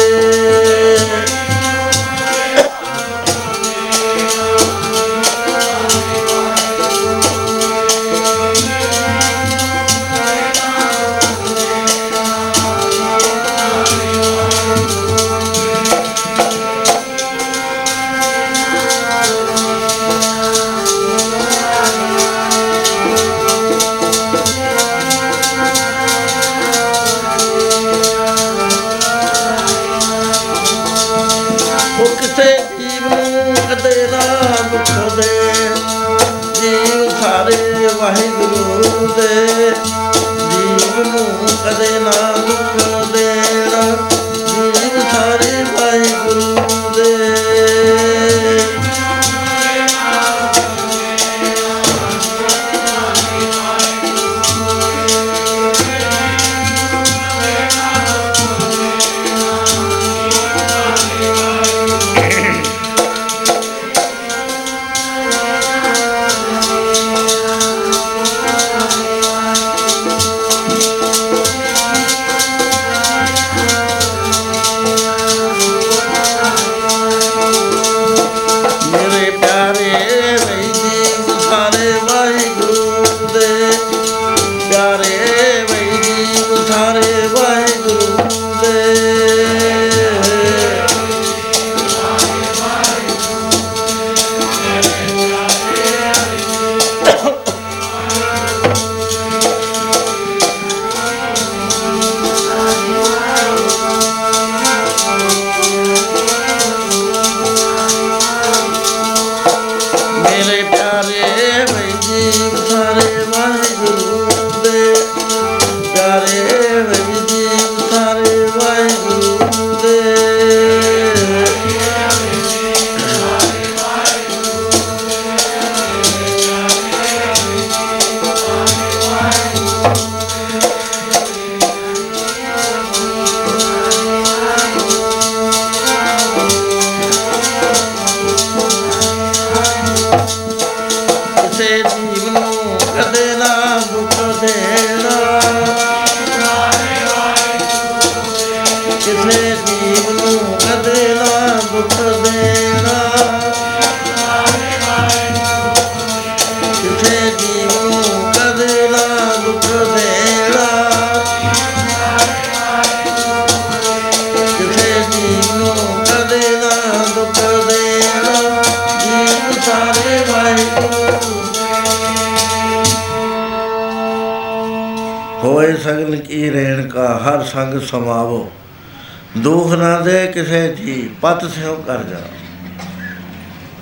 [181.23, 182.21] ਪਤ ਸਿਓ ਕਰ ਜਾ।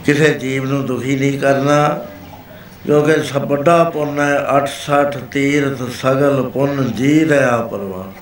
[0.04, 1.88] ਕਿਸੇ ਜੀਵ ਨੂੰ ਦੁਖੀ ਨਹੀਂ ਕਰਨਾ,
[2.86, 8.12] ਕਿਉਂਕਿ ਸਭ ਵੱਡਾ ਪੁੰਨ ਹੈ 68 ਤੀਰਥ ਸਗਲ ਪੁੰਨ ਜੀ ਰਿਆ ਪਰਵਾਨ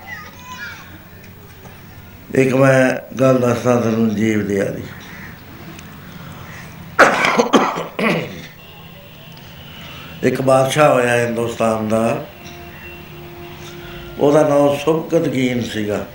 [2.34, 4.82] ਇੱਕ ਮੈਂ ਗੱਲ ਦੱਸਦਾ ਤੁਹਾਨੂੰ ਜੀਵ ਦੀ ਆਦੀ।
[10.22, 12.24] ਇੱਕ ਬਾਦਸ਼ਾਹ ਹੋਇਆ ਹਿੰਦੁਸਤਾਨ ਦਾ।
[14.18, 16.06] ਉਹਦਾ ਨਾਮ ਸੁਭਕਤਗੀਨ ਸੀਗਾ।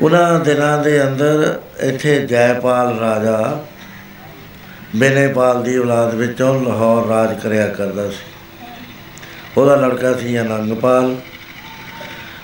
[0.00, 3.64] ਉਹਨਾਂ ਦਿਨਾਂ ਦੇ ਅੰਦਰ ਇੱਥੇ ਜੈਪਾਲ ਰਾਜਾ
[4.96, 8.24] ਬੇਨੇਪਾਲ ਦੀ ਔਲਾਦ ਵਿੱਚੋਂ ਲਾਹੌਰ ਰਾਜ ਕਰਿਆ ਕਰਦਾ ਸੀ।
[9.56, 11.16] ਉਹਦਾ ਲੜਕਾ ਸੀ ਅਨੰਗਪਾਲ।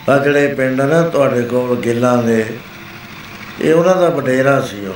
[0.08, 2.46] ਆ ਜਿਹੜੇ ਪਿੰਡ ਨਾ ਤੁਹਾਡੇ ਕੋਲ ਗਿੱਲਾਂ ਦੇ,
[3.60, 4.94] ਇਹ ਉਹਨਾਂ ਦਾ ਵਡੇਰਾ ਸੀ ਉਹ।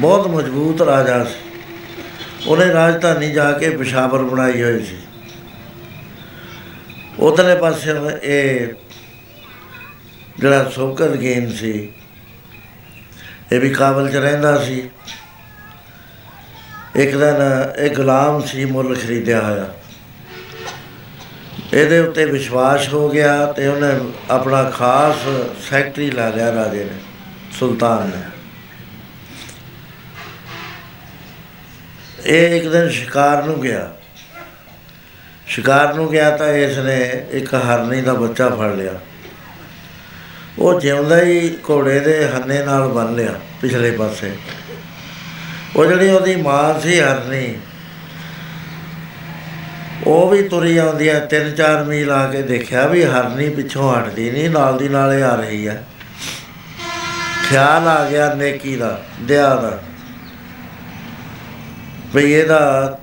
[0.00, 1.58] ਬਹੁਤ ਮਜ਼ਬੂਤ ਰਾਜਾ ਸੀ।
[2.46, 4.96] ਉਹਨੇ ਰਾਜਧਾਨੀ ਜਾ ਕੇ ਪਿਸ਼ਾਵਰ ਬਣਾਈ ਹੋਈ ਸੀ।
[7.18, 7.90] ਉਧਰਲੇ ਪਾਸੇ
[8.22, 8.66] ਇਹ
[10.38, 11.92] ਜਿਹੜਾ ਸੋਕਰ ਗੇਨ ਸੀ,
[13.52, 14.78] ਇਹ ਵੀ ਕਾਬਲ ਚ ਰਹਿੰਦਾ ਸੀ।
[16.96, 17.36] ਇੱਕ ਦਿਨ
[17.78, 19.68] ਇਹ ਗੁਲਾਮ ਸੀ ਮੁੱਲ ਖਰੀਦਿਆ ਹੋਇਆ।
[21.72, 23.88] ਇਹਦੇ ਉੱਤੇ ਵਿਸ਼ਵਾਸ ਹੋ ਗਿਆ ਤੇ ਉਹਨੇ
[24.30, 25.16] ਆਪਣਾ ਖਾਸ
[25.70, 26.98] ਸੈਕਟਰੀ ਲਾ ਲਿਆ ਰਾਜੇ ਨੇ,
[27.58, 28.22] ਸੁਲਤਾਨ ਨੇ।
[32.26, 33.90] ਇਹ ਇੱਕ ਦਿਨ ਸ਼ਿਕਾਰ ਨੂੰ ਗਿਆ।
[35.46, 36.98] ਸ਼ਿਕਾਰ ਨੂੰ ਗਿਆ ਤਾਂ ਇਸ ਨੇ
[37.30, 38.92] ਇੱਕ ਹਰਨੀ ਦਾ ਬੱਚਾ ਫੜ ਲਿਆ।
[40.58, 44.32] ਉਹ ਜਿਉਂਦਾ ਹੀ ਘੋੜੇ ਦੇ ਹੰਨੇ ਨਾਲ ਬੰਨ ਲਿਆ ਪਿਛਲੇ ਪਾਸੇ।
[45.76, 47.54] ਉਹ ਜਿਹੜੀ ਉਹਦੀ ਮਾਂ ਸੀ ਹਰਨੀ,
[50.06, 54.30] ਉਹ ਵੀ ਤੁਰੀ ਆਉਂਦੀ ਹੈ ਤਿੰਨ ਚਾਰ ਮੀਲ ਆ ਕੇ ਦੇਖਿਆ ਵੀ ਹਰਨੀ ਪਿੱਛੋਂ ਹਟਦੀ
[54.30, 55.82] ਨਹੀਂ, ਨਾਲ ਦੀ ਨਾਲੇ ਆ ਰਹੀ ਹੈ
[57.48, 59.78] ਖਿਆਲ ਆ ਗਿਆ ਨੇਕੀ ਦਾ ਦਇਆ ਦਾ,
[62.14, 62.98] ਵੀ ਇਹਦਾ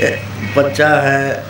[0.00, 0.16] ਇਹ
[0.56, 1.44] ਬੱਚਾ ਹੈ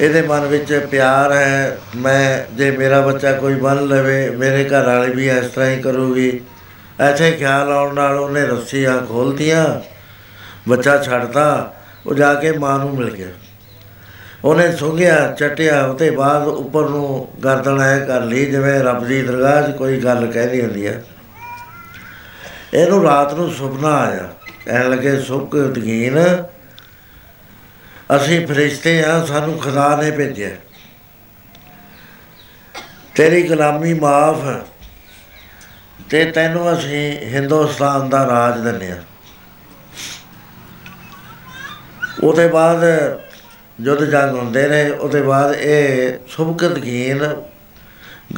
[0.00, 5.12] ਇਹਦੇ ਮਨ ਵਿੱਚ ਪਿਆਰ ਹੈ, ਮੈਂ ਜੇ ਮੇਰਾ ਬੱਚਾ ਕੋਈ ਬਣ ਲਵੇ, ਮੇਰੇ ਘਰ ਵਾਲੀ
[5.12, 6.40] ਵੀ ਇਸ ਤਰ੍ਹਾਂ ਹੀ ਕਰੂਗੀ।
[7.00, 9.64] ਐਸੇ ਖਿਆਲ ਆਉਣ ਨਾਲ ਉਹਨੇ ਰੱਸੀਆਂ ਖੋਲਤੀਆਂ,
[10.68, 11.72] ਬੱਚਾ ਛੱਡਤਾ,
[12.06, 13.28] ਉਹ ਜਾ ਕੇ ਮਾਂ ਨੂੰ ਮਿਲ ਗਿਆ।
[14.44, 19.62] ਉਹਨੇ ਸੁੰਘਿਆ, ਚਟਿਆ, ਉਹਦੇ ਬਾਅਦ ਉੱਪਰ ਨੂੰ ਗਰਦਨ ਐ ਕਰ ਲਈ, ਜਿਵੇਂ ਰੱਬ ਦੀ ਦਰਗਾਹ
[19.62, 21.02] 'ਚ ਕੋਈ ਗੱਲ ਕਹਿਦੀ ਹੁੰਦੀ ਹੈ
[22.74, 24.28] ਇਹਨੂੰ ਰਾਤ ਨੂੰ ਸੁਪਨਾ ਆਇਆ।
[24.66, 26.18] ਕਹਿਣ ਲੱਗੇ ਸੁਖ ਤਕੀਨ
[28.16, 30.50] ਅਸੀਂ ਫਰਿਸ਼ਤੇ ਆ, ਸਾਨੂੰ ਖੁਦਾ ਨੇ ਭੇਜਿਆ।
[33.14, 34.36] ਤੇਰੀ ਗੁਲਾਮੀ ਮਾਫ
[36.10, 39.02] ਤੇ ਤੈਨੂੰ ਅਸੀਂ ਹਿੰਦੁਸਤਾਨ ਦਾ ਰਾਜ ਦਿੰਦੇ ਆ
[42.24, 42.84] ਉਹਦੇ ਬਾਅਦ
[43.82, 47.42] ਜਦ ਜੰਗ ਹੁੰਦੇ ਰਹੇ ਉਹਦੇ ਬਾਅਦ ਇਹ ਸੁਭਕਤਗੀਨ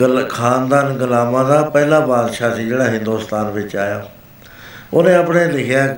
[0.01, 4.09] ਗਲ, ਖਾਨਦਾਨ ਗੁਲਾਮਾਂ ਦਾ ਪਹਿਲਾ ਬਾਦਸ਼ਾਹ ਸੀ ਜਿਹੜਾ ਹਿੰਦੁਸਤਾਨ ਵਿੱਚ ਆਇਆ।
[4.93, 5.97] ਉਹਨੇ ਆਪਣੇ ਲਿਖਿਆ,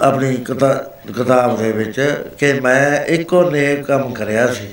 [0.00, 2.00] ਆਪਣੀ ਕਿਤਾ- ਕਿਤਾਬ ਦੇ ਵਿੱਚ
[2.38, 4.68] ਕਿ ਮੈਂ ਇੱਕੋ ਨੇਕ ਕੰਮ ਕਰਿਆ ਸੀ।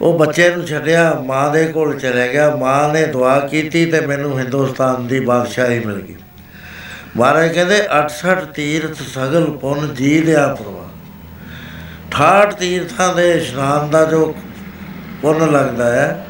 [0.00, 4.38] ਉਹ ਬੱਚੇ ਨੂੰ ਛੱਡਿਆ, ਮਾਂ ਦੇ ਕੋਲ ਚਲੇ ਗਿਆ। ਮਾਂ ਨੇ ਦੁਆ ਕੀਤੀ ਤੇ ਮੈਨੂੰ
[4.38, 6.16] ਹਿੰਦੁਸਤਾਨ ਦੀ ਬਾਦਸ਼ਾਹੀ ਮਿਲ ਗਈ।
[7.16, 10.88] ਮਹਾਰਾਜ ਕਹਿੰਦੇ 68 ਤੀਰਥ ਸਗਲ ਪੁੰਨ ਜੀ ਲਿਆ ਪ੍ਰਵਾ
[12.10, 14.34] 68 ਤੀਰਥਾਂ ਦੇ ਇਸ਼ਨਾਨ ਦਾ ਜੋ
[15.22, 16.26] ਪੁੰਨ ਲੱਗਦਾ ਹੈ,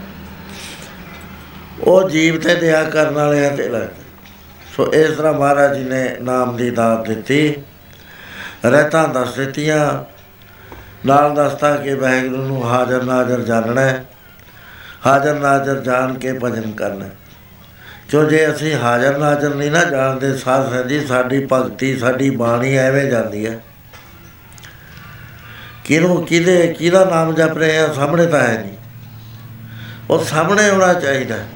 [1.81, 4.01] ਉਹ ਜੀਵ ਤੇ ਦਇਆ ਕਰਨ ਵਾਲਿਆਂ ਤੇ ਲੱਗਦਾ
[4.77, 7.55] ਸੋ ਇਸ ਤਰ੍ਹਾਂ ਮਹਾਰਾਜ ਜੀ ਨੇ ਨਾਮ ਦੀ ਦਾਤ ਦਿੱਤੀ।
[8.67, 10.05] ਰਹਿਤਾਂ ਦੱਸ ਦਿੱਤੀਆਂ।
[11.07, 14.05] ਨਾਲ ਦੱਸਤਾ ਕਿ ਵਾਹਿਗੁਰੂ ਨੂੰ ਹਾਜ਼ਰ ਨਾਜ਼ਰ ਜਾਣਨਾ ਹੈ।
[15.07, 17.11] ਹਾਜ਼ਰ ਨਾਜ਼ਰ ਜਾਣ ਕੇ ਭਜਨ ਕਰਨਾ ਹੈ।
[18.11, 22.77] ਕਿਉਂ ਜੇ ਅਸੀਂ ਹਾਜ਼ਰ ਨਾਜ਼ਰ ਨਹੀਂ ਨਾ ਜਾਣਦੇ, ਸਾਧ ਸੰਗਤ ਜੀ, ਸਾਡੀ ਭਗਤੀ, ਸਾਡੀ ਬਾਣੀ
[22.77, 23.61] ਐਵੇਂ ਜਾਂਦੀ ਹੈ।
[25.85, 28.77] ਕਿਹਨੂੰ, ਕਿਹਦੇ, ਕਿਹਦਾ ਨਾਮ ਜਪ ਰਹੇ ਆ, ਸਾਹਮਣੇ ਤਾਂ ਹੈ ਨਹੀਂ।
[30.11, 31.47] ਉਹ ਸਾਹਮਣੇ ਹੋਣਾ ਚਾਹੀਦਾ ਹੈ।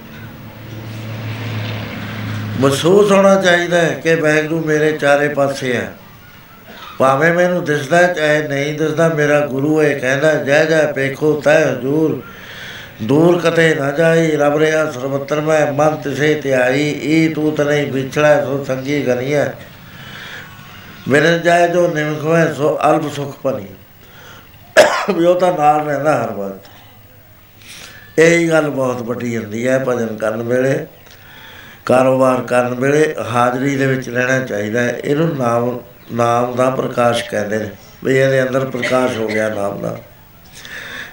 [2.61, 5.95] ਮਹਿਸੂਸ ਹੋਣਾ ਚਾਹੀਦਾ ਹੈ ਕਿ ਵਾਹਿਗੁਰੂ ਮੇਰੇ ਚਾਰੇ ਪਾਸੇ ਹੈ।
[6.98, 11.59] ਭਾਵੇਂ ਮੈਨੂੰ ਦਿਸਦਾ ਹੈ, ਚਾਹੇ ਨਹੀਂ ਦਿਸਦਾ ਮੇਰਾ ਗੁਰੂ ਇਹ ਕਹਿੰਦਾ ਜੈ ਜੈ ਪੇਖੋ ਤੈ
[11.73, 12.23] ਹਜੂਰ
[13.02, 18.44] ਦੂਰ ਕਤੇ ਨਾ ਜਾਈ ਰਬ ਰਿਆ ਸਰਬਤਰ ਮੈਂ ਮਨ ਤਿਸੇ ਧਿਆਈ ਈ ਤੂੰ ਤਨੇ ਵਿਛੜਾ
[18.44, 19.44] ਸੋ ਸੰਗੀ ਗਨੀਐ।
[21.09, 23.66] ਮੇਰੇ ਜਾਏ ਜੋ ਨਿਮਖ ਹੋਏ ਸੋ ਅਲਪ ਸੁਖ ਪਨੀ
[25.14, 26.70] ਵੀ ਉਹ ਤਾਂ ਨਾਲ ਰਹਿੰਦਾ ਹਰ ਵਕਤ।
[28.18, 30.86] ਇਹ ਗੱਲ ਬਹੁਤ ਵੱਡੀ ਹੁੰਦੀ ਹੈ ਭਜਨ ਕਰਨ ਵੇਲੇ
[31.86, 35.78] ਕਾਰੋਬਾਰ ਕਰਨ ਵੇਲੇ ਹਾਜ਼ਰੀ ਦੇ ਵਿੱਚ ਰਹਿਣਾ ਚਾਹੀਦਾ ਹੈ। ਇਹਨੂੰ ਨਾਮ
[36.12, 37.70] ਨਾਮ ਦਾ ਪ੍ਰਕਾਸ਼ ਕਹਿੰਦੇ ਨੇ,
[38.05, 39.99] ਵੀ ਇਹਦੇ ਅੰਦਰ ਪ੍ਰਕਾਸ਼ ਹੋ ਗਿਆ ਨਾਮ ਦਾ।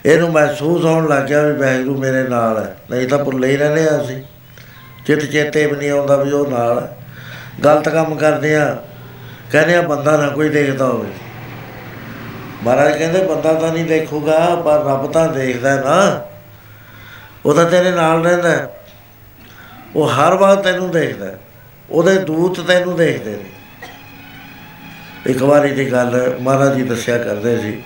[0.06, 3.88] ਇਹਨੂੰ ਮਹਿਸੂਸ ਹੋਣ ਲੱਗ ਗਿਆ ਵੀ ਵਾਹਿਗੁਰੂ ਮੇਰੇ ਨਾਲ ਹੈ, ਨਹੀਂ ਤਾਂ ਭੁੱਲੇ ਹੀ ਰਹਿੰਦੇ
[3.88, 4.22] ਆ ਅਸੀਂ।
[5.06, 6.98] ਚਿੱਤ ਚੇਤੇ ਵੀ ਨਹੀਂ ਆਉਂਦਾ ਵੀ ਉਹ ਨਾਲ ਹੈ।
[7.66, 8.78] ਗਲਤ ਕੰਮ ਕਰਦੇ ਆ
[9.52, 11.10] ਕਹਿੰਦੇ ਆ ਬੰਦਾ ਨਾ ਕੋਈ ਦੇਖਦਾ ਹੋਵੇ।
[12.64, 16.26] ਮਹਾਰਾਜ ਕਹਿੰਦੇ, ਬੰਦਾ ਤਾਂ ਨਹੀਂ ਦੇਖੂਗਾ, ਪਰ ਰੱਬ ਤਾਂ ਦੇਖਦਾ ਨਾ।
[17.46, 18.74] ਉਹ ਤਾਂ ਤੇਰੇ ਨਾਲ ਰਹਿੰਦਾ ਹੈ।
[19.96, 21.40] ਉਹ ਹਰ ਵਕਤ ਤੈਨੂੰ ਦੇਖਦਾ ਹੈ।
[21.90, 23.50] ਉਹਦੇ ਦੂਤ ਤੈਨੂੰ ਦੇਖਦੇ ਨੇ।
[25.28, 27.84] ਇੱਕ ਵਾਰੀ ਦੀ ਗੱਲ, ਮਹਾਰਾਜ ਜੀ ਦੱਸਿਆ ਕਰਦੇ ਸੀ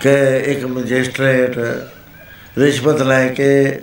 [0.00, 1.58] ਕਿ ਇੱਕ ਮੈਜਿਸਟ੍ਰੇਟ
[2.58, 3.80] ਰਿਸ਼ਵਤ ਲੈ ਕੇ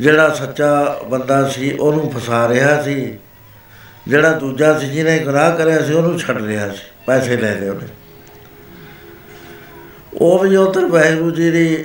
[0.00, 3.18] ਜਿਹੜਾ ਸੱਚਾ ਬੰਦਾ ਸੀ, ਉਹਨੂੰ ਫਸਾ ਰਿਹਾ ਸੀ।
[4.08, 7.88] ਜਿਹੜਾ ਦੂਜਾ ਸੀ, ਜਿਹਨੇ ਗੁਨਾਹ ਕਰਿਆ ਸੀ, ਉਹਨੂੰ ਛੱਡ ਰਿਹਾ ਸੀ, ਪੈਸੇ ਲੈ ਲਏ ਉਹਨੇ।
[10.14, 11.84] ਉਹ ਵੀ ਉਧਰ ਵਾਹਿਗੁਰੂ ਜੀ ਦੀ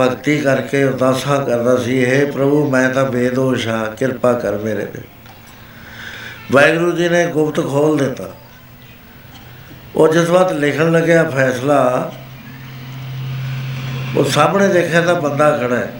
[0.00, 5.00] ਭਗਤੀ ਕਰਕੇ ਅਰਦਾਸਾਂ ਕਰਦਾ ਸੀ हे ਪ੍ਰਭੂ, ਮੈਂ ਤਾਂ ਬੇਦੋਸ਼ ਹਾਂ, ਕਿਰਪਾ ਕਰ ਮੇਰੇ ਤੇ।
[6.52, 8.30] ਵਾਹਿਗੁਰੂ ਜੀ ਨੇ ਗੁਪਤ ਖੋਲ ਦਿੱਤਾ।
[9.98, 12.12] ਉਹ ਜਿਸ ਵਕਤ ਲਿਖਣ ਲੱਗਿਆ ਫੈਸਲਾ
[14.16, 15.92] ਉਹ ਸਾਹਮਣੇ ਦੇਖਿਆ ਤਾਂ ਬੰਦਾ ਖੜਾ ਹੈ।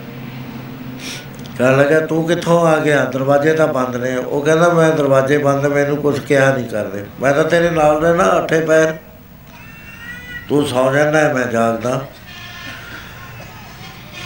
[1.59, 3.05] ਕਹਿਣ ਲੱਗਾ ਤੂੰ ਕਿੱਥੋਂ ਆ ਗਿਆ?
[3.05, 7.35] ਦਰਵਾਜ਼ੇ ਤਾਂ ਬੰਦ ਨੇ। ਉਹ ਕਹਿੰਦਾ ਮੈਂ ਦਰਵਾਜ਼ੇ ਬੰਦ ਮੈਨੂੰ ਕੁਝ ਕਿਹਾ ਨਹੀਂ ਕਰਦੇ। ਮੈਂ
[7.35, 8.97] ਤਾਂ ਤੇਰੇ ਨਾਲ ਰਹਿਣਾ ਅੱਠੇ ਪੈਰ।
[10.49, 12.07] ਤੂੰ ਸੌ ਜਾਂਦਾ ਹੈ, ਮੈਂ ਜਾਗਦਾ।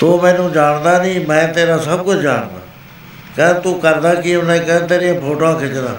[0.01, 2.61] ਤੂੰ ਮੈਨੂੰ ਜਾਣਦਾ ਨਹੀਂ ਮੈਂ ਤੇਰਾ ਸਭ ਕੁਝ ਜਾਣਦਾ।
[3.37, 5.97] ਕਹਿੰਦਾ ਤੂੰ ਕਰਦਾ ਕੀ ਉਹਨੇ ਕਹਿੰਦਾ ਤੇਰੀਆਂ ਫੋਟੋਆਂ ਖਿੱਚਦਾ।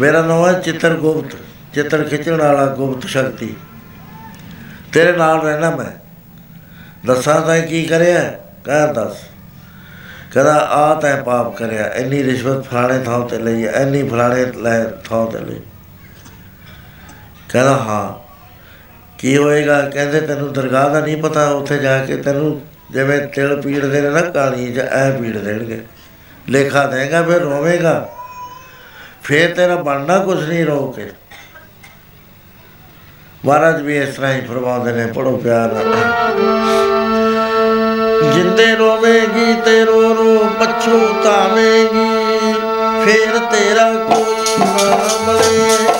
[0.00, 1.36] ਮੇਰਾ ਨਾਮ ਹੈ ਚਿੱਤਰ ਗੁਪਤ
[1.74, 3.56] ਚਿੱਤਰ ਖਿੱਚਣ ਵਾਲਾ ਗੁਪਤ ਸ਼ਕਤੀ।
[4.92, 6.00] ਤੇਰੇ ਨਾਲ ਰਹਿਣਾ ਮੈਂ।
[7.06, 8.30] ਦੱਸਾਂ ਤਾਂ ਕੀ ਕਰਿਆ?
[8.64, 9.16] ਕਹਿ ਦੱਸ।
[10.34, 15.26] ਕਹਿੰਦਾ, ਆ ਤੈਂ ਪਾਪ ਕਰਿਆ। ਇੰਨੀ ਰਿਸ਼ਵਤ ਫਲਾਣੇ ਥਾਂ ਤੇ ਲਈ, ਇੰਨੀ ਫਲਾਣੇ ਲੈ ਥਾਂ
[15.26, 15.60] ਤੇ ਲਈ।
[17.48, 18.30] ਕਹਿੰਦਾ, ਹਾਂ।
[19.18, 19.88] ਕੀ ਹੋਏਗਾ?
[19.88, 22.60] ਕਹਿੰਦੇ, ਤੈਨੂੰ ਦਰਗਾਹ ਦਾ ਨਹੀਂ ਪਤਾ। ਉੱਥੇ ਜਾ ਕੇ ਤੈਨੂੰ
[22.90, 25.84] ਜਿਵੇਂ ਤਿਲ ਪੀੜਦੇ ਨੇ ਨਾ ਕਾਲੀ ਚ ਐ ਪੀੜ ਦੇਣਗੇ।
[26.48, 28.08] ਲੇਖਾ ਦੇਗਾ, ਫਿਰ ਰੋਵੇਗਾ।
[29.22, 31.10] ਫੇਰ ਤੇਰਾ ਬਣਨਾ ਕੁਝ ਨਹੀਂ ਰੋ ਕੇ।
[33.46, 35.94] ਮਹਾਰਾਜ ਵੀ ਇਸ ਤਰ੍ਹਾਂ ਹੀ ਫਰਮਾਉਂਦੇ ਨੇ ਪੜੋ ਪਿਆਰ ਨਾਲ।
[38.34, 42.08] ਜਿੰਦੇ ਰੋਵੇਗੀ ਤੇ ਰੋ ਰੋ ਪਛਤਾਵੇਂਗੀ
[43.04, 44.96] ਫੇਰ ਤੇਰਾ ਕੋਈ ਨਾ
[45.26, 45.99] ਮਿਲੇ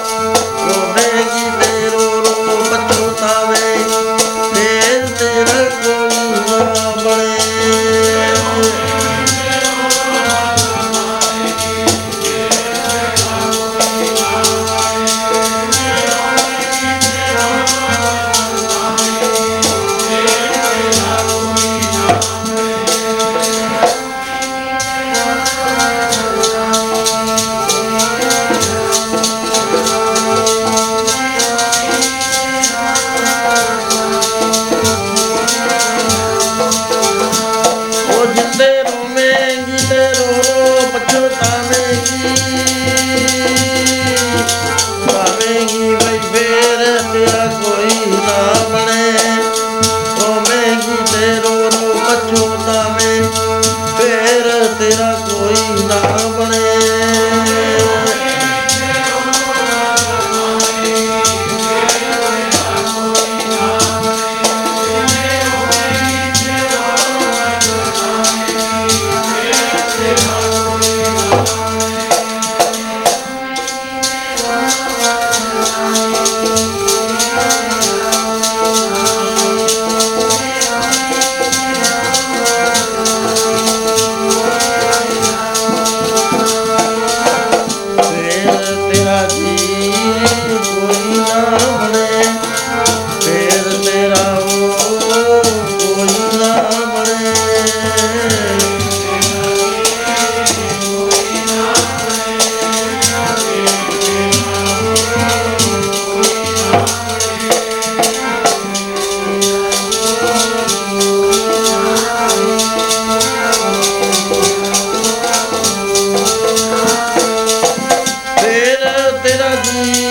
[119.23, 120.10] ter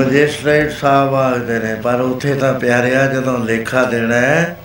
[0.00, 4.56] ਮੈਜਿਸਟ੍ਰੇਟ ਸਾਹਿਬ ਆਖਦੇ ਨੇ, ਪਰ ਉੱਥੇ ਤਾਂ ਪਿਆਰਿਆ, ਜਦੋਂ ਲੇਖਾ ਦੇਣਾ ਹੈ,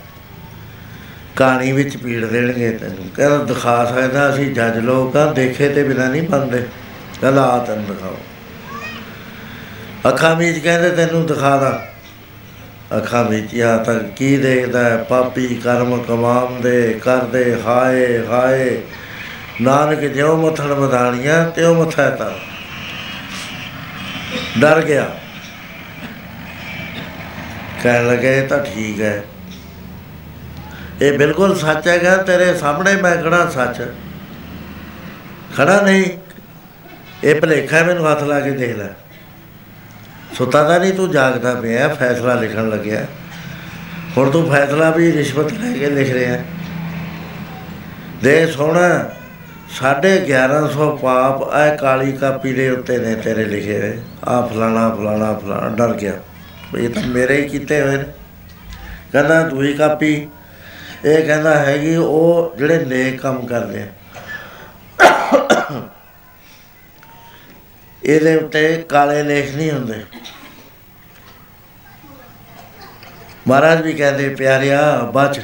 [1.36, 6.07] ਕਹਾਣੀ ਵਿੱਚ ਪੀੜ ਦੇਣਗੇ ਤੈਨੂੰ। ਕਹਿੰਦਾ, ਦਿਖਾ ਸਕਦਾ ਅਸੀਂ ਜੱਜ ਲੋਕ ਆ, ਦੇਖੇ ਤੇ ਬਿਨਾ
[6.07, 6.66] ਨਹੀਂ ਬੰਦੇ
[7.22, 8.18] ਕਹਿੰਦਾ ਆ ਤੈਨੂੰ ਦਿਖਾਓ।
[10.07, 11.95] ਅੱਖਾਂ ਵਿੱਚ ਕਹਿੰਦੇ, ਤੈਨੂੰ ਦਿਖਾ ਦਾਂ।
[12.98, 14.98] ਅੱਖਾਂ ਵਿੱਚ ਆ ਤਾਂ ਕੀ ਦੇਖਦਾ ਹੈ?
[14.98, 18.82] ਪਾਪੀ ਕਰਮ ਕਮਾਉਂਦੇ, ਕਰਦੇ, ਹਾਏ ਹਾਏ।
[19.62, 22.32] ਨਾਨਕ ਜਿਉ ਮਥਣ ਮਧਾਣੀਆਂ ਤਿਉ ਮਥੈ ਤਾਂ।
[24.60, 25.20] ਡਰ ਗਿਆ।
[27.86, 29.24] ਕਹਿਣ ਲੱਗੇ ਇਹ ਤਾਂ ਠੀਕ ਹੈ।
[31.02, 33.88] ਇਹ ਬਿਲਕੁਲ ਸੱਚ ਹੈਗਾ ਤੇਰੇ ਸਾਹਮਣੇ ਮੈਂ ਖੜਾ ਸੱਚ।
[35.57, 36.06] ਖੜਾ ਨਹੀਂ
[37.24, 38.88] ਇਹ ਭਲੇਖਾ ਹੈ, ਮੈਨੂੰ ਹੱਥ ਲਾ ਕੇ ਦੇਖ ਲੈ।
[40.38, 43.06] ਸੁੱਤਾ ਤਾਂ ਨਹੀਂ ਤੂੰ ਜਾਗਦਾ ਪਿਆ ਫੈਸਲਾ ਲਿਖਣ ਲੱਗਿਆ।
[44.18, 46.40] ਹੁਣ ਤੂੰ ਫੈਸਲਾ ਵੀ ਰਿਸ਼ਵਤ ਲੈ ਕੇ ਲਿਖ ਰਿਹਾ।
[48.24, 49.10] ਦੇ ਸੋਹਣਾ
[49.80, 55.34] ਸਾਢੇ 1100 ਪਾਪ ਐ ਕਾਲੀ ਕਾਪੀ ਦੇ ਉੱਤੇ ਨੇ ਤੇਰੇ ਲਿਖੇ ਹੋਏ। ਆ ਫਲਾਣਾ ਫਲਾਣਾ
[55.34, 56.35] ਫਲਾਣਾ ਡਰ ਗਿਆ। ਵੀ
[56.77, 58.03] ਇਹ ਤਾਂ ਮੇਰੇ ਹੀ ਕੀਤੇ ਹੋਏ ਨੇ।
[59.11, 60.27] ਕਹਿੰਦਾ ਦੂਈ ਕਾਪੀ।
[61.06, 63.88] ਇਹ ਕਹਿੰਦਾ ਹੈਗੀ ਉਹ ਜਿਹੜੇ ਨੇਕ ਕੰਮ ਕਰਦੇ ਆ।
[68.03, 70.06] ਇਹਦੇ ਉੱਤੇ ਕਾਲੇ ਲੇਖ ਨਹੀਂ ਹੁੰਦੇ।
[73.47, 75.41] ਮਹਾਰਾਜ ਵੀ ਕਹਿੰਦੇ, ਪਿਆਰਿਆ ਬਚ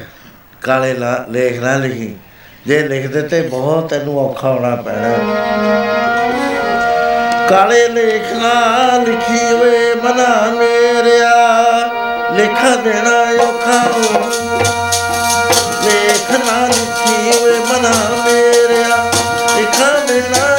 [0.61, 2.15] ਕਾਲੇ ਲਾ- ਲੇਖ ਨਾ ਲਿਖੀ।
[2.67, 5.09] ਜੇ ਲਿਖ ਦਿੱਤੇ ਬਹੁਤ ਤੈਨੂੰ ਔਖਾ ਹੋਣਾ ਪੈਣਾ।
[7.49, 11.20] ਕਾਲੇ ਲੇਖ ਨਾ ਲਿਖੀ ਓਏ ਮਨਾ ਮੇਰਿਆ
[12.33, 14.31] ਲਿਖਾ ਦੇਣਾ ਔਖਾ ਹੋ।
[16.69, 19.11] ਲਿਖੀ ਓਏ ਮਨਾ ਮੇਰਿਆ।
[19.57, 20.50] ਲਿਖਾ ਦੇਣਾ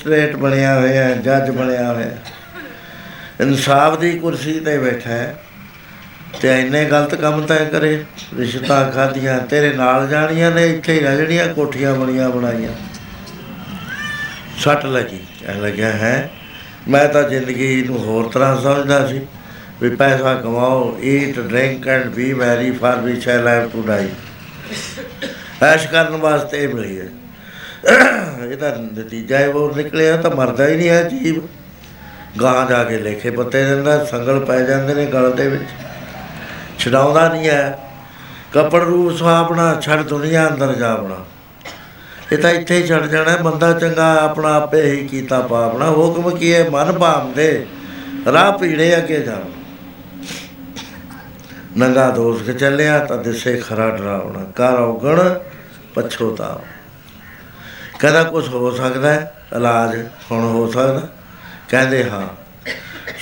[0.00, 2.10] ਮੈਜਿਸਟ੍ਰੇਟ ਬਣਿਆ ਹੋਇਆ ਜੱਜ ਬਣਿਆ ਹੋਇਆ।
[3.40, 5.36] ਇਨਸਾਫ ਦੀ ਕੁਰਸੀ ਤੇ ਬੈਠਾ ਹੈ
[6.40, 8.04] ਤੇ ਇੰਨੇ ਗਲਤ ਕੰਮ ਤੈ ਕਰੇ,
[8.36, 12.72] ਰਿਸ਼ਤਾ ਖਾਧੀਆਂ, ਤੇਰੇ ਨਾਲ ਜਾਣੀਆਂ ਨੇ, ਇੱਥੇ ਹੀ ਰਹਿ ਜਿਹੜੀਆਂ ਕੋਠੀਆਂ ਬਣੀਆਂ ਬਣਾਈਆਂ।
[14.58, 16.30] ਸੱਟ ਲੱਗੀ ਕਹਿ ਲੱਗਿਆ, ਹੈ?
[16.88, 19.20] ਮੈਂ ਤਾਂ ਜ਼ਿੰਦਗੀ ਨੂੰ ਹੋਰ ਤਰ੍ਹਾਂ ਸਮਝਦਾ ਸੀ
[19.82, 24.08] ਵੀ ਪੈਸਾ ਕਮਾਓ eat drink and be merry for we shall have to die
[25.62, 27.06] ਐਸ਼ ਕਰਨ ਵਾਸਤੇ ਇਹ ਮਿਲੀ ਹੈ।
[28.60, 31.42] ਇਹਦਾ ਨਤੀਜਾ ਇਹ ਉਹ ਨਿਕਲਿਆ ਤਾਂ ਮਰਦਾ ਹੀ ਨਹੀਂ ਹੈ ਜੀਵ।
[32.42, 35.68] ਗਾਂ ਜਾ ਕੇ ਲੇਖੇ ਪੱਤੇ ਦਿੰਦਾ, ਸੰਗਲ ਪੈ ਜਾਂਦੇ ਨੇ ਗਲ ਦੇ ਵਿੱਚ।
[36.78, 37.78] ਛਡਾਉਂਦਾ ਨਹੀਂ ਹੈ।
[38.52, 41.24] ਕਪੜ ਰੂਪ ਸੁਹਾਵਣਾ ਛੱਡ ਦੁਨੀਆ ਅੰਦਰ ਜਾਵਣਾ
[42.32, 46.30] ਇਹ ਤਾਂ ਇੱਥੇ ਹੀ ਛੱਡ ਜਾਣਾ ਹੈ। ਬੰਦਾ ਚੰਗਾ ਆਪਣਾ ਆਪੇ ਹੀ ਕੀਤਾ ਪਾਪਣਾ ਹੁਕਮ
[46.30, 46.70] ਕੀ ਹੈ?
[46.70, 47.66] ਮਨ ਭਾਵਦੇ
[48.32, 49.48] ਰਾਹ ਪੀੜੇ ਅੱਗੇ ਜਾਵ
[51.78, 55.38] ਨੰਗਾ ਦੋਸ ਕੇ ਚੱਲਿਆ ਤਾਂ ਦਿਸੇ ਖਰਾ ਡਰਾਵਣਾ ਕਰ ਔਗਣ
[55.94, 56.60] ਪਛੋਤਾ
[58.00, 59.96] ਕਹਿੰਦਾ ਕੁਝ ਹੋ ਸਕਦਾ ਹੈ ਇਲਾਜ
[60.30, 61.08] ਹੁਣ ਹੋ ਸਕਦਾ
[61.68, 62.26] ਕਹਿੰਦੇ ਹਾਂ,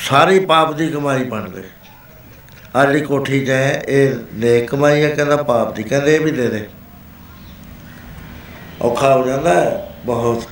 [0.08, 1.62] ਸਾਰੀ ਪਾਪ ਦੀ ਕਮਾਈ ਬਣ ਗਈ
[2.76, 6.30] ਆਹ ਜਿਹੜੀ ਕੋਠੀ 'ਚ ਹੈ, ਇਹ ਨੇਕ ਕਮਾਈ ਹੈ, ਕਹਿੰਦਾ ਪਾਪ ਦੀ, ਕਹਿੰਦੇ ਇਹ ਵੀ
[6.30, 6.68] ਦੇ ਦੇ
[8.82, 10.42] ਔਖਾ ਹੋ ਜਾਂਦਾ ਹੈ, ਬਹੁਤ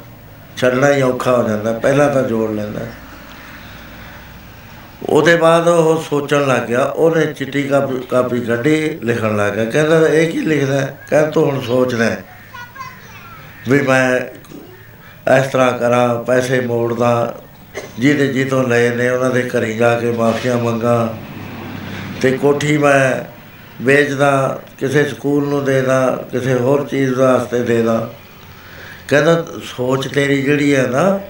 [0.56, 2.92] ਛੱਡਣਾ ਹੀ ਔਖਾ ਹੋ ਜਾਂਦਾ ਹੈ। ਪਹਿਲਾਂ ਤਾਂ ਜੋੜ ਲੈਂਦਾ ਹੈ।
[5.08, 10.08] ਉਹਦੇ ਬਾਅਦ ਉਹ ਸੋਚਣ ਲੱਗ ਗਿਆ, ਉਹਨੇ ਚਿੱਟੀ ਕਾਪੀ ਕਾਪੀ ਕੱਢੀ, ਲਿਖਣ ਲੱਗ ਗਿਆ ਕਹਿੰਦਾ
[10.08, 10.98] ਇਹ ਕੀ ਲਿਖਦਾ ਹੈ?
[11.10, 12.24] ਕਹਿੰਦਾ ਤੂੰ ਹੁਣ ਸੋਚਦਾ ਹੈ
[13.68, 14.20] ਵੀ ਮੈਂ
[15.38, 17.38] ਇਸ ਤਰ੍ਹਾਂ ਕਰਾਂ, ਪੈਸੇ ਮੋੜਦਾ,
[17.98, 21.14] ਜਿਹਦੇ ਜਿੱਤੋਂ ਲਏ ਨੇ ਉਹਨਾਂ ਦੇ ਘਰੀ ਜਾ ਕੇ ਮਾਫੀਆਂ ਮੰਗਾ।
[22.22, 23.32] ਤੇ ਕੋਠੀ ਮੈਂ
[23.84, 28.10] ਵੇਚਦਾ, ਕਿਸੇ ਸਕੂਲ ਨੂੰ ਦੇਦਾ, ਕਿਸੇ ਹੋਰ ਚੀਜ਼ ਵਾਸਤੇ ਦੇਦਾ।
[29.08, 31.20] ਕਹਿੰਦਾ, ਸੋਚ ਤੇਰੀ ਜਿਹੜੀ ਹੈ ਨਾ,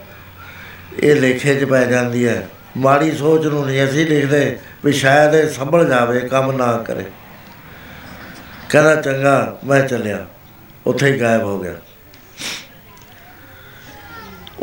[1.02, 5.48] ਇਹ ਲੇਖੇ 'ਚ ਪੈ ਜਾਂਦੀ ਹੈ। ਮਾੜੀ ਸੋਚ ਨੂੰ ਨਹੀਂ ਅਸੀਂ ਲਿਖਦੇ, ਵੀ ਸ਼ਾਇਦ ਇਹ
[5.48, 7.04] ਸੰਭਲ ਜਾਵੇ, ਕੰਮ ਨਾ ਕਰੇ।
[8.70, 10.26] ਕਹਿੰਦਾ, ਚੰਗਾ, ਮੈਂ ਚੱਲਿਆ।
[10.86, 11.74] ਉੱਥੇ ਹੀ ਗਾਇਬ ਹੋ ਗਿਆ।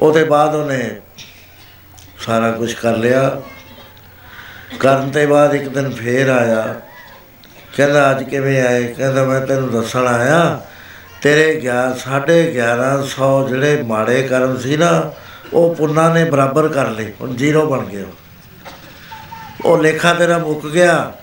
[0.03, 1.01] ਉਹਦੇ ਬਾਅਦ ਉਹਨੇ
[2.19, 3.41] ਸਾਰਾ ਕੁਝ ਕਰ ਲਿਆ।
[4.79, 6.81] ਕਰਨ ਤੋਂ ਬਾਅਦ ਇੱਕ ਦਿਨ ਫੇਰ ਆਇਆ।
[7.77, 8.93] ਕਹਿੰਦਾ, ਅੱਜ ਕਿਵੇਂ ਆਏ?
[8.93, 10.65] ਕਹਿੰਦਾ, ਮੈਂ ਤੈਨੂੰ ਦੱਸਣ ਆਇਆ,
[11.21, 15.11] ਤੇਰੇ ਗਿਆ ਸਾਢੇ 1100 ਜਿਹੜੇ ਮਾੜੇ ਕਰਮ ਸੀ ਨਾ,
[15.53, 18.05] ਉਹ ਪੁੰਨਾ ਨੇ ਬਰਾਬਰ ਕਰ ਲਏ, ਹੁਣ ਜ਼ੀਰੋ ਬਣ ਗਿਆ
[19.65, 21.13] ਉਹ। ਲੇਖਾ ਤੇਰਾ ਮੁੱਕ ਗਿਆ,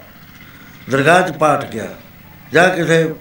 [0.91, 1.87] ਦਰਗਾਹ 'ਚ ਪਾਟ ਗਿਆ,
[2.53, 3.15] ਜਾਂ ਕਿਸੇ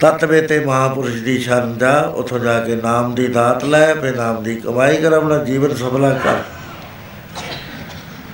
[0.00, 4.42] ਤਤਵੇ ਤੇ ਮਹਾਪੁਰਸ਼ ਦੀ ਸ਼ਰਨ ਜਾ ਉਥੋਂ ਜਾ ਕੇ ਨਾਮ ਦੀ ਦਾਤ ਲੈ ਤੇ ਨਾਮ
[4.42, 6.36] ਦੀ ਕਮਾਈ ਕਰ ਆਪਣਾ ਜੀਵਨ ਸਫਲਾ ਕਰ।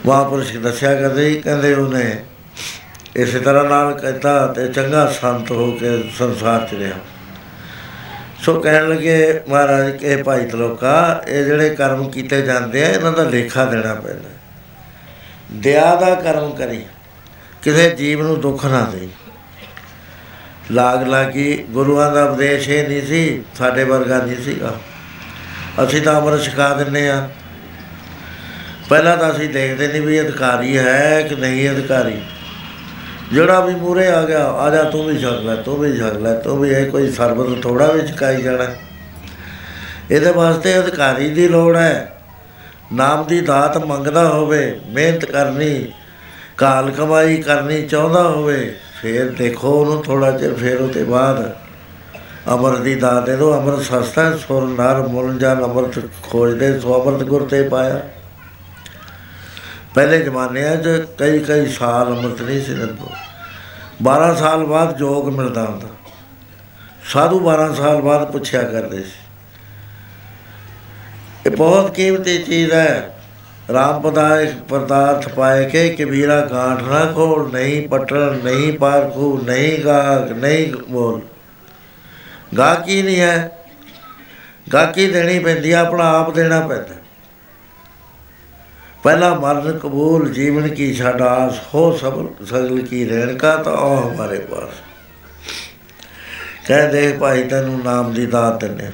[0.06, 2.24] ਮਹਾਪੁਰਸ਼ ਦੱਸਿਆ ਕਰਦੇ ਸੀ, ਕਹਿੰਦੇ ਉਹਨੇ
[3.16, 6.98] ਇਸੇ ਤਰ੍ਹਾਂ ਨਾਲ ਕਹਿੰਦਾ ਤੇ ਚੰਗਾ ਸੰਤ ਹੋ ਕੇ ਸੰਸਾਰ ਚ ਰਿਹਾ।
[8.42, 13.12] ਸੋ ਕਹਿਣ ਲੱਗੇ ਮਹਾਰਾਜ ਕਿ ਇਹ ਭਾਈ ਤਲੋਕਾ ਇਹ ਜਿਹੜੇ ਕਰਮ ਕੀਤੇ ਜਾਂਦੇ ਆ ਇਹਨਾਂ
[13.12, 14.28] ਦਾ ਲੇਖਾ ਦੇਣਾ ਪੈਂਦਾ।
[15.52, 16.84] ਦਇਆ ਦਾ ਕਰਮ ਕਰੀ
[17.62, 19.08] ਕਿਸੇ ਜੀਵ ਨੂੰ ਦੁੱਖ ਨਾ ਦੇ
[20.70, 24.78] ਲਾਗ ਲਾਗੀ ਗੁਰੂਆਂ ਦਾ ਉਪਦੇਸ਼ ਇਹ ਨਹੀਂ ਸੀ, ਸਾਡੇ ਵਰਗਾ ਨਹੀਂ ਸੀਗਾ।
[25.84, 27.28] ਅਸੀਂ ਤਾਂ ਅਮਰ ਛਕਾ ਦਿੰਨੇ ਆ
[28.88, 32.20] ਪਹਿਲਾਂ ਤਾਂ ਅਸੀਂ ਦੇਖਦੇ ਨਹੀਂ ਵੀ ਅਧਿਕਾਰੀ ਹੈ ਕਿ ਨਹੀਂ ਅਧਿਕਾਰੀ।
[33.32, 36.34] ਜਿਹੜਾ ਵੀ ਮੂਰੇ ਆ ਗਿਆ, ਆ ਜਾ, ਤੂੰ ਵੀ ਛਕ ਲੈ, ਤੂੰ ਵੀ ਛਕ ਲੈ,
[36.34, 38.66] ਤੂੰ ਵੀ ਇਹ ਕੋਈ ਸਰਬਤ ਥੋੜਾ ਵੀ ਚਕਾਈ ਜਾਣਾ।
[40.10, 42.12] ਇਹਦੇ ਵਾਸਤੇ ਅਧਿਕਾਰੀ ਦੀ ਲੋੜ ਹੈ।
[42.92, 45.92] ਨਾਮ ਦੀ ਦਾਤ ਮੰਗਦਾ ਹੋਵੇ, ਮਿਹਨਤ ਕਰਨੀ,
[46.58, 51.56] ਕਾਲ ਕਮਾਈ ਕਰਨੀ ਚਾਹੁੰਦਾ ਹੋਵੇ ਫਿਰ ਦੇਖੋ ਉਹਨੂੰ ਥੋੜਾ ਚਿਰ ਫਿਰ ਉਹਦੇ ਬਾਅਦ
[52.54, 57.02] ਅਮਰ ਦੀ ਦਾਤ ਦੇ ਦੋ ਅਮਰ ਸਸਤਾ ਹੈ, ਸੁਰ ਨਰ ਮੁਲ ਜਨ ਅਮਰਤ ਖੋਜਦੇ ਸੋ
[57.02, 58.00] ਅਮਰਤ ਗੁਰ ਤੇ ਪਾਇਆ।
[59.94, 63.14] ਪਹਿਲੇ ਜ਼ਮਾਨਿਆਂ 'ਚ ਕਈ ਕਈ ਸਾਲ ਅੰਮ੍ਰਿਤ ਨਹੀਂ ਸੀ ਦਿੰਦੇ।
[64.02, 65.88] 12 ਸਾਲ ਬਾਅਦ ਜੋਗ ਮਿਲਦਾ ਹੁੰਦਾ।
[67.12, 69.28] ਸਾਧੂ 12 ਸਾਲ ਬਾਅਦ ਪੁੱਛਿਆ ਕਰਦੇ ਸੀ।
[71.46, 73.19] ਇਹ ਬਹੁਤ ਕੀਮਤੀ ਚੀਜ਼ ਹੈ।
[73.70, 80.32] RAM ਪਦਾਇ ਪਰਦਾਰਥ ਪਾਏ ਕੇ ਕਬੀਰਾ ਗਾਂਠ ਨਾ ਕੋਲ ਨਹੀਂ ਪਟਣ, ਨਹੀਂ ਪਾਰਖੂ, ਨਹੀਂ ਗਾਗ
[80.32, 81.20] ਨਹੀਂ ਬੋਲ।
[82.58, 83.58] ਗਾਕੀ ਨਹੀਂ ਹੈ?
[84.72, 86.94] ਗਾਕੀ ਦੇਣੀ ਪੈਂਦੀ ਆ ਆਪਣਾ ਆਪ ਦੇਣਾ ਪੈਂਦਾ।
[89.02, 94.38] ਪਹਿਲਾ ਮਰਨ ਕਬੂਲ, ਜੀਵਨ ਕੀ ਛਾਡਾਸ ਹੋ ਸਬਰ ਸਗਲ ਕੀ ਰਹਿਣ ਕਾ ਤਾਂ ਉਹ ਹਮਾਰੇ
[94.38, 94.82] ਪਾਸ।
[96.68, 98.90] ਕਹਿ ਦੇ ਭਾਈ ਤੈਨੂੰ ਨਾਮ ਦੀ ਦਾਤ ਦਿੰਨੇ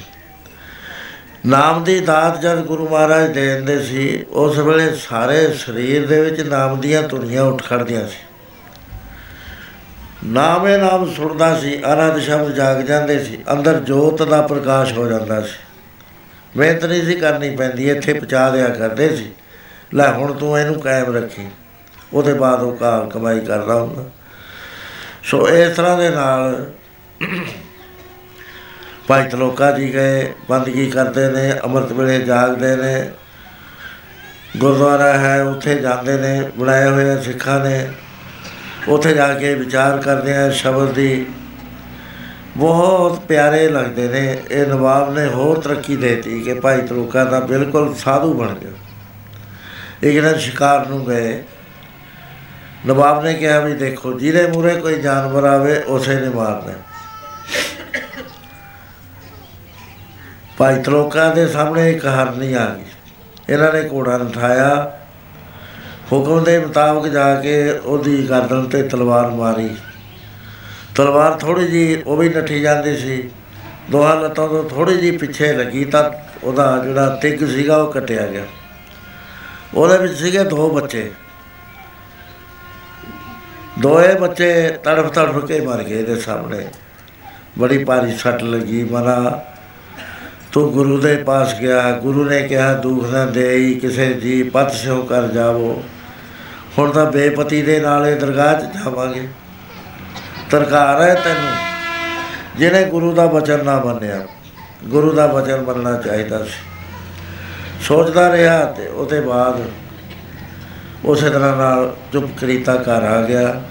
[1.46, 6.40] ਨਾਮ ਦੀ ਦਾਤ ਜਦ ਗੁਰੂ ਮਹਾਰਾਜ ਦੇ ਦਿੰਦੇ ਸੀ, ਉਸ ਵੇਲੇ ਸਾਰੇ ਸਰੀਰ ਦੇ ਵਿੱਚ
[6.40, 8.24] ਨਾਮ ਦੀਆਂ ਧੁਨੀਆਂ ਉੱਠ ਖੜਦੀਆਂ ਸੀ।
[10.26, 15.40] ਨਾਮੇ ਨਾਮ ਸੁਣਦਾ ਸੀ ਅਨੰਦ ਸ਼ਬਦ ਜਾਗ ਜਾਂਦੇ ਸੀ, ਅੰਦਰ ਜੋਤ ਦਾ ਪ੍ਰਕਾਸ਼ ਹੋ ਜਾਂਦਾ
[15.40, 15.58] ਸੀ।
[16.56, 19.30] ਮਿਹਨਤ ਨਹੀਂ ਸੀ ਕਰਨੀ ਪੈਂਦੀ, ਇੱਥੇ ਪਹੁੰਚਾ ਦਿਆ ਕਰਦੇ ਸੀ।
[19.94, 21.46] ਲੈ ਹੁਣ ਤੂੰ ਇਹਨੂੰ ਕਾਇਮ ਰੱਖੀ,
[22.12, 24.04] ਉਹਦੇ ਬਾਅਦ ਉਹ ਕਾਲ ਕਮਾਈ ਕਰਦਾ ਹੁੰਦਾ।
[25.24, 26.64] ਸੋ ਇਸ ਤਰ੍ਹਾਂ ਦੇ ਨਾਲ
[29.08, 33.10] ਭਾਈ ਤਲੋਕਾ ਜੀ ਗਏ ਬੰਦਗੀ ਕਰਦੇ ਨੇ, ਅੰਮ੍ਰਿਤ ਵੇਲੇ ਜਾਗਦੇ ਨੇ।
[34.56, 37.92] ਗੁਰਦੁਆਰਾ ਹੈ, ਉੱਥੇ ਜਾਂਦੇ ਨੇ, ਬਣਾਏ ਹੋਏ ਆ ਸਿੱਖਾਂ ਨੇ।
[38.88, 41.26] ਉੱਥੇ ਜਾ ਕੇ ਵਿਚਾਰ ਕਰਦੇ ਆ ਸ਼ਬਦ ਦੀ।
[42.56, 47.94] ਬਹੁਤ ਪਿਆਰੇ ਲੱਗਦੇ ਨੇ। ਇਹ ਨਵਾਬ ਨੇ ਹੋਰ ਤਰੱਕੀ ਦੇਤੀ ਕਿ ਭਾਈ ਤਲੋਕਾ ਦਾ ਬਿਲਕੁਲ
[47.94, 48.70] ਸਾਧੂ ਬਣ ਗਿਆ।
[50.02, 51.44] ਇੱਕ ਦਿਨ ਸ਼ਿਕਾਰ ਨੂੰ ਗਏ।
[52.86, 56.72] ਨਵਾਬ ਨੇ ਕਿਹਾ ਵੀ ਦੇਖੋ, ਜਿਹਦੇ ਮੂਰੇ ਕੋਈ ਜਾਨਵਰ ਆਵੇ, ਉਸੇ ਨੇ ਮਾਰਨਾ।
[60.58, 62.82] ਭਾਈ ਤਲੋਕਾ ਦੇ ਸਾਹਮਣੇ ਇੱਕ ਹਰਨੀ ਆ ਗਈ।
[63.48, 64.98] ਇਹਨਾਂ ਨੇ ਘੋੜਾ ਨਠਾਇਆ।
[66.12, 69.76] ਹੁਕਮ ਦੇ ਮੁਤਾਬਕ ਜਾ ਕੇ ਉਹਦੀ ਗਰਦਨ ਤੇ ਤਲਵਾਰ ਮਾਰੀ।
[70.94, 73.30] ਤਲਵਾਰ ਥੋੜੀ ਜੀ ਉਹ ਵੀ ਨੱਠੀ ਜਾਂਦੀ ਸੀ।
[73.90, 76.10] ਦੋਹਾਂ ਲੱਤਾਂ ਤੋਂ ਥੋੜੀ ਜੀ ਪਿੱਛੇ ਲੱਗੀ ਤਾਂ
[76.44, 78.44] ਉਹਦਾ ਜਿਹੜਾ ਤਿੱਗ ਸੀਗਾ ਉਹ ਕੱਟਿਆ ਗਿਆ।
[79.74, 81.10] ਉਹਦੇ ਵਿੱਚ ਸੀਗੇ ਦੋ ਬੱਚੇ।
[83.78, 86.68] ਦੋਏ ਬੱਚੇ ਤੜਫ ਤੜਫ ਕੇ ਮਰ ਗਏ ਇਹਦੇ ਸਾਹਮਣੇ।
[87.58, 89.52] ਬੜੀ ਭਾਰੀ ਸੱਟ ਲੱਗੀ, ਮਰਾ।
[90.56, 95.02] ਤੂੰ ਗੁਰੂ ਦੇ ਪਾਸ ਗਿਆ, ਗੁਰੂ ਨੇ ਕਿਹਾ, ਦੁੱਖ ਨਾ ਦੇਈ, ਕਿਸੇ ਜੀ ਪਤ ਸਿਓ
[95.02, 95.82] ਕਰ ਜਾਵੋ।
[96.78, 99.28] ਹੁਣ ਤਾਂ ਬੇਪਤੀ ਦੇ ਨਾਲੇ ਦਰਗਾਹ 'ਚ ਜਾਵਾਂਗੇ।
[100.50, 101.50] ਤਰਕਾਰ ਹੈ ਤੈਨੂੰ,
[102.58, 104.26] ਜਿਹਨੇ ਗੁਰੂ ਦਾ ਬਚਨ ਨਾ ਮੰਨਿਆ।
[104.84, 106.58] ਗੁਰੂ ਦਾ ਬਚਨ ਮੰਨਣਾ ਚਾਹੀਦਾ ਸੀ।
[107.80, 109.60] ਸੋਚਦਾ ਰਿਹਾ ਤੇ ਉਹਦੇ ਬਾਅਦ
[111.04, 113.62] ਉਸੇ ਤਰ੍ਹਾਂ ਨਾਲ ਚੁੱਪ ਕਰੀਤਾ ਘਰ ਆ ਗਿਆ।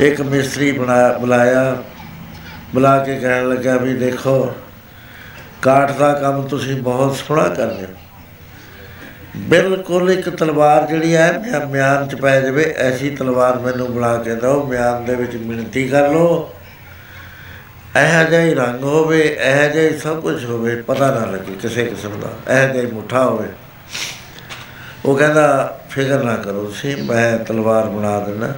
[0.00, 1.76] ਇੱਕ ਮਿਸਤਰੀ ਬਣਾ, ਬੁਲਾਇਆ।
[2.74, 4.52] ਬੁਲਾ ਕੇ ਕਹਿਣ ਲੱਗਾ ਵੀ ਦੇਖੋ
[5.64, 7.90] ਕਾਠ ਦਾ ਕੰਮ ਤੁਸੀਂ ਬਹੁਤ ਸੋਹਣਾ ਕਰਦੇ ਹੋ।
[9.36, 14.34] ਬਿਲਕੁਲ ਇੱਕ ਤਲਵਾਰ ਜਿਹੜੀ ਹੈ ਮਿਆ- ਮਿਆਨ ਚ ਪੈ ਜਾਵੇ, ਐਸੀ ਤਲਵਾਰ ਮੈਨੂੰ ਬਣਾ ਕੇ
[14.34, 16.54] ਦਿਓ, ਮਿਆਨ ਦੇ ਵਿੱਚ ਮਿਣਤੀ ਕਰ ਲਓ।
[18.02, 21.84] ਇਹੋ ਜਿਹਾ ਹੀ ਰੰਗ ਹੋਵੇ, ਇਹੋ ਜਿਹਾ ਹੀ ਸਭ ਕੁਝ ਹੋਵੇ, ਪਤਾ ਨਾ ਲੱਗੇ ਕਿਸੇ
[21.84, 23.48] ਕਿਸਮ ਦਾ, ਇਹੋ ਜਿਹਾ ਹੀ ਮੁੱਠਾ ਹੋਵੇ।
[25.04, 28.54] ਉਹ ਕਹਿੰਦਾ, ਫਿਕਰ ਨਾ ਕਰੋ ਤੁਸੀਂ, ਮੈਂ ਤਲਵਾਰ ਬਣਾ ਦਿੰਦਾ।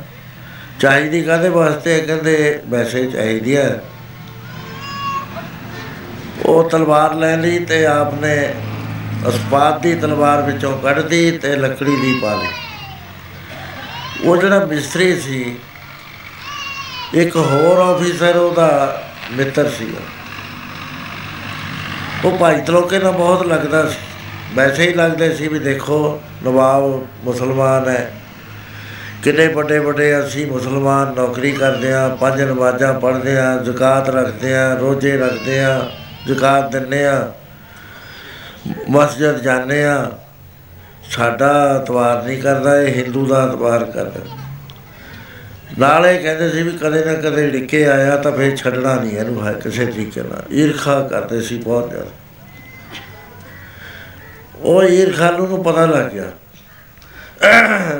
[0.81, 2.01] ਚਾਹੀਦੀ ਕਾਹਦੇ ਵਾਸਤੇ?
[2.01, 3.81] ਕਹਿੰਦੇ, ਵੈਸੇ ਹੀ ਚਾਹੀਦੀ ਹੈ।
[6.43, 8.55] ਉਹ ਤਲਵਾਰ ਲੈ ਲਈ ਤੇ ਆਪਨੇ
[9.29, 12.49] ਅਸਪਾਤ ਦੀ ਤਲਵਾਰ ਵਿੱਚੋਂ ਕੱਢਦੀ ਤੇ ਲੱਕੜੀ ਦੀ ਪਾ ਲਈ।
[14.25, 15.57] ਉਹ ਜਿਹੜਾ ਮਿਸਤਰੀ ਸੀ,
[17.15, 19.03] ਇੱਕ ਹੋਰ ਆਫੀਸਰ ਉਹਦਾ
[19.33, 20.01] ਮਿੱਤਰ ਸੀਗਾ।
[22.25, 23.97] ਉਹ ਭਾਈ ਤਲੋਕੇ ਨਾਲ ਬਹੁਤ ਲੱਗਦਾ ਸੀ।
[24.55, 28.15] ਵੈਸੇ ਹੀ ਲੱਗਦੇ ਸੀ ਵੀ ਦੇਖੋ, ਨਵਾਬ ਮੁਸਲਮਾਨ ਹੈ।
[29.23, 34.75] ਕਿੰਨੇ ਵੱਡੇ ਵੱਡੇ ਅਸੀਂ ਮੁਸਲਮਾਨ ਨੌਕਰੀ ਕਰਦੇ ਆ ਪੰਜ ਨਮਾਜ਼ਾਂ ਪੜ੍ਹਦੇ ਆ ਜ਼ਕਾਤ ਰੱਖਦੇ ਆ
[34.75, 35.91] ਰੋਜ਼ੇ ਰੱਖਦੇ ਆ
[36.27, 37.32] ਜ਼ਕਾਤ ਦਿੰਦੇ ਆ।
[38.90, 40.11] ਮਸਜਿਦ ਜਾਂਦੇ ਆ।
[41.11, 44.20] ਸਾਡਾ ਇਤਵਾਰ ਨਹੀਂ ਕਰਦਾ, ਇਹ ਹਿੰਦੂ ਦਾ ਇਤਵਾਰ ਕਰਦਾ।
[45.78, 49.53] ਨਾਲੇ ਕਹਿੰਦੇ ਸੀ ਵੀ ਕਦੇ ਨਾ ਕਦੇ ਲਿਖੇ ਆਇਆ ਤਾਂ ਫੇਰ ਛੱਡਣਾ ਨਹੀਂ ਇਹਨੂੰ ਹੈ
[49.53, 52.11] ਕਿਸੇ ਤਰੀਕੇ ਨਾਲ। ਈਰਖਾ ਕਰਦੇ ਸੀ ਬਹੁਤ ਜ਼ਿਆਦਾ।
[54.57, 56.24] ਉਹ ਈਰਖਾ ਨੂੰ ਪਤਾ ਲੱਗ ਗਿਆ।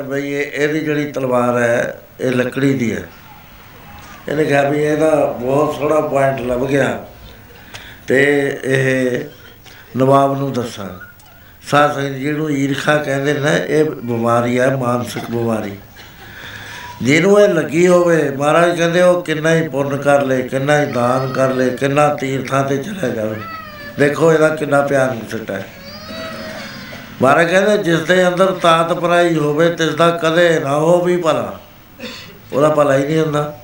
[0.07, 3.03] ਬਈ ਇਹ, ਇਹਦੀ ਜਿਹੜੀ ਤਲਵਾਰ ਹੈ, ਇਹ ਲੱਕੜੀ ਦੀ ਹੈ।
[4.29, 7.05] ਇਹਨੇ ਕਿਹਾ ਵੀ ਇਹਦਾ ਬਹੁਤ ਸੋਹਣਾ ਪੁਆਇੰਟ ਲੱਭ ਗਿਆ।
[8.07, 9.25] ਤੇ ਇਹ
[9.97, 10.85] ਨਵਾਬ ਨੂੰ ਦੱਸਾਂ।
[11.69, 15.77] ਸਾਧ ਸੰਗਤ ਜੀ, ਜਿਹਨੂੰ ਈਰਖਾ ਕਹਿੰਦੇ ਨੇ ਇਹ ਬਿਮਾਰੀ ਹੈ ਮਾਨਸਿਕ ਬਿਮਾਰੀ।
[17.01, 21.33] ਜਿਹਨੂੰ ਇਹ ਲੱਗੀ ਹੋਵੇ ਮਹਾਰਾਜ ਕਹਿੰਦੇ ਉਹ ਕਿੰਨਾ ਹੀ ਪੁੰਨ ਕਰ ਲੇ ਕਿੰਨਾ ਹੀ ਦਾਨ
[21.33, 23.35] ਕਰ ਲੇ ਕਿੰਨਾ ਤੀਰਥਾਂ ਤੇ ਚਲਾ ਜਾਵੇ।
[23.99, 25.65] ਦੇਖੋ ਇਹਦਾ ਕਿੰਨਾ ਪਿਆਰ ਨਿਕਟਾ ਹੈ।
[27.21, 31.59] ਮਹਾਰਾਜ ਕਹਿੰਦੇ ਜਿਸ ਦੇ ਅੰਦਰ ਤਾਤ ਪਰਾਈ ਹੋਵੇ ਤਿਸ ਦਾ ਕਦੇ ਨਾ ਹੋ ਵੀ ਭਲਾ।
[32.53, 33.59] ਉਹਦਾ ਭਲਾ ਹੀ ਨਹੀਂ ਹੁੰਦਾ।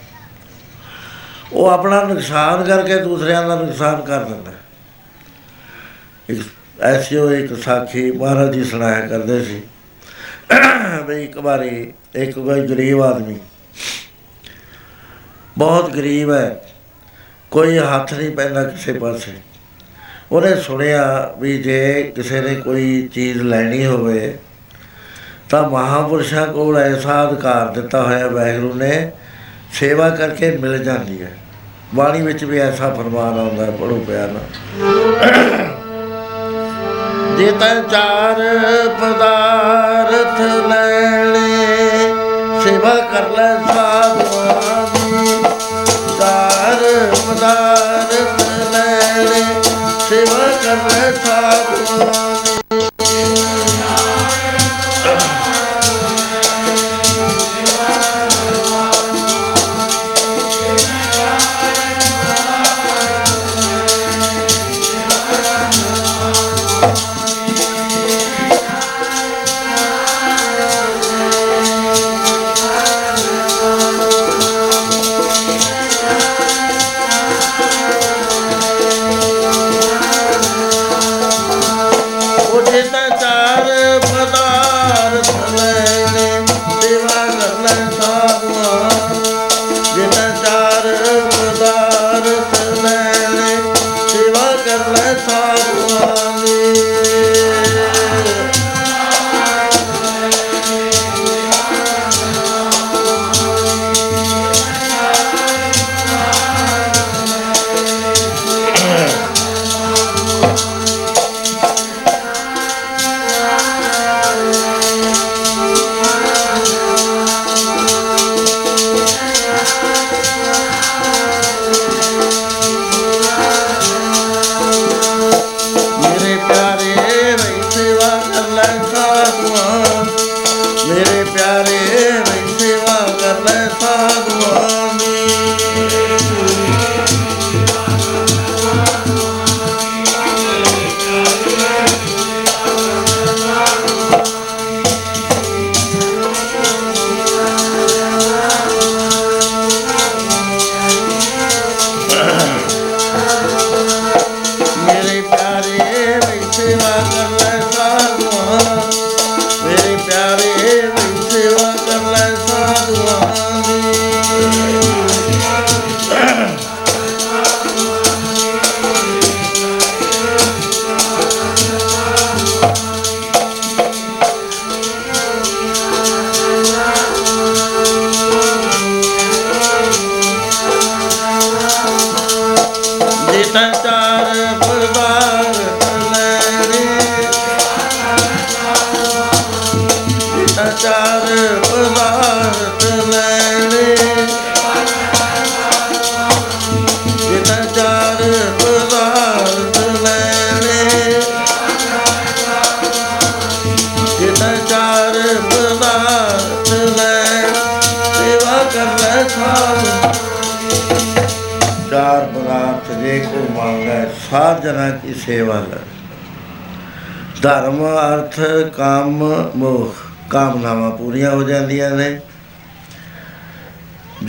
[1.54, 4.58] ਉਹ ਆਪਣਾ ਨੁਕਸਾਨ ਕਰਕੇ ਦੂਸਰਿਆਂ ਦਾ ਨੁਕਸਾਨ ਕਰ ਦਿੰਦਾ ਹੈ।
[6.30, 6.42] ਇੱਕ
[6.82, 9.62] ਐਸੀ ਉਹ ਇੱਕ ਸਾਖੀ ਮਹਾਰਾਜ ਜੀ ਸੁਣਾਇਆ ਕਰਦੇ ਸੀ,
[11.08, 13.38] ਵੀ ਇੱਕ ਵਾਰੀ ਇੱਕ ਕੋਈ ਗਰੀਬ ਆਦਮੀ,
[15.58, 16.62] ਬਹੁਤ ਗਰੀਬ ਹੈ,
[17.52, 19.32] ਕੋਈ ਹੱਥ ਨਹੀਂ ਪੈਂਦਾ ਕਿਸੇ ਪਾਸੇ
[20.32, 24.38] ਉਹਨੇ ਸੁਣਿਆ ਵੀ ਜੇ ਕਿਸੇ ਨੇ ਕੋਈ ਚੀਜ਼ ਲੈਣੀ ਹੋਵੇ,
[25.50, 29.12] ਤਾਂ ਮਹਾਪੁਰਸ਼ਾਂ ਕੋਲ ਐਸਾ ਅਧਿਕਾਰ ਦਿੱਤਾ ਹੋਇਆ ਵਾਹਿਗੁਰੂ ਨੇ,
[29.74, 31.32] ਸੇਵਾ ਕਰਕੇ ਮਿਲ ਜਾਂਦੀ ਹੈ
[31.95, 34.45] ਬਾਣੀ ਵਿੱਚ ਵੀ ਐਸਾ ਫਰਮਾਨ ਆਉਂਦਾ ਹੈ ਪੜੋ ਪਿਆਰ ਨਾਲ।
[37.38, 38.41] ਜੇ ਤੈ ਚਾਰ
[39.02, 40.40] ਪਦਾਰਥ
[40.70, 41.48] ਲੈਣੇ,
[42.64, 45.44] ਸੇਵਾ ਕਰ ਲੈ ਸਾਧਵਾਨੀ
[46.20, 46.84] ਚਾਰ
[47.28, 48.41] ਪਦਾਰਥ
[48.74, 49.44] ਲੈਣੇ,
[50.10, 52.53] ਸੇਵਾ ਕਰ ਲੈ ਸਾਧਵਾਨੀ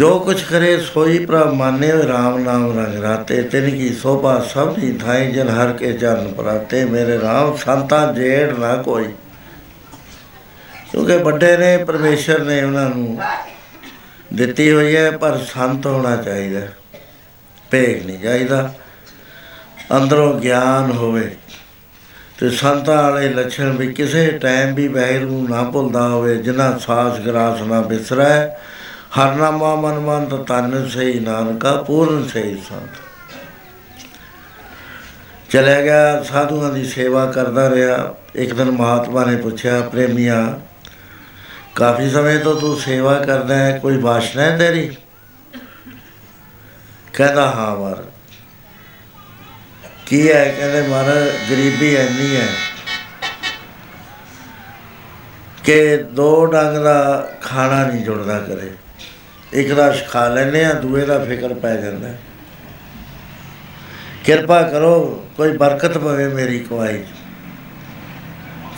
[0.04, 4.98] ਜੋ ਕੁਛ ਕਰੇ ਸੋਈ ਪ੍ਰਭ ਮਾਨੇ ਰਾਮ ਨਾਮ ਰੰਗ ਰਾਤੇ, ਤਿਨ ਕੀ ਸੋਭਾ ਸਭ ਦੀ
[4.98, 9.04] ਥਾਈ ਜਨ ਹਰ ਕੇ ਚਰਨ ਪ੍ਰਾਤੇ, ਮੇਰੇ ਰਾਮ ਸੰਤਾਂ ਜੇੜ ਨਾ ਕੋਈ।
[10.92, 13.18] ਕਿਉਂਕਿ ਵੱਡੇ ਨੇ, ਪਰਮੇਸ਼ਰ ਨੇ ਉਹਨਾਂ ਨੂੰ
[14.34, 16.76] ਦਿੱਤੀ ਹੋਈ ਹੈ, ਪਰ ਸੰਤ ਹੋਣਾ ਚਾਹੀਦਾ ਹੈ।
[17.70, 18.74] ਭੇਗ ਨਹੀਂ ਚਾਹੀਦਾ
[19.96, 21.36] ਅੰਦਰੋਂ ਗਿਆਨ ਹੋਵੇ।
[22.40, 27.20] ਤੇ ਸੰਤਾਂ ਵਾਲੇ ਲੱਛਣ ਵੀ ਕਿਸੇ ਟਾਈਮ ਵੀ ਵੈਰ ਨੂੰ ਨਾ ਭੁੱਲਦਾ ਹੋਵੇ ਜਿਨ੍ਹਾਂ ਸਾਸ
[27.20, 28.56] ਗਰਾਸ ਨਾ ਬਿਸਰੈ
[29.18, 32.90] ਹਰਨਾਮਾ ਮਨ ਮੰਤ ਤਨ ਸਹੀ ਨਾਨਕਾ, ਪੂਰਨ ਸਹੀ ਸੰਤ।
[35.50, 40.60] ਚਲੇ ਗਿਆ, ਸਾਧੂਆਂ ਦੀ ਸੇਵਾ ਕਰਦਾ ਰਿਹਾ। ਇੱਕ ਦਿਨ ਮਹਾਤਮਾ ਨੇ ਪੁੱਛਿਆ, ਪ੍ਰੇਮੀਆ,
[41.74, 44.96] ਕਾਫੀ ਸਮੇਂ ਤੋਂ ਤੂੰ ਸੇਵਾ ਕਰਦਾ ਹੈ, ਕੋਈ ਵਾਸ਼ਨਾ ਹੈ ਤੇਰੀ?
[47.12, 48.04] ਕਹਿੰਦਾ, ਹਾਂ ਮਾਰ
[50.06, 50.54] ਕੀ ਹੈ?
[50.58, 51.04] ਕਹਿੰਦੇ ਮਾਰ
[51.50, 52.48] ਗਰੀਬੀ ਇੰਨੀ ਹੈ
[55.64, 58.72] ਕਿ ਦੋ ਡੰਗ ਦਾ ਖਾਣਾ ਨਹੀਂ ਜੁੜਦਾ ਕਰੇ
[59.54, 62.18] ਇੱਕ ਦਾ ਖਾ ਲੈਨੇ ਆ ਦੂਏ ਦਾ ਫਿਕਰ ਪੈ ਜਾਂਦਾ। ਹੈ।
[64.24, 67.06] ਕਿਰਪਾ ਕਰੋ, ਕੋਈ ਬਰਕਤ ਪਵੇ ਮੇਰੀ ਕਮਾਈ 'ਚ।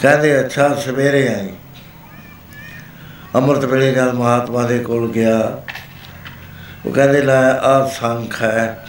[0.02, 1.48] ਕਹਿੰਦੇ, ਅੱਛਾ, ਸਵੇਰੇ ਆਈ।
[3.34, 5.62] ਅੰਮ੍ਰਿਤ ਵੇਲੇ ਜਦ ਮਹਾਤਮਾ ਦੇ ਕੋਲ ਗਿਆ,
[6.86, 8.86] ਉਹ ਕਹਿੰਦੇ, ਲੈ, ਆ ਸੰਖ ਹੈ।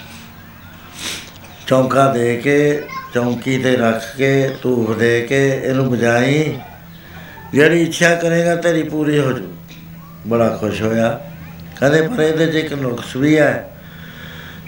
[1.68, 2.84] ਚੌਂਕਾ ਦੇ ਕੇ,
[3.14, 6.59] ਚੌਂਕੀ ਤੇ ਰੱਖ ਕੇ, ਧੂਫ ਦੇ ਕੇ, ਇਹਨੂੰ ਬਜਾਈ
[7.51, 9.55] ਜਿਹੜੀ ਇੱਛਾ ਕਰੇਗਾ, ਤੇਰੀ ਪੂਰੀ ਹੋ ਜੂ।
[10.27, 11.19] ਬੜਾ ਖੁਸ਼ ਹੋਇਆ।
[11.80, 13.70] ਕਹਿੰਦੇ ਪਰ ਇਹਦੇ 'ਚ ਇੱਕ ਨੁਕਸ ਵੀ ਹੈ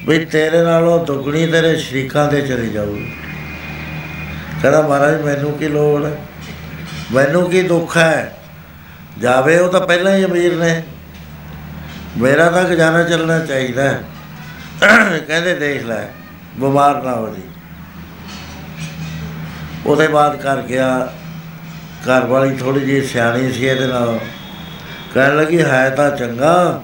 [0.08, 3.14] ਵੀ ਤੇਰੇ ਨਾਲੋਂ ਦੁੱਗਣੀ ਤੇਰੇ ਸ਼ਰੀਕਾਂ ਦੇ ਚਲੀ ਜਾਊਗੀ।
[4.62, 6.06] ਕਹਿੰਦਾ ਮਹਾਰਾਜ, ਮੈਨੂੰ ਕੀ ਲੋੜ?
[6.06, 6.18] ਹੈ
[7.14, 8.38] ਮੈਨੂੰ ਕੀ ਦੁੱਖ ਹੈ?
[9.20, 10.84] ਜਾਵੇ ਉਹ ਤਾਂ ਪਹਿਲਾਂ ਹੀ ਅਮੀਰ ਨੇ।
[12.18, 14.04] ਮੇਰਾ ਤਾਂ ਖਜ਼ਾਨਾ ਚੱਲਣਾ ਚਾਹੀਦਾ ਹੈ।
[15.28, 16.06] ਕਹਿੰਦੇ ਦੇਖ ਲੈ,
[16.58, 17.42] ਬਿਮਾਰ ਨਾ ਹੋ ਜੀ।
[19.86, 21.14] ਉਹਦੇ ਬਾਅਦ ਕਰ ਗਿਆ।
[22.04, 24.20] ਘਰ ਵਾਲੀ ਥੋੜੀ ਜਿਹੀ ਸਿਆਣੀ ਸੀ ਇਹਦੇ ਨਾਲ।
[25.14, 26.84] ਕਹਿਣ ਲੱਗੀ, ਹੈ ਤਾਂ ਚੰਗਾ।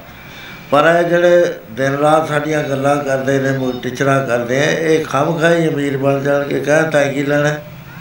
[0.76, 5.38] ਪਰ ਇਹ ਜਿਹੜੇ ਦਿਨ ਰਾਤ ਸਾਡੀਆਂ ਗੱਲਾਂ ਕਰਦੇ ਨੇ ਮੋ ਟਿਚਰਾ ਕਰਦੇ ਆ, ਇਹ ਖਮ
[5.40, 7.54] ਖਾਈ ਅਮੀਰ ਬਣ ਜਾਣ ਕੇ ਕਹਿ ਤਾਂ ਕੀ ਲੈਣਾ,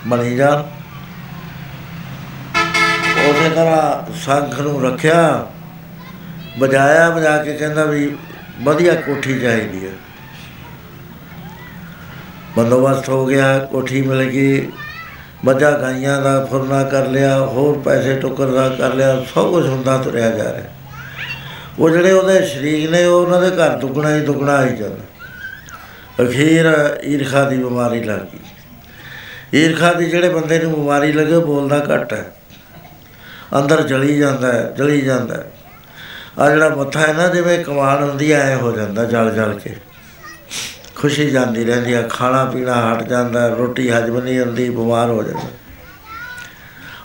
[0.06, 0.62] ਬਣੀ ਜਾਣ।
[3.20, 5.46] ਉਸੇ ਤਰ੍ਹਾਂ ਸੰਖ ਨੂੰ ਰੱਖਿਆ,
[6.58, 8.10] ਵਜਾਇਆ, ਵਜਾ ਕੇ ਕਹਿੰਦਾ ਵੀ
[8.62, 9.92] ਵਧੀਆ ਕੋਠੀ ਚਾਹੀਦੀ ਹੈ
[12.56, 14.68] ਬੰਦੋਬਸਤ ਹੋ ਗਿਆ, ਕੋਠੀ ਮਿਲ ਗਈ,
[15.44, 19.98] ਮੱਝਾਂ ਗਾਈਆਂ ਦਾ ਫੁਰਨਾ ਕਰ ਲਿਆ, ਹੋਰ ਪੈਸੇ ਟੁੱਕਰ ਦਾ ਕਰ ਲਿਆ, ਸਭ ਕੁਝ ਹੁੰਦਾ
[19.98, 20.73] ਤੁਰਿਆ ਜਾ ਰਿਹਾ।
[21.78, 25.04] ਉਹ ਜਿਹੜੇ ਉਹਦੇ ਸ਼ਰੀਕ ਨੇ, ਉਹ ਉਹਨਾਂ ਦੇ ਘਰ ਦੁੱਗਣਾ ਹੀ ਦੁੱਗਣਾ ਹੀ ਜਾਂਦਾ।
[26.24, 26.72] ਅਖੀਰ
[27.04, 28.38] ਈਰਖਾ ਦੀ ਬਿਮਾਰੀ ਲੱਗ ਗਈ।
[29.58, 32.36] ਈਰਖਾ ਦੀ ਜਿਹੜੇ ਬੰਦੇ ਨੂੰ ਬਿਮਾਰੀ ਲੱਗੇ, ਉਹ ਬੋਲਦਾ ਘੱਟ ਹੈ।
[33.58, 35.52] ਅੰਦਰ ਜਲੀ ਜਾਂਦਾ ਹੈ, ਜਲੀ ਜਾਂਦਾ ਹੈ।
[36.38, 39.76] ਆ ਜਿਹੜਾ ਮੱਥਾ ਹੈ ਨਾ, ਜਿਵੇਂ ਕਮਾਨ ਹੁੰਦੀ ਐ ਐਂ ਹੋ ਜਾਂਦਾ ਜਲ ਜਲ ਕੇ।
[40.96, 45.48] ਖੁਸ਼ੀ ਜਾਂਦੀ ਰਹਿੰਦੀ ਆ, ਖਾਣਾ ਪੀਣਾ ਹਟ ਜਾਂਦਾ, ਰੋਟੀ ਹਜਮ ਨਹੀਂ ਹੁੰਦੀ, ਬਿਮਾਰ ਹੋ ਜਾਂਦਾ।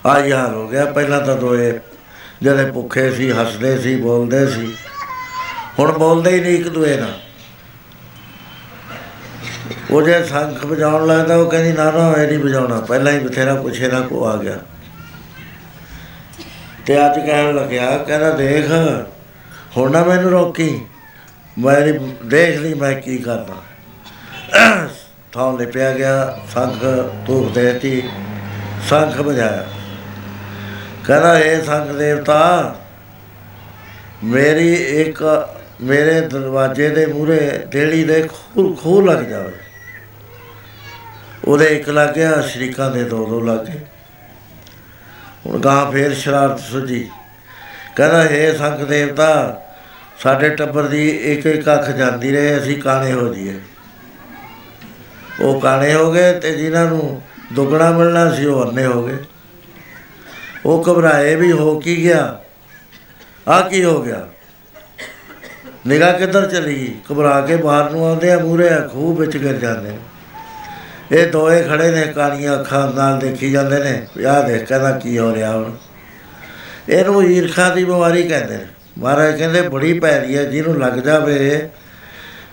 [0.09, 1.79] ਆ ਯਾਰ ਹੋ ਗਿਆ, ਪਹਿਲਾਂ ਤਾਂ ਦੋਏ
[2.41, 4.75] ਜਿਹੜੇ ਭੁੱਖੇ ਸੀ, ਹੱਸਦੇ ਸੀ, ਬੋਲਦੇ ਸੀ।
[5.79, 7.19] ਹੁਣ ਬੋਲਦੇ ਹੀ ਨਹੀਂ ਇੱਕ ਦੂਏ ਨਾਲ।
[9.91, 13.55] ਉਹ ਜੇ ਸੰਖ ਵਜਾਉਣ ਲੱਗਦਾ, ਉਹ ਕਹਿੰਦੀ, ਨਾ ਨਾ ਇਹ ਨਹੀਂ ਵਜਾਉਣਾ। ਪਹਿਲਾਂ ਹੀ ਬਥੇਰਾ
[13.55, 14.57] ਕੁਛ ਇਹਦਾ ਕੋ ਆ ਗਿਆ।
[16.85, 18.71] ਤੇ ਅੱਜ ਕਹਿਣ ਲੱਗਿਆ, ਕਹਿੰਦਾ, ਦੇਖ,
[19.77, 20.81] ਹੁਣ ਨਾ ਮੈਨੂੰ ਰੋਕੀ।
[21.57, 21.81] ਮੈਂ
[22.25, 23.55] ਦੇਖ ਲਈ ਮੈਂ ਕੀ ਕਰਦਾ
[25.33, 26.83] ਥਾਂ ਲਿਪਿਆ ਗਿਆ, ਸੰਖ
[27.27, 28.09] ਧੂਪ ਦੇਤੀ,
[28.89, 29.67] ਸੰਖ ਵਜਾਇਆ।
[31.09, 32.75] ਕਹਿੰਦਾ ਇਹ ਸੰਖ ਦੇਵਤਾ,
[34.23, 35.49] ਮੇਰੀ ਇੱਕ,
[35.81, 39.53] ਮੇਰੇ ਦਰਵਾਜ਼ੇ ਦੇ ਮੂਹਰੇ ਡੇਲੀ ਦੇ ਖੂਹ ਖੂਹ ਲੱਗ ਜਾਵੇ।
[41.45, 43.79] ਉਹਦੇ ਇੱਕ ਲੱਗ ਗਿਆ, ਸ਼ਰੀਕਾਂ ਦੇ ਦੋ ਦੋ ਲੱਗ ਗਏ।
[45.45, 47.09] ਹੁਣ ਗਾਂ ਫੇਰ ਸ਼ਰਾਰਤ ਸੁਝੀ।
[47.95, 49.61] ਕਹਿੰਦਾ, ਹੇ ਸੰਖ ਦੇਵਤਾ,
[50.19, 53.59] ਸਾਡੇ ਟੱਬਰ ਦੀ ਇੱਕ ਇੱਕ ਅੱਖ ਜਾਂਦੀ ਰਹੇ, ਅਸੀਂ ਕਾਣੇ ਹੋ ਜੀਏ
[55.41, 57.21] ਉਹ ਕਾਣੇ ਹੋ ਗਏ ਤੇ ਜਿਨ੍ਹਾਂ ਨੂੰ
[57.53, 59.17] ਦੁੱਗਣਾ ਮਿਲਣਾ ਸੀ, ਉਹ ਅੰਨੇ ਹੋ ਗਏ।
[60.65, 62.39] ਉਹ ਘਬਰਾਏ ਵੀ ਹੋ ਕੀ ਗਿਆ?
[63.47, 64.27] ਆ ਕੀ ਹੋ ਗਿਆ?
[65.87, 66.75] ਨਿਗਾਹ ਕਿੱਧਰ ਚਲੀ?
[66.75, 69.97] ਗਈ ਘਬਰਾ ਕੇ ਬਾਹਰ ਨੂੰ ਆਉਂਦੇ ਆ ਮੂਰੇ ਖੂਹ ਵਿੱਚ ਗਿਰ ਜਾਂਦੇ ਨੇ।
[71.11, 75.35] ਇਹ ਦੋਏ ਖੜੇ ਨੇ, ਕਾਲੀਆਂ ਅੱਖਾਂ ਨਾਲ ਦੇਖੀ ਜਾਂਦੇ ਨੇ ਆਹ ਦੇਖ ਕਹਿੰਦਾ ਕੀ ਹੋ
[75.35, 75.71] ਰਿਹਾ ਹੁਣ।
[76.89, 78.65] ਇਹਨੂੰ ਈਰਖਾ ਦੀ ਬਿਮਾਰੀ ਕਹਿੰਦੇ ਨੇ।
[78.97, 81.69] ਮਹਾਰਾਜ ਕਹਿੰਦੇ, ਬੜੀ ਪੈਰੀ ਹੈ, ਜਿਹਨੂੰ ਲੱਗ ਜਾਵੇ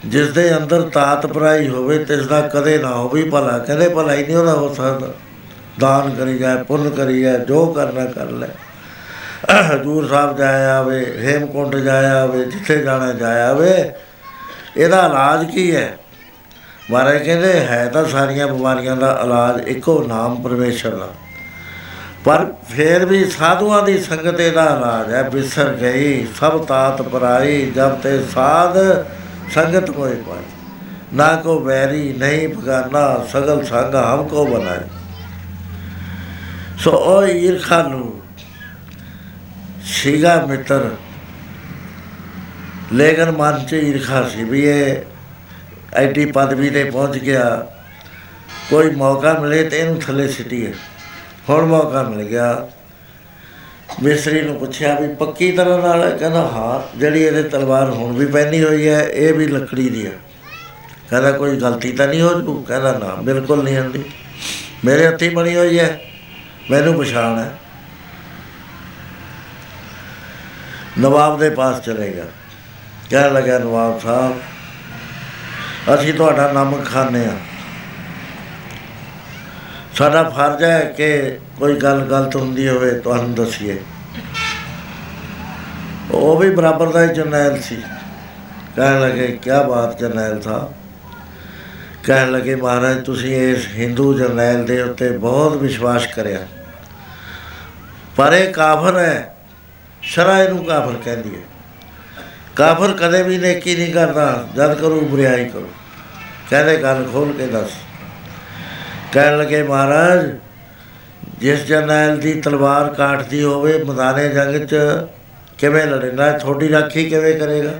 [0.06, 4.26] ਜਿਸ ਦੇ ਅੰਦਰ ਤਾਤ ਪਰਾਈ ਹੋਵੇ ਤਿਸ ਦਾ ਕਦੇ ਨਾ ਹੋਵੇ ਭਲਾ। ਕਹਿੰਦੇ ਭਲਾ ਹੀ
[4.26, 5.08] ਨਹੀਂ ਉਹਦਾ ਹੋ ਸਕਦਾ।
[5.80, 8.48] ਦਾਨ ਕਰੀ ਜਾਏ ਪੁੰਨ ਕਰੀ ਜਾਏ ਜੋ ਕਰਨਾ ਕਰ ਲੈ।
[9.72, 13.92] ਹਜੂਰ ਸਾਹਿਬ ਜਾਇਆ ਆਵੇ ਹੇਮਕੁੰਟ ਜਾਇਆ ਆਵੇ ਜਿੱਥੇ ਜਾਣਾ ਜਾਇਆ ਆਵੇ
[14.76, 15.98] ਇਹਦਾ ਇਲਾਜ ਕੀ ਹੈ?
[16.90, 21.08] ਮਹਾਰਾਜ ਕਹਿੰਦੇ, ਹੈ ਤਾਂ ਸਾਰੀਆਂ ਬਿਮਾਰੀਆਂ ਦਾ ਇਲਾਜ ਇੱਕੋ ਨਾਮ ਪਰਮੇਸ਼ਰ ਦਾ।
[22.24, 28.00] ਪਰ ਫੇਰ ਵੀ ਸਾਧੂਆਂ ਦੀ ਸੰਗਤ ਇਹਦਾ ਇਲਾਜ ਹੈ, ਬਿਸਰ ਗਈ, ਸਭ ਤਾਤ ਪਰਾਈ, ਜਬ
[28.00, 28.78] ਤੇ ਸਾਧ
[29.54, 30.42] ਸੰਗਤ ਹੋਏ ਪਾਈ।
[31.14, 34.80] ਨਾ ਕੋ ਵੈਰੀ, ਨਹੀਂ ਬਗਾਨਾ, ਸਗਲ ਸੰਗ ਹਮ ਕੋ ਬਣਾਏ।
[36.78, 38.20] ਸੋ ਉਹ ਈਰਖਾ ਨੂੰ
[39.84, 40.90] ਸੀਗਾ ਮਿੱਤਰ।
[42.92, 44.96] ਲੇਕਿਨ ਮਨ ਚ ਈਰਖਾ ਸੀ ਵੀ ਇਹ
[45.94, 47.66] ਐਡੀ ਪਦਵੀ ਤੇ ਪਹੁੰਚ ਗਿਆ।
[48.70, 50.74] ਕੋਈ ਮੌਕਾ ਮਿਲੇ ਤੇ ਇਹਨੂੰ ਥੱਲੇ ਸਿੱਟੀਏ।
[51.48, 52.68] ਹੁਣ ਮੌਕਾ ਮਿਲ ਗਿਆ।
[54.02, 56.02] ਮਿਸਰੀ ਨੂੰ ਪੁੱਛਿਆ ਵੀ ਪੱਕੀ ਤਰ੍ਹਾਂ ਨਾਲ?
[56.02, 56.16] ਹੈ?
[56.16, 60.12] ਕਹਿੰਦਾ, ਹਾਂ, ਜਿਹੜੀ ਇਹਦੇ ਤਲਵਾਰ ਹੁਣ ਵੀ ਪਹਿਨੀ ਹੋਈ ਹੈ, ਇਹ ਵੀ ਲੱਕੜੀ ਦੀ ਹੈ।
[61.10, 62.62] ਕਹਿੰਦਾ, ਕੋਈ ਗਲਤੀ ਤਾਂ ਨਹੀਂ ਹੋ ਜੂ?
[62.62, 64.04] ਕਹਿੰਦਾ, ਨਾ, ਬਿਲਕੁਲ ਨਹੀਂ ਹੁੰਦੀ
[64.84, 66.00] ਮੇਰੇ ਹੱਥੀ ਬਣੀ ਹੋਈ ਹੈ।
[66.70, 67.50] ਮੈਨੂੰ ਪਛਾਣ ਹੈ।
[70.98, 72.24] ਨਵਾਬ ਦੇ ਪਾਸ ਚਲੇਗਾ
[73.10, 74.38] ਕਹਿਣ ਲੱਗਾ ਨਵਾਬ ਸਾਹਿਬ,
[75.94, 77.36] ਅਸੀਂ ਤੁਹਾਡਾ ਨਮਕ ਖਾਂਦੇ ਆ
[79.94, 83.78] ਸਾਡਾ ਫਰਜ਼ ਹੈ ਕਿ ਕੋਈ ਗੱਲ ਗਲਤ ਹੁੰਦੀ ਹੋਵੇ, ਤੁਹਾਨੂੰ ਦੱਸੀਏ।
[86.10, 87.76] ਉਹ ਵੀ ਬਰਾਬਰ ਦਾ ਹੀ ਜਰਨੈਲ ਸੀ।
[88.76, 90.72] ਕਹਿਣ ਲੱਗੇ ਕੀ ਬਾਤ ਜਰਨੈਲ ਸਾਹਿਬ।
[92.04, 96.46] ਕਹਿਣ ਲੱਗੇ, ਮਹਾਰਾਜ, ਤੁਸੀਂ ਇਸ ਹਿੰਦੂ ਜਰਨੈਲ ਦੇ ਉੱਤੇ ਬਹੁਤ ਵਿਸ਼ਵਾਸ ਕਰਿਆ।
[98.16, 99.36] ਪਰ ਇਹ ਕਾਫਰ ਹੈ।
[100.02, 101.40] ਸ਼ਰਾ ਇਹਨੂੰ ਕਾਫਰ ਕਹਿੰਦੀ ਹੈ।
[102.56, 105.68] ਕਾਫਰ ਕਦੇ ਵੀ ਨੇਕੀ ਨਹੀਂ ਕਰਦਾ। ਜਦ ਕਰੂ ਬੁਰਾਈ ਕਰੂ।
[106.50, 107.70] ਕਹਿੰਦੇ ਗੱਲ ਖੋਲ ਕੇ ਦੱਸ।
[109.12, 110.38] ਕਹਿਣ ਲੱਗੇ, ਮਹਾਰਾਜ,
[111.38, 114.76] ਜਿਸ ਜਰਨੈਲ ਦੀ ਤਲਵਾਰ ਕਾਟਦੀ ਹੋਵੇ, ਮੈਦਾਨੇ ਜੰਗ 'ਚ
[115.58, 116.38] ਕਿਵੇਂ ਲੜੇਗਾ?
[116.38, 117.72] ਥੋੜੀ ਰਾਖੀ ਕਿਵੇਂ ਕਰੇਗਾ?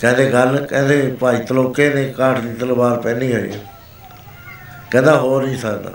[0.00, 3.58] ਕਹਿੰਦੇ, ਗੱਲ ਕਹਿੰਦੇ, ਭਾਈ ਤਲੋਕੇ ਨੇ ਕਾਟ ਦੀ ਤਲਵਾਰ ਪਹਿਨੀ ਹੋਈ ਹੈ।
[4.90, 5.92] ਕਹਿੰਦਾ ਹੋ ਨਹੀਂ ਸਕਦਾ।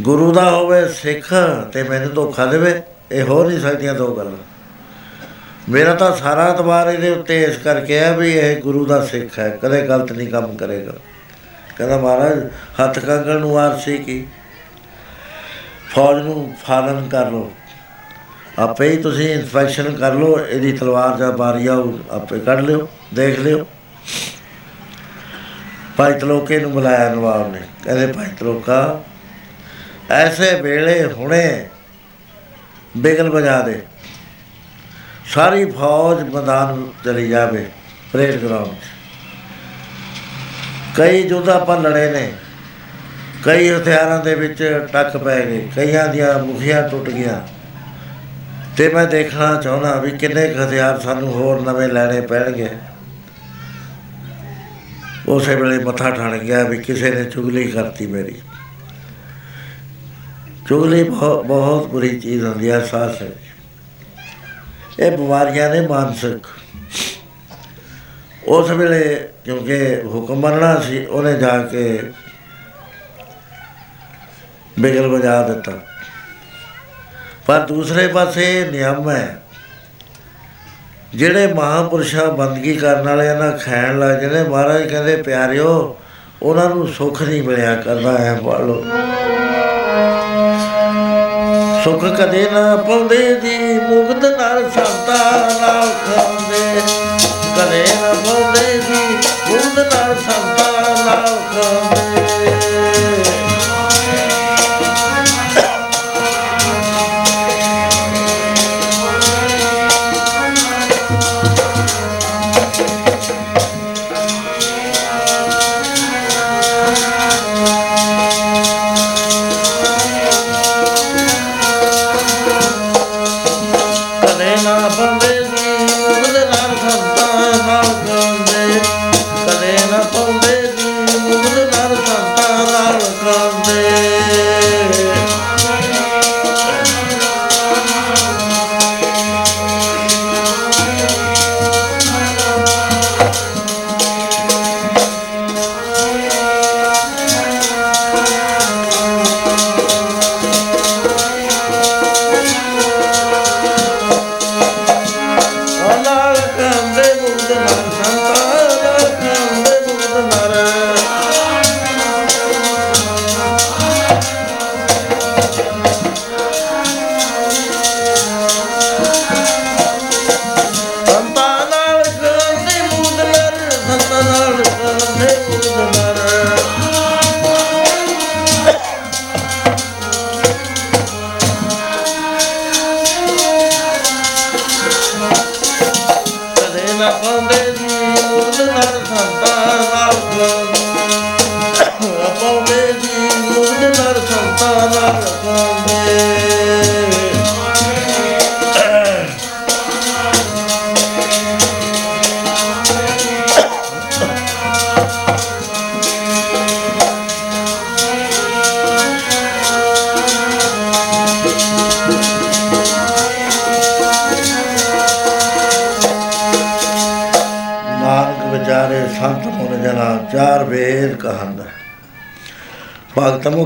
[0.00, 1.34] ਗੁਰੂ ਦਾ ਹੋਵੇ, ਸਿੱਖ
[1.72, 4.36] ਤੇ ਮੈਨੂੰ ਧੋਖਾ ਦੇਵੇ, ਇਹ ਹੋ ਨਹੀਂ ਸਕਦੀਆਂ ਦੋ ਗੱਲਾਂ।
[5.68, 9.58] ਮੇਰਾ ਤਾਂ ਸਾਰਾ ਇਤਬਾਰ ਇਹਦੇ ਉੱਤੇ ਇਸ ਕਰਕੇ ਹੈ ਵੀ ਇਹ ਗੁਰੂ ਦਾ ਸਿੱਖ ਹੈ,
[9.62, 10.92] ਕਦੇ ਗਲਤ ਨਹੀਂ ਕੰਮ ਕਰੇਗਾ।
[11.78, 12.38] ਕਹਿੰਦਾ ਮਹਾਰਾਜ,
[12.80, 14.26] ਹੱਥ ਕੰਗਣ ਨੂੰ ਆਰਸੀ ਕੀ?
[15.90, 17.52] ਫੌਜ ਨੂੰ ਫਾਲਨ ਕਰ ਲੋ
[18.58, 23.38] ਆਪੇ ਹੀ ਤੁਸੀਂ ਇਨਸਪੈਕਸ਼ਨ ਕਰ ਲੋ ਇਹਦੀ ਤਲਵਾਰ ਜਾਂ ਬਾਰੀ ਆਊ, ਆਪੇ ਕੱਢ ਲਿਓ, ਦੇਖ
[23.38, 23.66] ਲਿਓ।
[25.96, 29.04] ਭਾਈ ਤਲੋਕੇ ਨੂੰ ਬੁਲਾਇਆ ਨਵਾਬ ਨੇ। ਕਹਿੰਦੇ ਭਾਈ ਤਲੋਕਾ
[30.10, 31.68] ਐਸੇ ਵੇਲੇ ਹੁਣੇ
[32.96, 33.80] ਬਿਗਲ ਵਜਾ ਦੇ।
[35.26, 37.66] ਸਾਰੀ ਫੌਜ ਮੈਦਾਨ ਚਲੀ ਜਾਵੇ,
[38.12, 38.92] ਪਰੇਡ ਗਰਾਊਂਡ 'ਚ
[40.96, 42.32] ਕਈ ਯੁੱਧ ਆਪਾਂ ਲੜੇ ਨੇ।
[43.44, 44.62] ਕਈ ਹਥਿਆਰਾਂ ਦੇ ਵਿੱਚ
[44.92, 47.42] ਟੱਕ ਪੈ ਗਏ। ਕਈਆਂ ਦੀਆਂ ਮੁਖੀਆਂ ਟੁੱਟ ਗਿਆ
[48.76, 52.68] ਤੇ ਮੈਂ ਦੇਖਣਾ ਚਾਹੁੰਦਾ ਵੀ ਕਿੰਨੇ ਕੁ ਹਥਿਆਰ ਸਾਨੂੰ ਹੋਰ ਨਵੇਂ ਲੈਣੇ ਪੈਣਗੇ।
[55.28, 58.34] ਉਸੇ ਵੇਲੇ ਮੱਥਾ ਠਣ ਗਿਆ ਵੀ ਕਿਸੇ ਨੇ ਚੁਗਲੀ ਕਰਤੀ ਮੇਰੀ।
[60.68, 63.28] ਚੁਗਲੀ ਬਹੁਤ ਬਹੁਤ ਬੁਰੀ ਚੀਜ਼ ਹੁੰਦੀ ਹੈ ਸਾਸ ਹੈ
[65.00, 66.46] ਇਹ ਬਿਮਾਰੀਆਂ ਨੇ ਮਾਨਸਿਕ।
[68.48, 72.00] ਉਸ ਵੇਲੇ ਕਿਉਂਕਿ ਹੁਕਮ ਮੰਨਣਾ ਸੀ, ਉਹਨੇ ਜਾ ਕੇ
[74.80, 75.72] ਬਿਗਲ ਵਜਾ ਦਿੱਤਾ।
[77.46, 79.40] ਪਰ ਦੂਸਰੇ ਪਾਸੇ ਨਿਯਮ ਹੈ,
[81.14, 85.96] ਜਿਹੜੇ ਮਹਾਪੁਰਸ਼ਾਂ ਬੰਦਗੀ ਕਰਨ ਵਾਲੇ ਨਾ ਖਾਣ ਲੱਗ ਜਾਂਦੇ, ਮਹਾਰਾਜ ਕਹਿੰਦੇ, ਪਿਆਰਿਓ,
[86.42, 88.84] ਉਹਨਾਂ ਨੂੰ ਸੁੱਖ ਨਹੀਂ ਮਿਲਿਆ ਕਰਦਾ ਹੈ ਵਾਲੋ
[91.84, 93.73] ਸੁੱਖ ਕਦੇ ਨਾ ਪਾਉਂਦੇ ਜੀ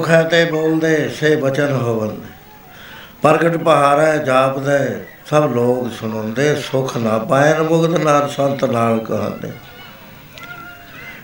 [0.08, 2.14] ਮੁਖ ਹੈ ਤੇ ਬੋਲਦੇ, ਸੇ ਬਚਨ ਹੋਵਨ।
[3.22, 4.78] ਪ੍ਰਗਟ ਪਹਾੜੈ ਜਾਪਦੇ,
[5.26, 9.50] ਸਭ ਲੋਕ ਸੁਣਉਂਦੇ, ਸੁਖ ਨਾ ਪਾਇਨ ਮੁਕਤ ਨਾਰ ਸੰਤ ਨਾਲ ਕਹੰਦੇ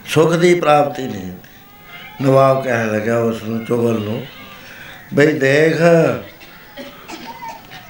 [0.06, 4.20] ਸੁਖ ਦੀ ਪ੍ਰਾਪਤੀ ਨਹੀਂ ਹੁੰਦੀ। ਨਵਾਬ ਕਹਿਣ ਲੱਗਾ ਉਸ ਨੂੰ, ਚੁਗਲ ਨੂੰ,
[5.14, 5.80] ਬਈ ਦੇਖ,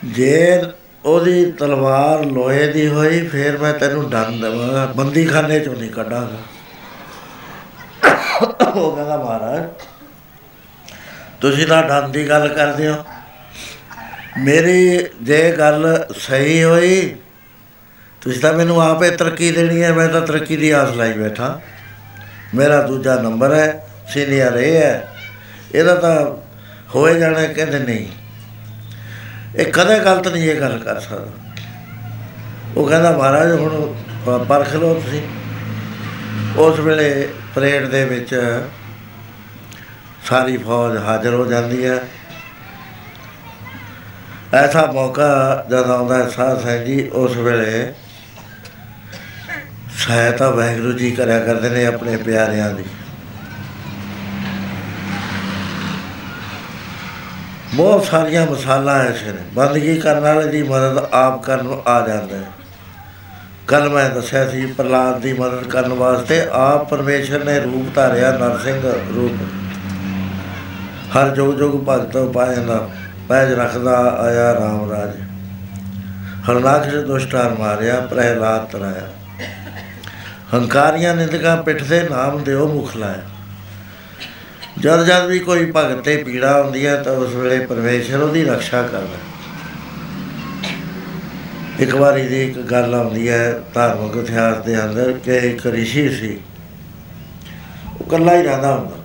[0.04, 0.62] ਜੇ
[1.04, 6.42] ਉਹਦੀ ਤਲਵਾਰ ਲੋਹੇ ਦੀ ਹੋਈ, ਫਿਰ ਮੈਂ ਤੈਨੂੰ ਡੰਨ ਦੇਵਾਂਗਾ, ਬੰਦੀਖਾਨੇ ਚੋਂ ਨਹੀਂ ਕੱਢਾਂਗਾ।
[8.70, 9.62] ਉਹ ਕਹਿੰਦਾ, ਮਹਾਰਾਜ
[11.44, 12.94] ਤੁਸੀਂ ਤਾਂ ਡੰਨ ਦੀ ਗੱਲ ਕਰਦੇ ਹੋ।
[14.38, 17.16] ਮੇਰੀ ਜੇ ਗੱਲ ਸਹੀ ਹੋਈ,
[18.20, 21.60] ਤੁਸੀਂ ਤਾਂ ਮੈਨੂੰ ਆਪੇ ਤਰੱਕੀ ਦੇਣੀ ਹੈ, ਮੈਂ ਤਾਂ ਤਰੱਕੀ ਦੀ ਆਸ ਲਾਈ ਬੈਠਾ।
[22.54, 25.08] ਮੇਰਾ ਦੂਜਾ ਨੰਬਰ ਹੈ, ਸੀਨੀਅਰ ਇਹ ਹੈ।
[25.74, 26.26] ਇਹਦਾ ਤਾਂ
[26.94, 28.06] ਹੋਏ ਜਾਣਾ ਕਹਿੰਦੇ ਨਹੀਂ।
[29.56, 31.32] ਇਹ ਕਦੇ ਗਲਤ ਨਹੀਂ ਇਹ ਗੱਲ ਕਰ ਸਕਦਾ।
[32.76, 33.94] ਉਹ ਕਹਿੰਦਾ, ਮਹਾਰਾਜ, ਹੁਣ
[34.26, 35.22] ਪ- ਪਰਖ ਲਓ ਤੁਸੀਂ।
[36.56, 38.60] ਉਸ ਵੇਲੇ ਪਰੇਡ ਦੇ ਵਿੱਚ
[40.24, 41.98] ਸਾਰੀ ਫੌਜ ਹਾਜ਼ਰ ਹੋ ਜਾਂਦੀ ਹੈ।
[44.54, 47.92] ਐਸਾ ਮੌਕਾ ਜਦ ਆਉਂਦਾ ਹੈ, ਸਾਧ ਸਾਹਿਬ ਜੀ, ਉਸ ਵੇਲੇ
[49.98, 52.84] ਸਹਾਇਤਾ ਵਾਹਿਗੁਰੂ ਜੀ ਕਰਿਆ ਕਰਦੇ ਨੇ ਆਪਣੇ ਪਿਆਰਿਆਂ ਦੀ।
[57.74, 62.36] ਬਹੁਤ ਸਾਰੀਆਂ ਮਿਸਾਲਾਂ ਐਸੇ ਨੇ ਬੰਦਗੀ ਕਰਨ ਵਾਲੇ ਦੀ ਮਦਦ ਆਪ ਕਰਨ ਨੂੰ ਆ ਜਾਂਦਾ
[62.36, 62.50] ਹੈ।
[63.66, 68.82] ਕੱਲ ਮੈਂ ਦੱਸਿਆ ਸੀ ਪ੍ਰਲਾਦ ਦੀ ਮਦਦ ਕਰਨ ਵਾਸਤੇ ਆਪ ਪਰਮੇਸ਼ਰ ਨੇ ਰੂਪ ਧਾਰਿਆ ਨਰਸਿੰਘ
[69.14, 69.63] ਰੂਪ।
[71.14, 72.90] ਹਰ ਜੋਗ ਜੋਗ ਭਗਤ ਪਾਇੰਦਾ
[73.28, 75.10] ਪੈਜ ਰੱਖਦਾ ਆਇਆ RAM ਰਾਜ।
[76.50, 79.08] ਹਰਨਾਕਸ਼ ਦੁਸ਼ਟਾਰ ਮਾਰਿਆ, ਪ੍ਰਹਿਲਾਦ ਤਰਾਇਆ।
[80.54, 83.22] ਹੰਕਾਰੀਆਂ ਨਿੰਦਕਾਂ ਪਿੱਠ ਤੇ ਨਾਮ ਦਿਓ ਮੁਖ ਲਾਇਆ।
[84.78, 88.82] ਜਦ ਜਦ ਵੀ ਕੋਈ ਭਗਤ ਤੇ ਪੀੜਾ ਹੁੰਦੀ ਹੈ ਤਾਂ ਉਸ ਵੇਲੇ ਪਰਮੇਸ਼ਰ ਉਹਦੀ ਰੱਖਿਆ
[88.82, 89.18] ਕਰਦਾ।
[91.80, 96.40] ਇੱਕ ਵਾਰੀ ਦੀ ਇੱਕ ਗੱਲ ਆਉਂਦੀ ਹੈ ਧਾਰਮਿਕ ਇਤਿਹਾਸ ਦੇ ਅੰਦਰ ਕਿ ਇੱਕ ਰਿਸ਼ੀ ਸੀ।
[98.00, 99.03] ਉਹ ਇਕੱਲਾ ਹੀ ਰਹਿੰਦਾ ਹੁੰਦਾ।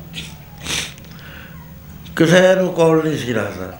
[2.19, 3.73] ਕਿਸੇ ਨੂੰ ਕੋਲ ਨਹੀਂ ਸੀ ਰੱਖਦਾ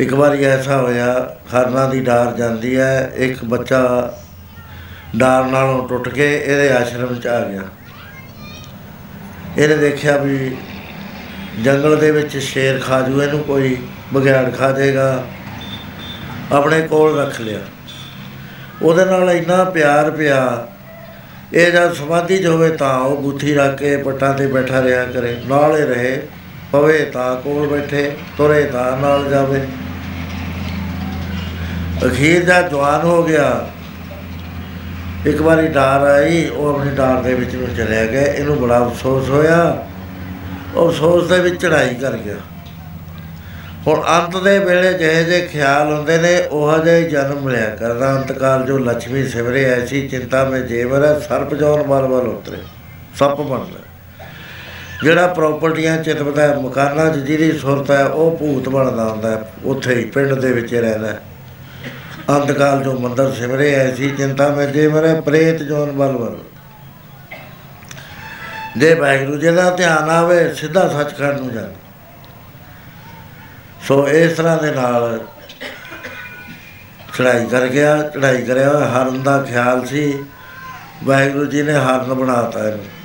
[0.00, 1.06] ਇੱਕ ਵਾਰੀ ਐਸਾ ਹੋਇਆ
[1.52, 4.12] ਹਰਨਾਂ ਦੀ ਡਾਰ ਜਾਂਦੀ ਹੈ, ਇੱਕ ਬੱਚਾ
[5.16, 7.62] ਡਾਰ ਨਾਲੋਂ ਟੁੱਟ ਕੇ ਇਹਦੇ ਆਸ਼ਰਮ ਚ ਆ ਗਿਆ।
[9.58, 10.56] ਇਹਨੇ ਦੇਖਿਆ ਵੀ
[11.62, 13.76] ਜੰਗਲ ਦੇ ਵਿੱਚ ਸ਼ੇਰ ਖਾ ਜੂ ਇਹਨੂੰ ਕੋਈ
[14.14, 15.24] ਬਗਿਆੜ ਖਾ ਜਾਏਗਾ।
[16.52, 17.60] ਆਪਣੇ ਕੋਲ ਰੱਖ ਲਿਆ।
[18.82, 20.66] ਉਹਦੇ ਨਾਲ ਇੰਨਾ ਪਿਆਰ ਪਿਆ,
[21.52, 25.36] ਇਹ ਜਦ ਸਮਾਧੀ 'ਚ ਹੋਵੇ ਤਾਂ ਉਹ ਬੁੱਥੀ ਰੱਖ ਕੇ ਪੱਟਾਂ ਤੇ ਬੈਠਾ ਰਿਹਾ ਕਰੇ,
[25.46, 26.22] ਨਾਲ ਹੀ ਰਹੇ।
[26.76, 29.66] ਪਵੇ ਤਾਂ ਕੋਲ ਬੈਠੇ, ਤੁਰੇ ਤਾਂ ਨਾਲ ਜਾਵੇ।
[32.06, 33.68] ਅਖੀਰ ਦਾ ਜਵਾਨ ਹੋ ਗਿਆ।
[35.26, 39.30] ਇੱਕ ਵਾਰੀ ਡਾਰ ਆਈ, ਉਹ ਆਪਣੀ ਡਾਰ ਦੇ ਵਿੱਚ ਨੂੰ ਚਲਿਆ ਗਿਆ। ਇਹਨੂੰ ਬੜਾ ਅਫਸੋਸ
[39.30, 39.86] ਹੋਇਆ।
[40.74, 42.36] ਉਹ ਅਫਸੋਸ ਦੇ ਵਿੱਚ ਚੜਾਈ ਕਰ ਗਿਆ।
[43.86, 48.66] ਹੁਣ ਅੰਤ ਦੇ ਵੇਲੇ ਜਿਹੇ ਜਿਹੇ ਖਿਆਲ ਹੁੰਦੇ ਨੇ, ਉਹ ਜਿਹੇ ਜਨਮ ਮਿਲਿਆ ਕਰਦਾ। ਅੰਤਕਾਲ
[48.66, 52.58] ਜੋ ਲక్ష్ਮੀ ਸਿਵਰੇ ਐਸੀ ਚਿੰਤਾ ਮੇ ਜੇਵਰ ਹੈ, ਸਰਪ ਜੋਨ ਮਲ ਮਲ ਉਤਰੇ।
[53.18, 53.85] ਸੱਪ ਬਣਦਾ
[55.02, 59.94] ਜਿਹੜਾ ਪ੍ਰਾਪਰਟੀਆਂ ਚਿਤਵਦਾ ਹੈ, ਮਕਾਨਾਂ 'ਚ ਜਿਹਦੀ ਸੁਰਤ ਹੈ ਉਹ ਭੂਤ ਬਣਦਾ ਹੁੰਦਾ ਹੈ, ਉੱਥੇ
[59.94, 61.20] ਹੀ ਪਿੰਡ ਦੇ ਵਿੱਚ ਹੀ ਰਹਿੰਦਾ ਹੈ।
[62.30, 66.36] ਅੰਤਕਾਲ ਜੋ ਮੰਦਰ ਸਿਮਰੇ ਐਸੀ ਚਿੰਤਾ ਮੈਂ ਜੇ ਮਰੇ ਪ੍ਰੇਤ ਜੋਨ ਬਲ ਬਲ
[68.76, 71.74] ਜੇ ਵਾਹਿਗੁਰੂ ਜੀ ਦਾ ਧਿਆਨ ਆਵੇ ਸਿੱਧਾ ਸੱਚਖੰਡ ਨੂੰ ਜਾਂਦਾ
[73.88, 75.20] ਸੋ ਇਸ ਤਰ੍ਹਾਂ ਦੇ ਨਾਲ
[77.18, 80.24] ਚੜਾਈ ਕਰ ਗਿਆ ਚੜਾਈ ਕਰਿਆ ਹੋਇਆ ਹਰਨ ਦਾ ਖਿਆਲ ਸੀ।
[81.04, 82.95] ਵਾਹਿਗੁਰੂ ਜੀ ਨੇ ਹਰਨ ਬਣਾਤਾ ਇਹਨੂੰ।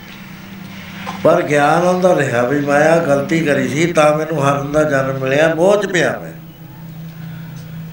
[1.23, 5.19] ਪਰ ਗਿਆਨ ਹੁੰਦਾ ਰਿਹਾ ਵੀ ਮੈਂ ਆਹ ਗਲਤੀ ਕਰੀ ਸੀ ਤਾਂ ਮੈਨੂੰ ਹਰਨ ਦਾ ਜਨਮ
[5.19, 6.31] ਮਿਲਿਆ, ਮੋਹ ਚ ਪਿਆ ਮੈਂ।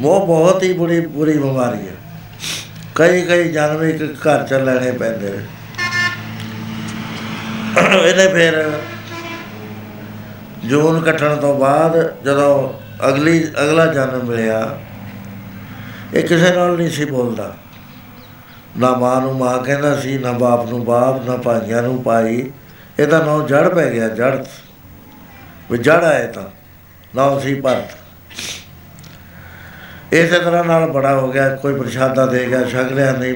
[0.00, 1.94] ਮੋਹ ਬਹੁਤ ਹੀ ਬੁਰੀ ਬੁਰੀ ਬਿਮਾਰੀ ਹੈ।
[2.94, 5.44] ਕਈ ਕਈ ਜਨਮ ਇੱਕ ਘਰ ਚ ਲੈਣੇ ਪੈਂਦੇ ਨੇ।
[8.08, 8.70] ਇਹਨੇ ਫਿਰ
[10.64, 12.52] ਜੂਨ ਕੱਟਣ ਤੋਂ ਬਾਅਦ ਜਦੋਂ
[13.08, 14.78] ਅਗਲੀ, ਅਗਲਾ ਜਨਮ ਮਿਲਿਆ,
[16.14, 17.54] ਇਹ ਕਿਸੇ ਨਾਲ ਨਹੀਂ ਸੀ ਬੋਲਦਾ।
[18.78, 22.50] ਨਾ ਮਾਂ ਨੂੰ ਮਾਂ ਕਹਿੰਦਾ ਸੀ, ਨਾ ਬਾਪ ਨੂੰ ਬਾਪ, ਨਾ ਭਾਈਆਂ ਨੂੰ ਭਾਈ।
[22.98, 24.44] ਇਹਦਾ ਨਾਂ ਜੜ ਪੈ ਗਿਆ, ਜੜ।
[25.70, 26.44] ਵੀ ਜੜ ਆਏ ਤਾਂ
[27.16, 27.96] ਨਾਂ ਸੀ ਭਰਤ।
[30.12, 33.34] ਇਸੇ ਤਰ੍ਹਾਂ ਨਾਲ ਬੜਾ ਹੋ ਗਿਆ, ਕੋਈ ਪ੍ਰਸ਼ਾਦਾ ਦੇ ਗਿਆ, ਛਕ ਲਿਆ, ਨਹੀਂ,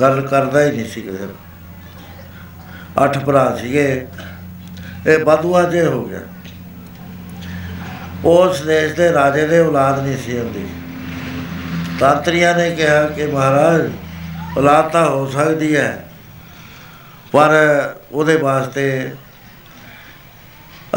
[0.00, 4.06] ਗੱਲ ਕਰਦਾ ਹੀ ਨਹੀਂ ਸੀ ਕਿਸੇ ਨਾਲ ਅੱਠ ਭਰਾ ਸੀਗੇ,
[5.06, 6.20] ਇਹ ਬਦੂਆ ਜੇ ਹੋ ਗਿਆ।
[8.24, 10.66] ਉਸ ਦੇਸ਼ ਦੇ ਰਾਜੇ ਦੇ ਔਲਾਦ ਨਹੀਂ ਸੀ ਹੁੰਦੀ।
[12.00, 13.90] ਤਾਂਤਰੀਆਂ ਨੇ ਕਿਹਾ ਕਿ ਮਹਾਰਾਜ,
[14.58, 16.04] ਔਲਾਦ ਤਾਂ ਹੋ ਸਕਦੀ ਹੈ।
[17.32, 17.50] ਪਰ
[18.12, 19.12] ਉਹਦੇ ਵਾਸਤੇ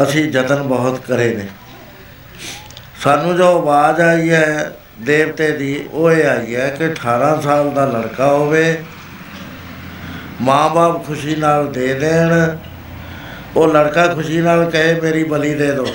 [0.02, 1.46] ਅਸੀਂ ਯਤਨ ਬਹੁਤ ਕਰੇ ਨੇ।
[3.00, 7.84] ਸਾਨੂੰ ਜੋ ਆਵਾਜ਼ ਆਈ ਹੈ ਦੇਵਤੇ ਦੀ, ਉਹ ਇਹ ਆਈ ਹੈ ਕਿ 18 ਸਾਲ ਦਾ
[7.86, 8.82] ਲੜਕਾ ਹੋਵੇ,
[10.42, 12.56] ਮਾਂ-ਬਾਪ ਖੁਸ਼ੀ ਨਾਲ ਦੇ ਦੇਣ,
[13.56, 15.86] ਉਹ ਲੜਕਾ ਖੁਸ਼ੀ ਨਾਲ ਕਹੇ, ਮੇਰੀ ਬਲੀ ਦੇ ਦਿਓ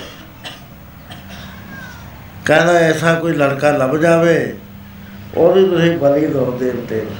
[2.45, 4.57] ਕਹਿੰਦਾ, ਐਸਾ ਕੋਈ ਲੜਕਾ ਲੱਭ ਜਾਵੇ,
[5.35, 7.15] ਉਹਦੀ ਤੁਸੀਂ ਬਲੀ ਦਿਓ ਦੇਵਤੇ ਨੂੰ।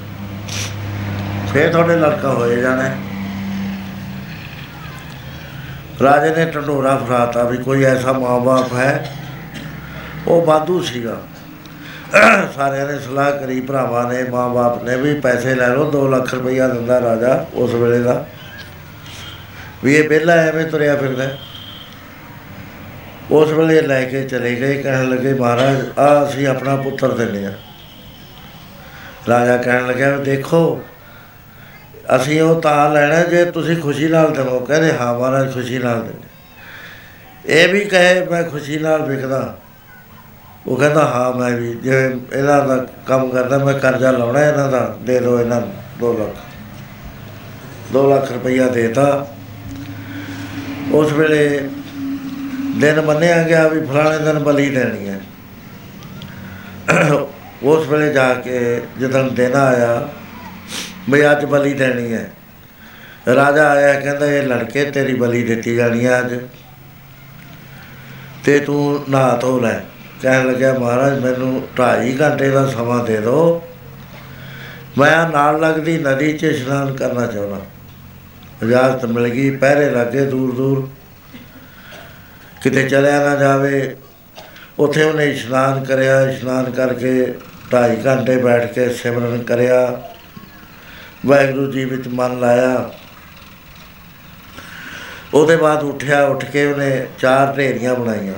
[1.54, 2.98] ਫੇਰ ਤੁਹਾਡੇ ਲੜਕਾ ਹੋਏ ਜਾਣਾ ਹੈ।
[6.02, 9.16] ਰਾਜੇ ਨੇ ਢੰਡੋਰਾ ਫਰਾਤਾ ਵੀ ਕੋਈ ਐਸਾ ਮਾਂ-ਬਾਪ ਹੈ।
[10.28, 11.22] ਉਹ ਬਾਦੂ ਸੀਗਾ।
[12.56, 16.68] ਸਾਰਿਆਂ ਨੇ ਸਲਾਹ ਕਰੀ, ਭਰਾਵਾਂ ਨੇ, ਮਾਂ-ਬਾਪ ਨੇ ਵੀ ਪੈਸੇ ਲੈ ਲਓ 2 ਲੱਖ ਰੁਪਈਆ
[16.68, 18.26] ਦਿੰਦਾ ਰਾਜਾ ਉਸ ਵੇਲੇ ਦਾ।
[19.84, 21.38] ਵੀ ਇਹ ਪਹਿਲਾਂ ਐਵੇਂ ਤੁਰਿਆ ਫਿਰਦਾ। ਹੈ।
[23.32, 27.54] ਉਸ ਵੇਲੇ ਲੈ ਕੇ ਚਲੇ ਗਏ, ਕਹਿਣ ਲੱਗੇ, ਮਹਾਰਾਜ ਆ ਅਸੀਂ ਆਪਣਾ ਪੁੱਤਰ ਦਿੰਦੇ ਆ
[29.30, 30.82] ਰਾਜਾ ਕਹਿਣ ਲੱਗਾ ਵੀ ਦੇਖੋ
[32.16, 36.30] ਅਸੀਂ ਉਹ ਤਾਂ ਲੈਣਾ ਜੇ ਤੁਸੀਂ ਖੁਸ਼ੀ ਨਾਲ ਦੇਵੋ ਕਹਿੰਦੇ ਹਾਂ ਮਹਾਰਾਜ, ਖੁਸ਼ੀ ਨਾਲ ਦਿੰਦੇ
[37.46, 39.58] ਇਹ ਵੀ ਕਹੇ, ਮੈਂ ਖੁਸ਼ੀ ਨਾਲ ਵਿਕਦਾ।
[40.68, 42.00] ਉਹ ਕਹਿੰਦਾ, ਹਾਂ ਮੈਂ ਵੀ ਜੇ
[42.34, 42.76] ਇਹਨਾਂ ਦਾ
[43.08, 46.36] ਕੰਮ ਕਰਦਾ, ਮੈਂ ਕਰਜ਼ਾ ਲਾਉਣਾ ਇਹਨਾਂ ਦਾ, ਦੇ ਦਿਓ ਇਹਨਾਂ ਨੂੰ 2 ਲੱਖ।
[47.94, 49.28] 2 ਲੱਖ ਰੁਪਈਆ ਦੇਤਾ।
[50.92, 51.70] ਉਸ ਵੇਲੇ
[52.78, 55.20] ਦਿਨ ਮੰਨਿਆ ਗਿਆ ਵੀ ਫਲਾਣੇ ਦਿਨ ਬਲੀ ਦੇਣੀ ਹੈ।
[57.64, 60.10] ਉਸ ਵੇਲੇ ਜਾ ਕੇ ਜਦੋਂ ਦਿਨ ਆਇਆ
[61.10, 62.32] ਵੀ ਅੱਜ ਬਲੀ ਦੇਣੀ ਹੈ।
[63.36, 66.40] ਰਾਜਾ ਆਇਆ, ਕਹਿੰਦਾ, ਇਹ ਲੜਕੇ ਤੇਰੀ ਬਲੀ ਦਿੱਤੀ ਜਾਣੀ ਹੈ ਅੱਜ।
[68.46, 69.80] ਤੇ ਤੂੰ ਨਹਾ ਧੋ ਲੈ।
[70.22, 73.64] ਕਹਿਣ ਲੱਗਿਆ, ਮਹਾਰਾਜ, ਮੈਨੂੰ 2.5 ਘੰਟੇ ਦਾ ਸਮਾਂ ਦੇ ਦਿਓ
[74.98, 77.62] ਮੈਂ ਨਾਲ ਲੱਗਦੀ ਨਦੀ 'ਚ ਇਸ਼ਨਾਨ ਕਰਨਾ ਚਾਹੁੰਦਾ।
[78.68, 80.90] ਇਜਾਜ਼ਤ ਮਿਲ ਗਈ, ਪਹਿਰੇ ਲੱਗੇ ਦੂਰ ਦੂਰ।
[82.64, 83.96] ਕਿਤੇ ਚਲਿਆ ਨਾ ਜਾਵੇ।
[84.80, 87.34] ਉੱਥੇ ਉਹਨੇ ਇਸ਼ਨਾਨ ਕਰਿਆ, ਇਸ਼ਨਾਨ ਕਰਕੇ
[87.72, 90.11] 2.5 ਘੰਟੇ ਬੈਠ ਕੇ ਸਿਮਰਨ ਕਰਿਆ।
[91.26, 92.92] ਵਾਹਿਗੁਰੂ ਜੀ ਵਿੱਚ ਮਨ ਲਾਇਆ।
[95.34, 98.34] ਉਹਦੇ ਬਾਅਦ ਉੱਠਿਆ, ਉੱਠ ਕੇ ਉਹਨੇ ਚਾਰ ਢੇਰੀਆਂ ਬਣਾਈਆਂ।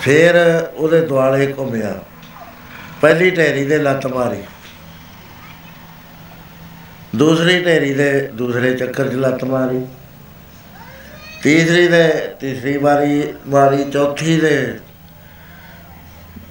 [0.00, 0.34] ਫਿਰ
[0.74, 2.02] ਉਹਦੇ ਦੁਆਲੇ ਘੁੰਮਿਆ।
[3.00, 4.42] ਪਹਿਲੀ ਢੇਰੀ ਦੇ ਲੱਤ ਮਾਰੀ।
[7.16, 9.86] ਦੂਸਰੀ ਢੇਰੀ ਦੇ ਦੂਸਰੇ ਚੱਕਰ 'ਚ ਲੱਤ ਮਾਰੀ।
[11.42, 14.80] ਤੀਸਰੀ ਦੇ, ਤੀਸਰੀ ਵਾਰੀ ਮਾਰੀ ਚੌਥੀ ਦੇ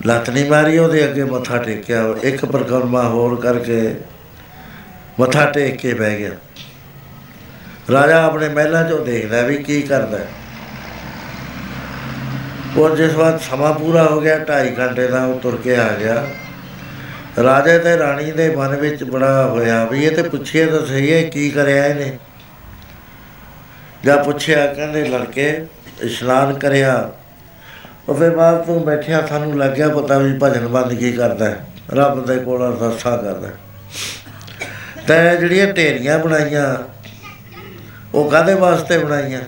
[0.06, 3.96] ਲੱਤ ਨਹੀਂ ਮਾਰੀ, ਉਹਦੇ ਅੱਗੇ ਮੱਥਾ ਟੇਕਿਆ, ਇੱਕ ਪਰਕਰਮਾ ਹੋਰ ਕਰਕੇ
[5.20, 6.32] ਮੱਥਾ ਟੇਕ ਕੇ ਬਹਿ ਗਿਆ।
[7.92, 10.28] ਰਾਜਾ ਆਪਣੇ ਮਹਿਲਾਂ 'ਚੋਂ ਦੇਖਦਾ ਵੀ ਕੀ ਕਰਦਾ ਹੈ।
[12.78, 16.28] ਉਹ ਜਿਸ ਵਾਰ ਸਮਾਂ ਪੂਰਾ ਹੋ ਗਿਆ 2.5 ਘੰਟੇ ਦਾ ਉਹ ਤੁਰ ਕੇ ਆ ਗਿਆ।
[17.44, 21.22] ਰਾਜੇ ਤੇ ਰਾਣੀ ਦੇ ਮਨ ਵਿੱਚ ਬੜਾ ਹੋਇਆ ਵੀ ਇਹ ਤੇ ਪੁੱਛਿਆ ਤਾਂ ਸਹੀ ਹੈ,
[21.24, 22.18] ਕੀ ਕਰਿਆ ਇਹਨੇ?
[24.06, 25.66] ਜਾਂ ਪੁੱਛਿਆ, ਕਹਿੰਦੇ, ਲੜਕੇ,
[26.02, 27.12] ਇਸ਼ਨਾਨ ਕਰਿਆ
[28.10, 32.68] ਉਹਦੇ ਬਾਅਦ ਤੂੰ ਬੈਠਿਆ ਸਾਨੂੰ ਲੱਗਿਆ ਪਤਾ ਵੀ ਭਜਨ ਬੰਦਗੀ ਕਰਦਾ ਹੈ, ਰੱਬ ਦੇ ਕੋਲ
[32.68, 33.54] ਅਰਦਾਸਾਂ ਕਰਦਾ ਹੈ।
[35.08, 36.76] ਤੇ ਜਿਹੜੀਆਂ ਢੇਰੀਆਂ ਬਣਾਈਆਂ
[38.14, 39.42] ਉਹ ਕਾਦੇ ਵਾਸਤੇ ਬਣਾਈਆਂ?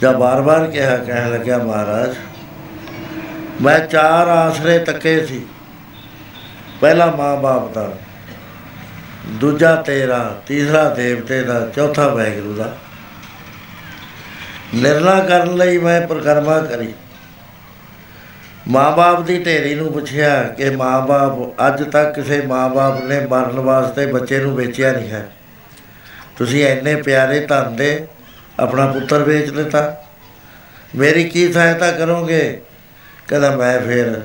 [0.00, 2.14] ਜਾਂ ਬਾਰ-ਬਾਰ ਕਿਹਾ ਕਹਿਣ ਲੱਗਿਆ ਮਹਾਰਾਜ
[3.62, 5.46] ਮੈਂ ਚਾਰ ਆਸਰੇ ਤੱਕੇ ਸੀ।
[6.80, 7.92] ਪਹਿਲਾ ਮਾਂ-ਬਾਪ ਦਾ
[9.26, 12.76] ਦੂਜਾ ਤੇਰਾ ਤੀਸਰਾ ਦੇਵਤੇ ਦਾ ਚੌਥਾ ਵਾਹਿਗੁਰੂ ਦਾ।
[14.74, 16.94] ਨਿਰਣਾ ਕਰਨ ਲਈ ਮੈਂ ਪ੍ਰਕਰਮਾ ਕਰੀ।
[18.68, 24.38] ਮਾਂ-ਬਾਪ ਦੀ ਢੇਰੀ ਨੂੰ ਪੁੱਛਿਆ ਕਿ ਮਾਂ-ਬਾਪ, ਅੱਜ ਤੱਕ ਕਿਸੇ ਮਾਂ-ਬਾਪ ਨੇ ਮਰਨ ਵਾਸਤੇ ਬੱਚੇ
[24.38, 25.28] ਨੂੰ ਵੇਚਿਆ ਨਹੀਂ ਹੈ।
[26.38, 28.06] ਤੁਸੀਂ ਇੰਨੇ ਪਿਆਰੇ ਧਨ ਦੇ
[28.60, 30.04] ਆਪਣਾ ਪੁੱਤਰ ਵੇਚ ਦਿੱਤਾ।
[30.96, 32.60] ਮੇਰੀ ਕੀ ਸਹਾਇਤਾ ਕਰੋਗੇ?
[33.28, 34.22] ਕਹਿੰਦਾ, ਮੈਂ ਫਿਰ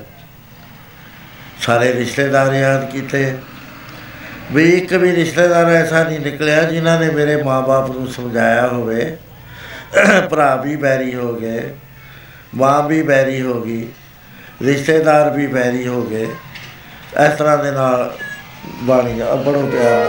[1.60, 3.38] ਸਾਰੇ ਰਿਸ਼ਤੇਦਾਰ ਯਾਦ ਕੀਤੇ।
[4.52, 9.16] ਵੀ ਇੱਕ ਵੀ ਰਿਸ਼ਤੇਦਾਰ ਐਸਾ ਨਹੀਂ ਨਿਕਲਿਆ ਜਿਨ੍ਹਾਂ ਨੇ ਮੇਰੇ ਮਾਪੇ ਨੂੰ ਸਮਝਾਇਆ ਹੋਵੇ।
[9.92, 11.62] ਭਰਾ ਵੀ ਬੈਰੀ ਹੋ ਗਏ,
[12.54, 13.86] ਮਾਂ ਵੀ ਬੈਰੀ ਹੋ ਗਈ,
[14.62, 16.28] ਰਿਸ਼ਤੇਦਾਰ ਵੀ ਬੈਰੀ ਹੋ ਗਏ,
[17.20, 18.10] ਇਸ ਤਰ੍ਹਾਂ ਦੇ ਨਾਲ
[18.82, 20.08] ਬਾਣੀ ਦਾ ਬੜੋ ਪਿਆਰ।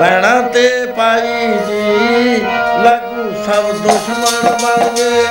[0.00, 0.64] ਪੈਣਾ ਤੇ
[0.96, 2.36] ਪਾਈ ਜੀ,
[2.84, 5.22] ਲੱਗੂ ਸਭ ਦੁਸ਼ਮਣ ਬਣ ਗਏ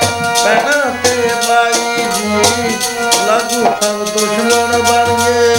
[0.44, 2.76] ਪੈਣਾ ਤੇ ਪਾਈ ਜੀ,
[3.26, 5.50] ਲੱਗੂ ਸਭ ਦੁਸ਼ਮਣ ਬਣ ਗਏ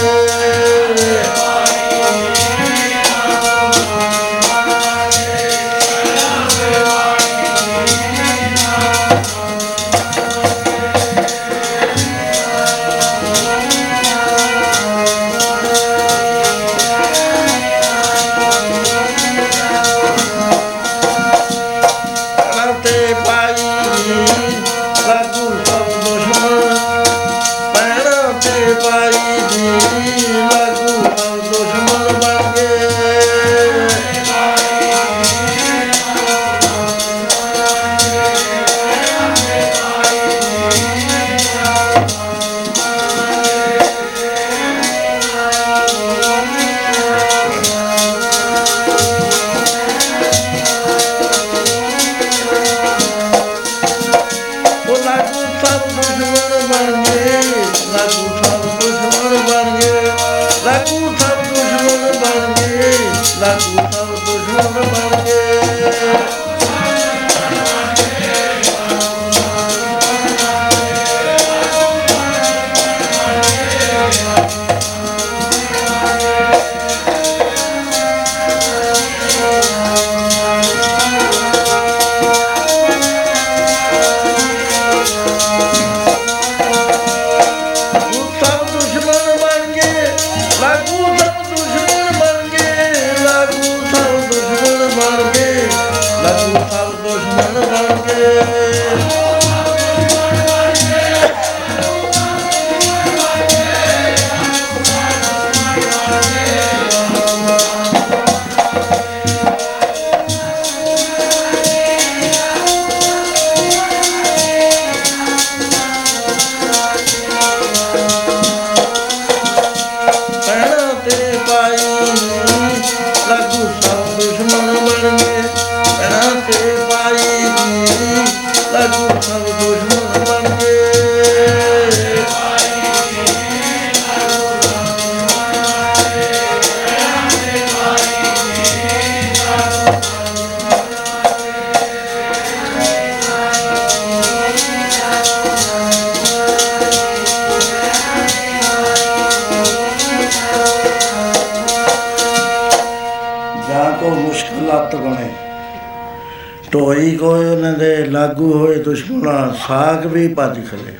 [159.26, 160.92] ਹੋਏ ਦੁਸ਼ਮਣਾ ਸਾਗ ਵੀ ਭੱਜ ਖਲੇ।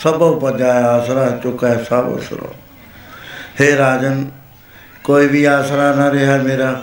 [0.00, 2.54] ਸਭੋ ਭਜਾ ਆਸਰਾ ਚੁਕੈ ਸਭ ਉਸਰੋ।
[3.60, 4.30] ਹੇ ਰਾਜਨ,
[5.04, 6.82] ਕੋਈ ਵੀ ਆਸਰਾ ਨਾ ਰਿਹਾ ਮੇਰਾ।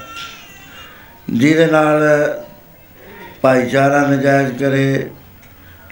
[1.30, 2.01] ਜਿਹਦੇ ਨਾਲ
[3.41, 5.09] ਭਾਈਚਾਰਾ ਨਜਾਇਜ਼ ਕਰੇ,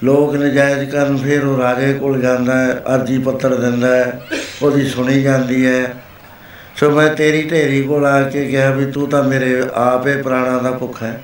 [0.04, 4.22] ਲੋਕ ਨਜਾਇਜ਼ ਕਰਨ, ਫਿਰ ਉਹ ਰਾਜੇ ਕੋਲ ਜਾਂਦਾ ਹੈ, ਅਰਜੀ ਪੱਤਰ ਦਿੰਦਾ ਹੈ,
[4.62, 5.94] ਉਹਦੀ ਸੁਣੀ ਜਾਂਦੀ ਹੈ।
[6.76, 10.72] ਸੋ ਮੈਂ ਤੇਰੀ ਢੇਰੀ ਕੋਲ ਆ ਕੇ ਕਿਹਾ ਵੀ ਤੂੰ ਤਾਂ ਮੇਰੇ ਆਪੇ ਪ੍ਰਾਣਾ ਦਾ
[10.72, 11.22] ਭੁੱਖ ਹੈ।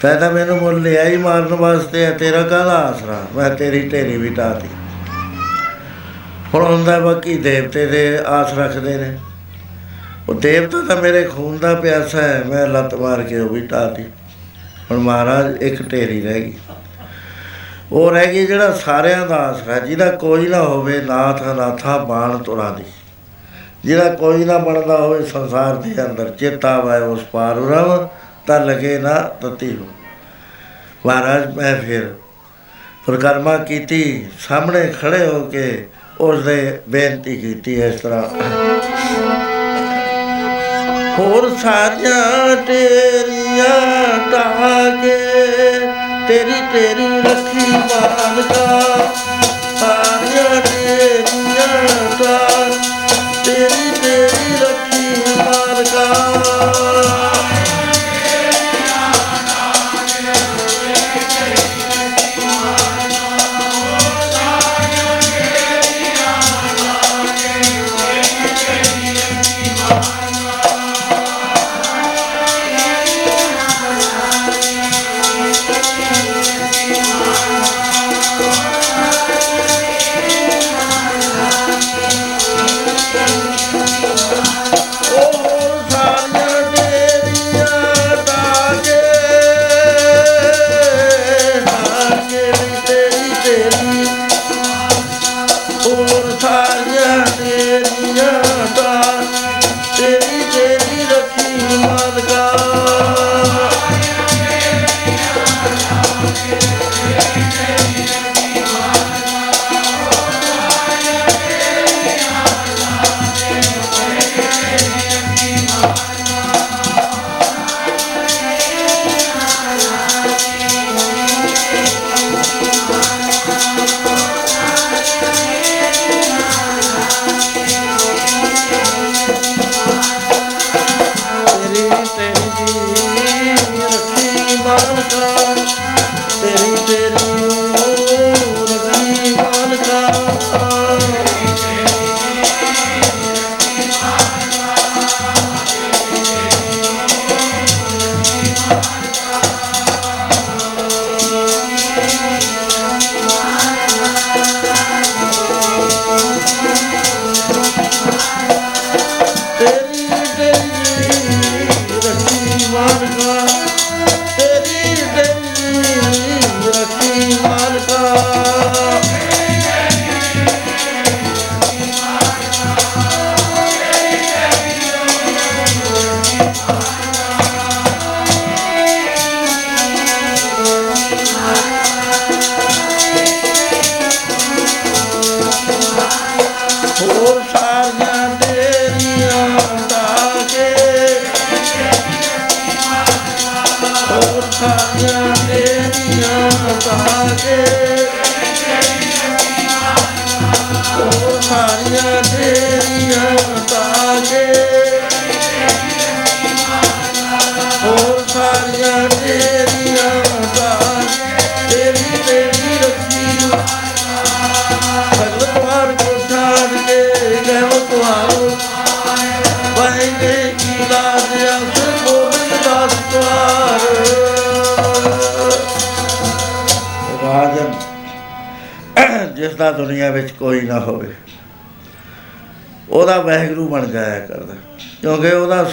[0.00, 3.16] ਤੈਂ ਤਾਂ ਮੈਨੂੰ ਮੁੱਲ ਲਿਆ ਹੀ ਮਾਰਨ ਵਾਸਤੇ ਹੈ ਤੇਰਾ ਕਾਹਦਾ ਆਸਰਾ?
[3.36, 4.68] ਮੈਂ ਤੇਰੀ ਢੇਰੀ ਵੀ ਢਾਤੀ
[6.54, 9.18] ਹੁਣ ਹੁੰਦਾ ਬਾਕੀ ਦੇਵਤੇ ਦੇ ਆਸ ਰੱਖਦੇ ਨੇ।
[10.28, 14.04] ਉਹ ਦੇਵਤਾ ਤਾਂ ਮੇਰੇ ਖੂਨ ਦਾ ਪਿਆਸਾ ਹੈ, ਮੈਂ ਲੱਤ ਮਾਰ ਕੇ ਉਹ ਵੀ ਢਾਤੀ
[14.90, 16.54] ਹੁਣ ਮਹਾਰਾਜ ਇੱਕ ਢੇਰੀ ਰਹਿ ਗਈ।
[17.92, 22.70] ਉਹ ਰਹਿ ਗਈ ਜਿਹੜਾ ਸਾਰਿਆਂ ਦਾ ਆਸਰਾ ਜਿਹਦਾ ਕੋਈ ਨਾ ਹੋਵੇ ਨਾਥ ਨਾਥਾ ਬਾਣ ਤੁਰਾ
[22.70, 22.84] ਦੀ।
[23.84, 28.08] ਜਿਹੜਾ ਕੋਈ ਨਾ ਬਣਦਾ ਹੋਵੇ ਸੰਸਾਰ ਦੇ ਅੰਦਰ, ਚੇਤਾ ਆਵੇ ਉਸ ਪਾਰ ਰਵ।
[28.50, 29.86] ਤਾਂ ਲਗੇ ਨਾ ਤਤੀ ਹੋ।
[31.06, 32.14] ਮਹਾਰਾਜ, ਮੈਂ ਫਿਰ
[33.06, 35.86] ਪ੍ਰਕਰਮਾ ਕੀਤੀ, ਸਾਹਮਣੇ ਖੜੇ ਹੋ ਕੇ
[36.20, 38.22] ਉਸ ਦੇ ਬੇਨਤੀ ਕੀਤੀ ਇਸ ਤਰ੍ਹਾਂ।
[41.18, 45.16] ਹੋਰ ਸਾਰੀਆਂ ਤੇਰੀਆਂ ਢਾਕੇ
[46.28, 48.66] ਤੇਰੀ ਤੇਰੀ ਰੱਖੀ ਮਾਲਕਾ
[49.80, 50.60] ਸਾਰੀਆਂ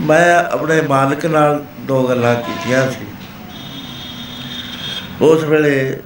[0.00, 3.06] ਮੈਂ ਆਪਣੇ ਮਾਲਕ ਨਾਲ ਦੋ ਗੱਲਾਂ ਕੀਤੀਆਂ ਸੀ।
[5.20, 6.00] ਉਸ ਵੇਲੇ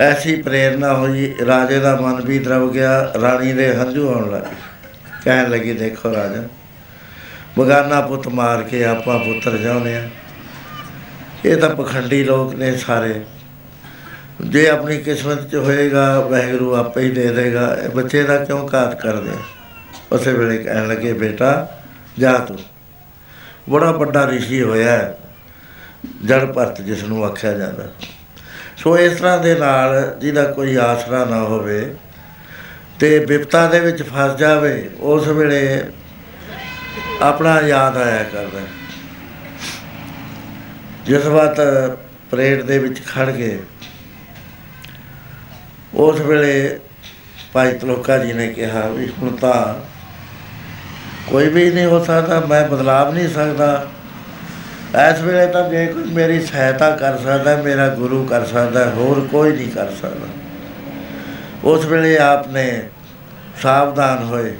[0.00, 4.56] ਐਸੀ ਪ੍ਰੇਰਣਾ ਹੋਈ, ਰਾਜੇ ਦਾ ਮਨ ਵੀ ਦਰਵ ਗਿਆ, ਰਾਣੀ ਦੇ ਹੰਝੂ ਆਉਣ ਲੱਗੇ।
[5.24, 6.42] ਕਹਿਣ ਲੱਗੀ, ਦੇਖੋ ਰਾਜਾ,
[7.58, 10.08] ਬਗਾਨਾ ਪੁੱਤ ਮਾਰ ਕੇ ਆਪਾਂ ਪੁੱਤਰ ਜਾਉਂਦੇ ਆ
[11.44, 13.20] ਇਹ ਤਾਂ ਪਖੰਡੀ ਲੋਕ ਨੇ ਸਾਰੇ।
[14.40, 19.00] ਜੇ ਆਪਣੀ ਕਿਸਮਤ 'ਚ ਹੋਏਗਾ ਵਾਹਿਗੁਰੂ ਆਪੇ ਹੀ ਦੇ ਦੇਗਾ। ਇਹ ਬੱਚੇ ਦਾ ਕਿਉਂ ਘਾਤ
[19.00, 19.30] ਕਰਦੇ?
[19.30, 19.38] ਆ?
[20.12, 21.80] ਉਸੇ ਵੇਲੇ ਕਹਿਣ ਲੱਗੇ ਬੇਟਾ
[22.18, 22.58] ਜਾ ਤੂੰ।
[23.70, 25.18] ਬੜਾ ਵੱਡਾ ਰਿਸ਼ੀ ਹੋਇਆ ਹੈ,
[26.26, 27.88] ਜੜ ਭਰਤ ਜਿਸ ਨੂੰ ਆਖਿਆ ਜਾਂਦਾ।
[28.76, 31.94] ਸੋ ਇਸ ਤਰ੍ਹਾਂ ਦੇ ਨਾਲ ਜਿਹਦਾ ਕੋਈ ਆਸਰਾ ਨਾ ਹੋਵੇ
[33.00, 35.82] ਤੇ ਵਿਪਤਾ ਦੇ ਵਿੱਚ ਫਸ ਜਾਵੇ ਉਸ ਵੇਲੇ
[37.20, 38.60] ਆਪਣਾ ਯਾਦ ਆਇਆ ਕਰਦਾ।
[41.06, 41.60] ਜਿਸ ਵਕਤ
[42.30, 43.58] ਪਰੇਡ ਦੇ ਵਿੱਚ ਖੜ ਗਏ,
[45.94, 46.78] ਉਸ ਵੇਲੇ
[47.52, 49.74] ਭਾਈ ਤਲੋਕਾ ਜੀ ਨੇ ਕਿਹਾ ਵੀ ਹੁਣ ਤਾਂ
[51.30, 53.86] ਕੋਈ ਵੀ ਨਹੀਂ ਹੋ ਸਕਦਾ, ਮੈਂ ਬਦਲਾਵ ਨਹੀਂ ਸਕਦਾ।
[55.02, 59.52] ਇਸ ਵੇਲੇ ਤਾਂ ਜੇ ਕੋਈ ਮੇਰੀ ਸਹਾਇਤਾ ਕਰ ਸਕਦਾ, ਮੇਰਾ ਗੁਰੂ ਕਰ ਸਕਦਾ, ਹੋਰ ਕੋਈ
[59.52, 60.26] ਨਹੀਂ ਕਰ ਸਕਦਾ।
[61.64, 62.88] ਉਸ ਵੇਲੇ ਆਪਨੇ
[63.62, 64.54] ਸਾਵਧਾਨ ਹੋਏ,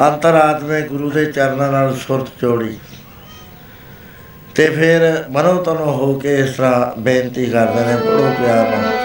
[0.00, 2.76] ਅੰਤਰਾਤਮੇ ਗੁਰੂ ਦੇ ਚਰਨਾਂ ਨਾਲ ਸੁਰਤ ਜੋੜੀ।
[4.54, 8.98] ਤੇ ਫਿਰ ਮਨੋ ਤਨੋ ਹੋ ਕੇ ਇਸ ਤਰ੍ਹਾਂ ਬੇਨਤੀ ਕਰਦੇ ਨੇ ਬੜੋ ਪਿਆਰ ਨਾਲ।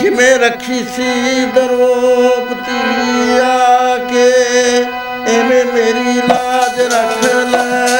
[0.00, 2.80] ਜਿਵੇਂ ਰੱਖੀ ਸੀ ਦਰੋਪਤੀ
[3.40, 4.28] ਆ ਕੇ,
[5.32, 7.95] ਐਵੇਂ ਮੇਰੀ ਲਾਜ ਰੱਖ ਲੈ।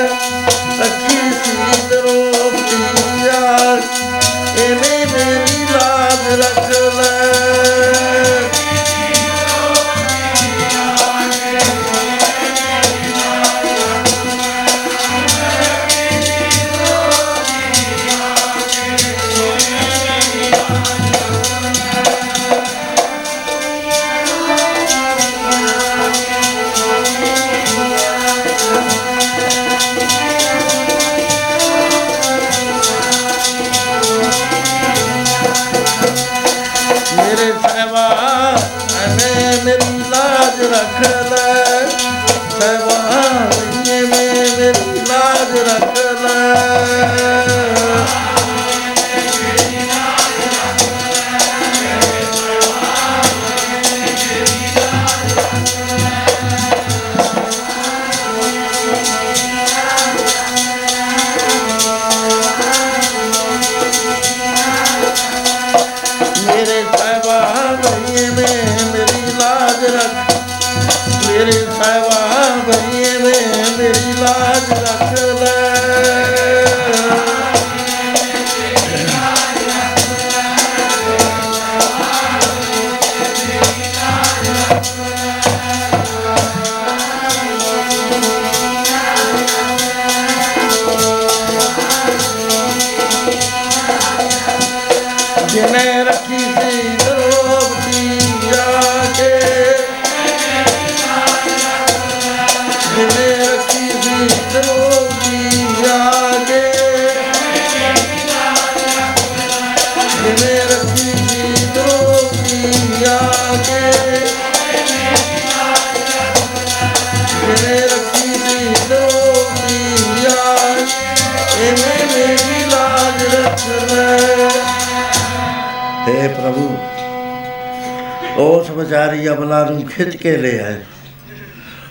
[128.87, 130.81] ਵਿਚਾਰੀ ਅਬਲਾ ਨੂੰ ਖਿੱਚ ਕੇ ਲੈ ਆਏ।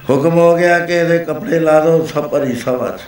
[0.09, 3.01] ਹੁਕਮ ਹੋ ਗਿਆ ਕਿ ਇਹਦੇ ਕੱਪੜੇ ਲਾ ਦੋ, ਸਭ ਭਰੀ ਸਭਾ 'ਚ।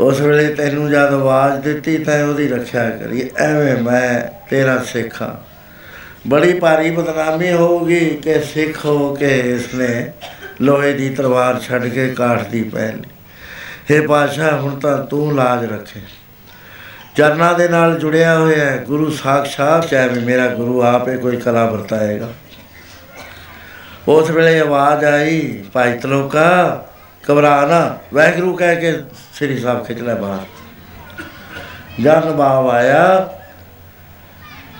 [0.00, 5.34] ਉਸ ਵੇਲੇ ਤੈਨੂੰ ਜਦ ਆਵਾਜ਼ ਦਿੱਤੀ ਤਾਂ ਉਹਦੀ ਰੱਖਿਆ ਕਰੀ, ਐਵੇਂ ਮੈਂ ਤੇਰਾ ਸਿੱਖ ਹਾਂ।
[6.28, 10.12] ਬੜੀ ਭਾਰੀ ਬਦਨਾਮੀ ਹੋਊਗੀ ਕਿ ਸਿੱਖ ਹੋ ਕੇ ਇਸਨੇ
[10.60, 15.64] ਲੋਹੇ ਦੀ ਤਲਵਾਰ ਛੱਡ ਕੇ ਕਾਠ ਦੀ ਪਹਿਨ ਲਈ। हे ਪਾਸ਼ਾ ਹੁਣ ਤਾਂ ਤੂੰ ਲਾਜ
[15.64, 16.00] ਰੱਖੇ।
[17.16, 21.64] ਚਰਨਾਂ ਦੇ ਨਾਲ ਜੁੜਿਆ ਹੋਇਆ ਹੈ ਗੁਰੂ ਸਾਖਸ਼ਾਤ ਚਾਹੇ ਵੀ ਮੇਰਾ ਗੁਰੂ ਆਪੇ ਕੋਈ ਕਲਾ
[21.64, 22.28] ਵਰਤਾਏਗਾ
[24.08, 26.48] ਉਸ ਵੇਲੇ ਆਵਾਜ਼ ਆਈ ਭਾਈ ਤਲੋਕਾ
[27.24, 28.92] ਘਬਰਾ ਨਾ ਵਾਹਿਗੁਰੂ ਕਹਿ ਕੇ
[29.34, 33.28] ਸ੍ਰੀ ਸਾਹਿਬ ਖਿੱਚ ਲੈ ਬਾਹਰ ਜਨ ਬਾਬ ਆਇਆ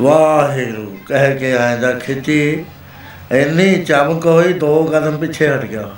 [0.01, 2.65] ਵਾਹਿਗੁਰੂ ਕਹਿ ਕੇ ਆਇਆ ਖਿੱਚੀ
[3.33, 5.89] ਇੰਨੀ ਚਮਕ ਹੋਈ ਦੋ ਕਦਮ ਪਿੱਛੇ ਹਟ ਗਿਆ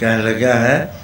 [0.00, 0.94] ਕਹਿਣ ਲੱਗਿਆ ਹੈ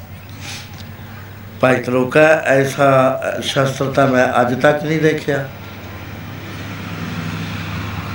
[1.61, 5.49] ਭਾਈ ਤਲੋਕਾ ਐਸਾ ਸ਼ਸਤਰ ਤਾਂ ਮੈਂ ਅੱਜ ਤੱਕ ਨਹੀਂ ਦੇਖਿਆ।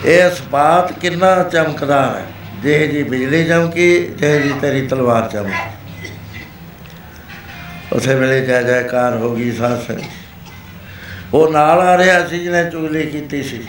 [0.05, 2.25] ਇਹ ਸਪਾਤ ਕਿੰਨਾ ਚਮਕਦਾ ਹੈ।
[2.61, 5.69] ਜਿਹੇ ਜੀ ਬਿਜਲੀ ਚਮਕੀ, ਜਿਹੇ ਜੀ ਤੇਰੀ ਤਲਵਾਰ ਚਮਕੀ।
[7.93, 9.91] ਉਸੇ ਵੇਲੇ ਜੈ ਜੈਕਾਰ ਹੋ ਗਈ ਸਾਸ।
[11.33, 13.67] ਉਹ ਨਾਲ ਆ ਰਿਹਾ ਸੀ ਜਿਹਨੇ ਚੁਗਲੀ ਕੀਤੀ ਸੀ।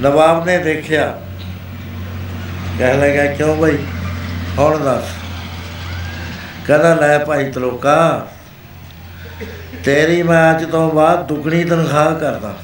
[0.00, 1.22] ਨਵਾਬ ਨੇ ਦੇਖਿਆ।
[2.78, 3.78] ਕਹਿ ਲੱਗਾ, ਕਿਉਂ ਬਈ
[4.58, 5.04] ਹੁਣ ਦੱਸ?
[6.66, 8.28] ਕਹਿੰਦਾ, ਲੈ ਭਾਈ ਤਲੋਕਾ
[9.84, 12.54] ਤੇਰੀ ਮੈਂ ਅੱਜ ਤੋਂ ਬਾਅਦ ਦੁੱਗਣੀ ਤਨਖਾਹ ਕਰਦਾ।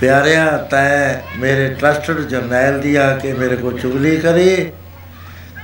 [0.00, 4.72] ਪਿਆਰਿਆ, ਤੈ ਮੇਰੇ ਟਰਸਟਡ ਜਰਨੈਲ ਦੀ ਆ ਕੇ ਮੇਰੇ ਕੋ ਚੁਗਲੀ ਕਰੀ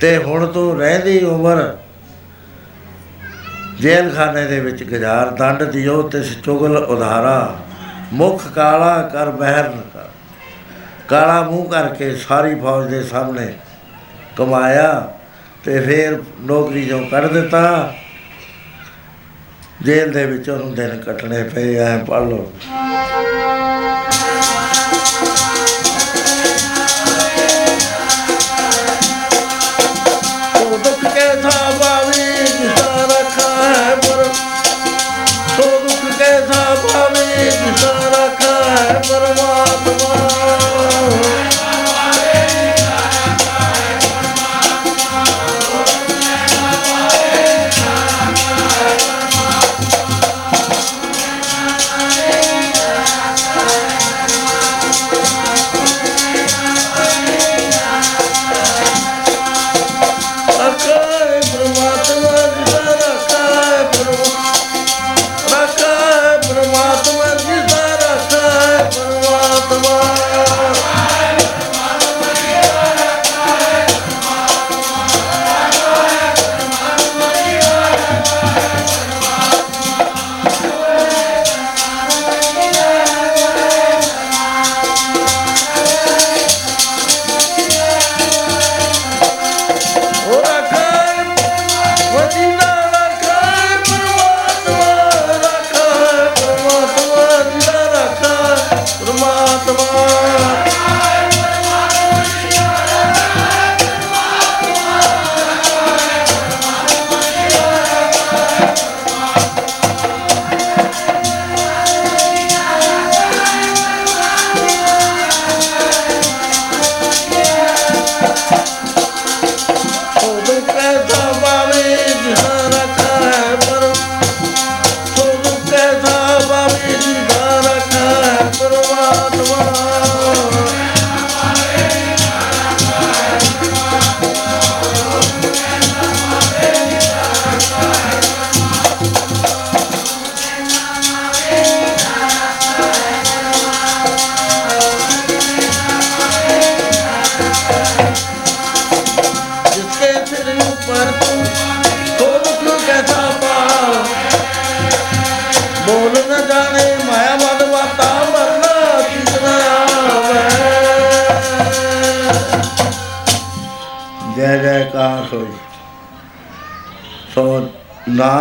[0.01, 1.77] ਤੇ ਹੁਣ ਤੂੰ ਰਹਿੰਦੀ ਉਮਰ
[3.79, 7.55] ਜੇਲ੍ਹ ਖਾਨੇ ਦੇ ਵਿੱਚ ਗੁਜ਼ਾਰ ਦੰਡ ਦਿਓ ਤੇ ਚੁਗਲ ਉਧਾਰਾ।
[8.13, 10.05] ਮੁਖ ਕਾਲਾ ਕਰ ਬਹਿਰ ਨ ਕਰ।
[11.07, 13.53] ਕਾਲਾ ਮੂੰਹ ਕਰਕੇ ਸਾਰੀ ਫੌਜ ਦੇ ਸਾਹਮਣੇ
[14.35, 15.13] ਕਮਾਇਆ
[15.63, 17.93] ਤੇ ਫਿਰ ਨੌਕਰੀ ਚੋਂ ਕੱਢ ਦਿੱਤਾ।
[19.83, 22.51] ਜੇਲ੍ਹ ਦੇ ਵਿੱਚ ਉਹਨੂੰ ਦਿਨ ਕੱਟਣੇ ਪਏ ਐ ਪੜ ਲਓ।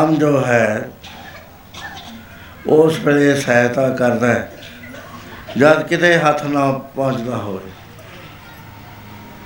[0.07, 0.89] ਨਾਮ ਜੋ ਹੈ,
[2.67, 4.51] ਉਸ ਵੇਲੇ ਸਹਾਇਤਾ ਕਰਦਾ ਹੈ,
[5.59, 7.71] ਜਦ ਕਿਤੇ ਹੱਥ ਨਾ ਪਹੁੰਚਦਾ ਹੋਵੇ।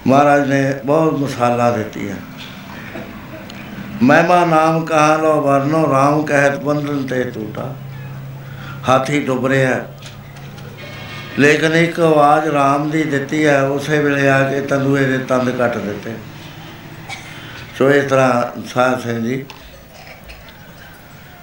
[0.06, 2.16] ਮਹਾਰਾਜ ਨੇ ਬਹੁਤ ਮਿਸਾਲਾਂ ਦਿੱਤੀਆਂ।
[4.02, 7.72] ਮਹਿਮਾ ਨਾਮ ਕਹਾ ਲੋ ਵਰਨੋ RAM ਕਹਿਤ ਬੰਧਨ ਤੇ ਟੂਟਾ।
[8.88, 9.80] ਹਾਥੀ ਡੁੱਬ ਰਿਹਾ
[11.38, 15.76] ਲੇਕਿਨ ਇੱਕ ਆਵਾਜ਼ RAM ਦੀ ਦਿੱਤੀ ਹੈ, ਉਸੇ ਵੇਲੇ ਆ ਕੇ ਤੰਦੂਏ ਦੇ ਤੰਦ ਕੱਟ
[15.78, 16.14] ਦਿੱਤੇ।
[17.78, 19.44] ਸੋ ਇਸ ਤਰ੍ਹਾਂ ਸਾਧ ਸਿੰਘ ਜੀ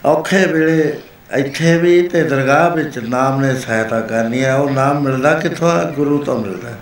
[0.08, 1.00] ਔਖੇ ਵੇਲੇ
[1.38, 5.84] ਇੱਥੇ ਵੀ ਤੇ ਦਰਗਾਹ ਵਿੱਚ ਨਾਮ ਨੇ ਸਹਾਇਤਾ ਕਰਨੀ ਹੈ, ਉਹ ਨਾਮ ਮਿਲਦਾ ਕਿੱਥੋਂ ਹੈ
[5.92, 6.76] ਗੁਰੂ ਤੋਂ ਮਿਲਦਾ। ਹੈ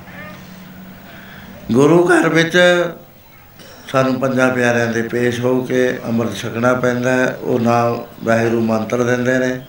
[1.72, 2.58] ਗੁਰੂ ਘਰ ਵਿੱਚ
[3.88, 9.04] ਸਾਨੂੰ ਪੰਜਾਂ ਪਿਆਰਿਆਂ ਦੇ ਪੇਸ਼ ਹੋ ਕੇ ਅੰਮ੍ਰਿਤ ਛਕਣਾ ਪੈਂਦਾ ਹੈ, ਉਹ ਨਾਮ ਵਾਹਿਗੁਰੂ ਮੰਤਰ
[9.04, 9.60] ਦਿੰਦੇ ਨੇ।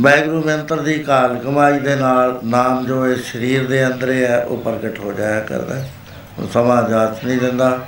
[0.00, 4.56] ਵਾਹਿਗੁਰੂ ਮੰਤਰ ਦੀ ਕਾਲ ਕਮਾਈ ਦੇ ਨਾਲ ਨਾਮ ਜੋ ਇਸ ਸਰੀਰ ਦੇ ਅੰਦਰ ਹੈ, ਉਹ
[4.56, 5.90] ਪ੍ਰਗਟ ਹੋ ਜਾਇਆ ਕਰਦਾ ਹੈ।
[6.38, 7.80] ਉਹ ਸਮਾਂ ਜਾਤ ਨਹੀਂ ਦਿੰਦਾ।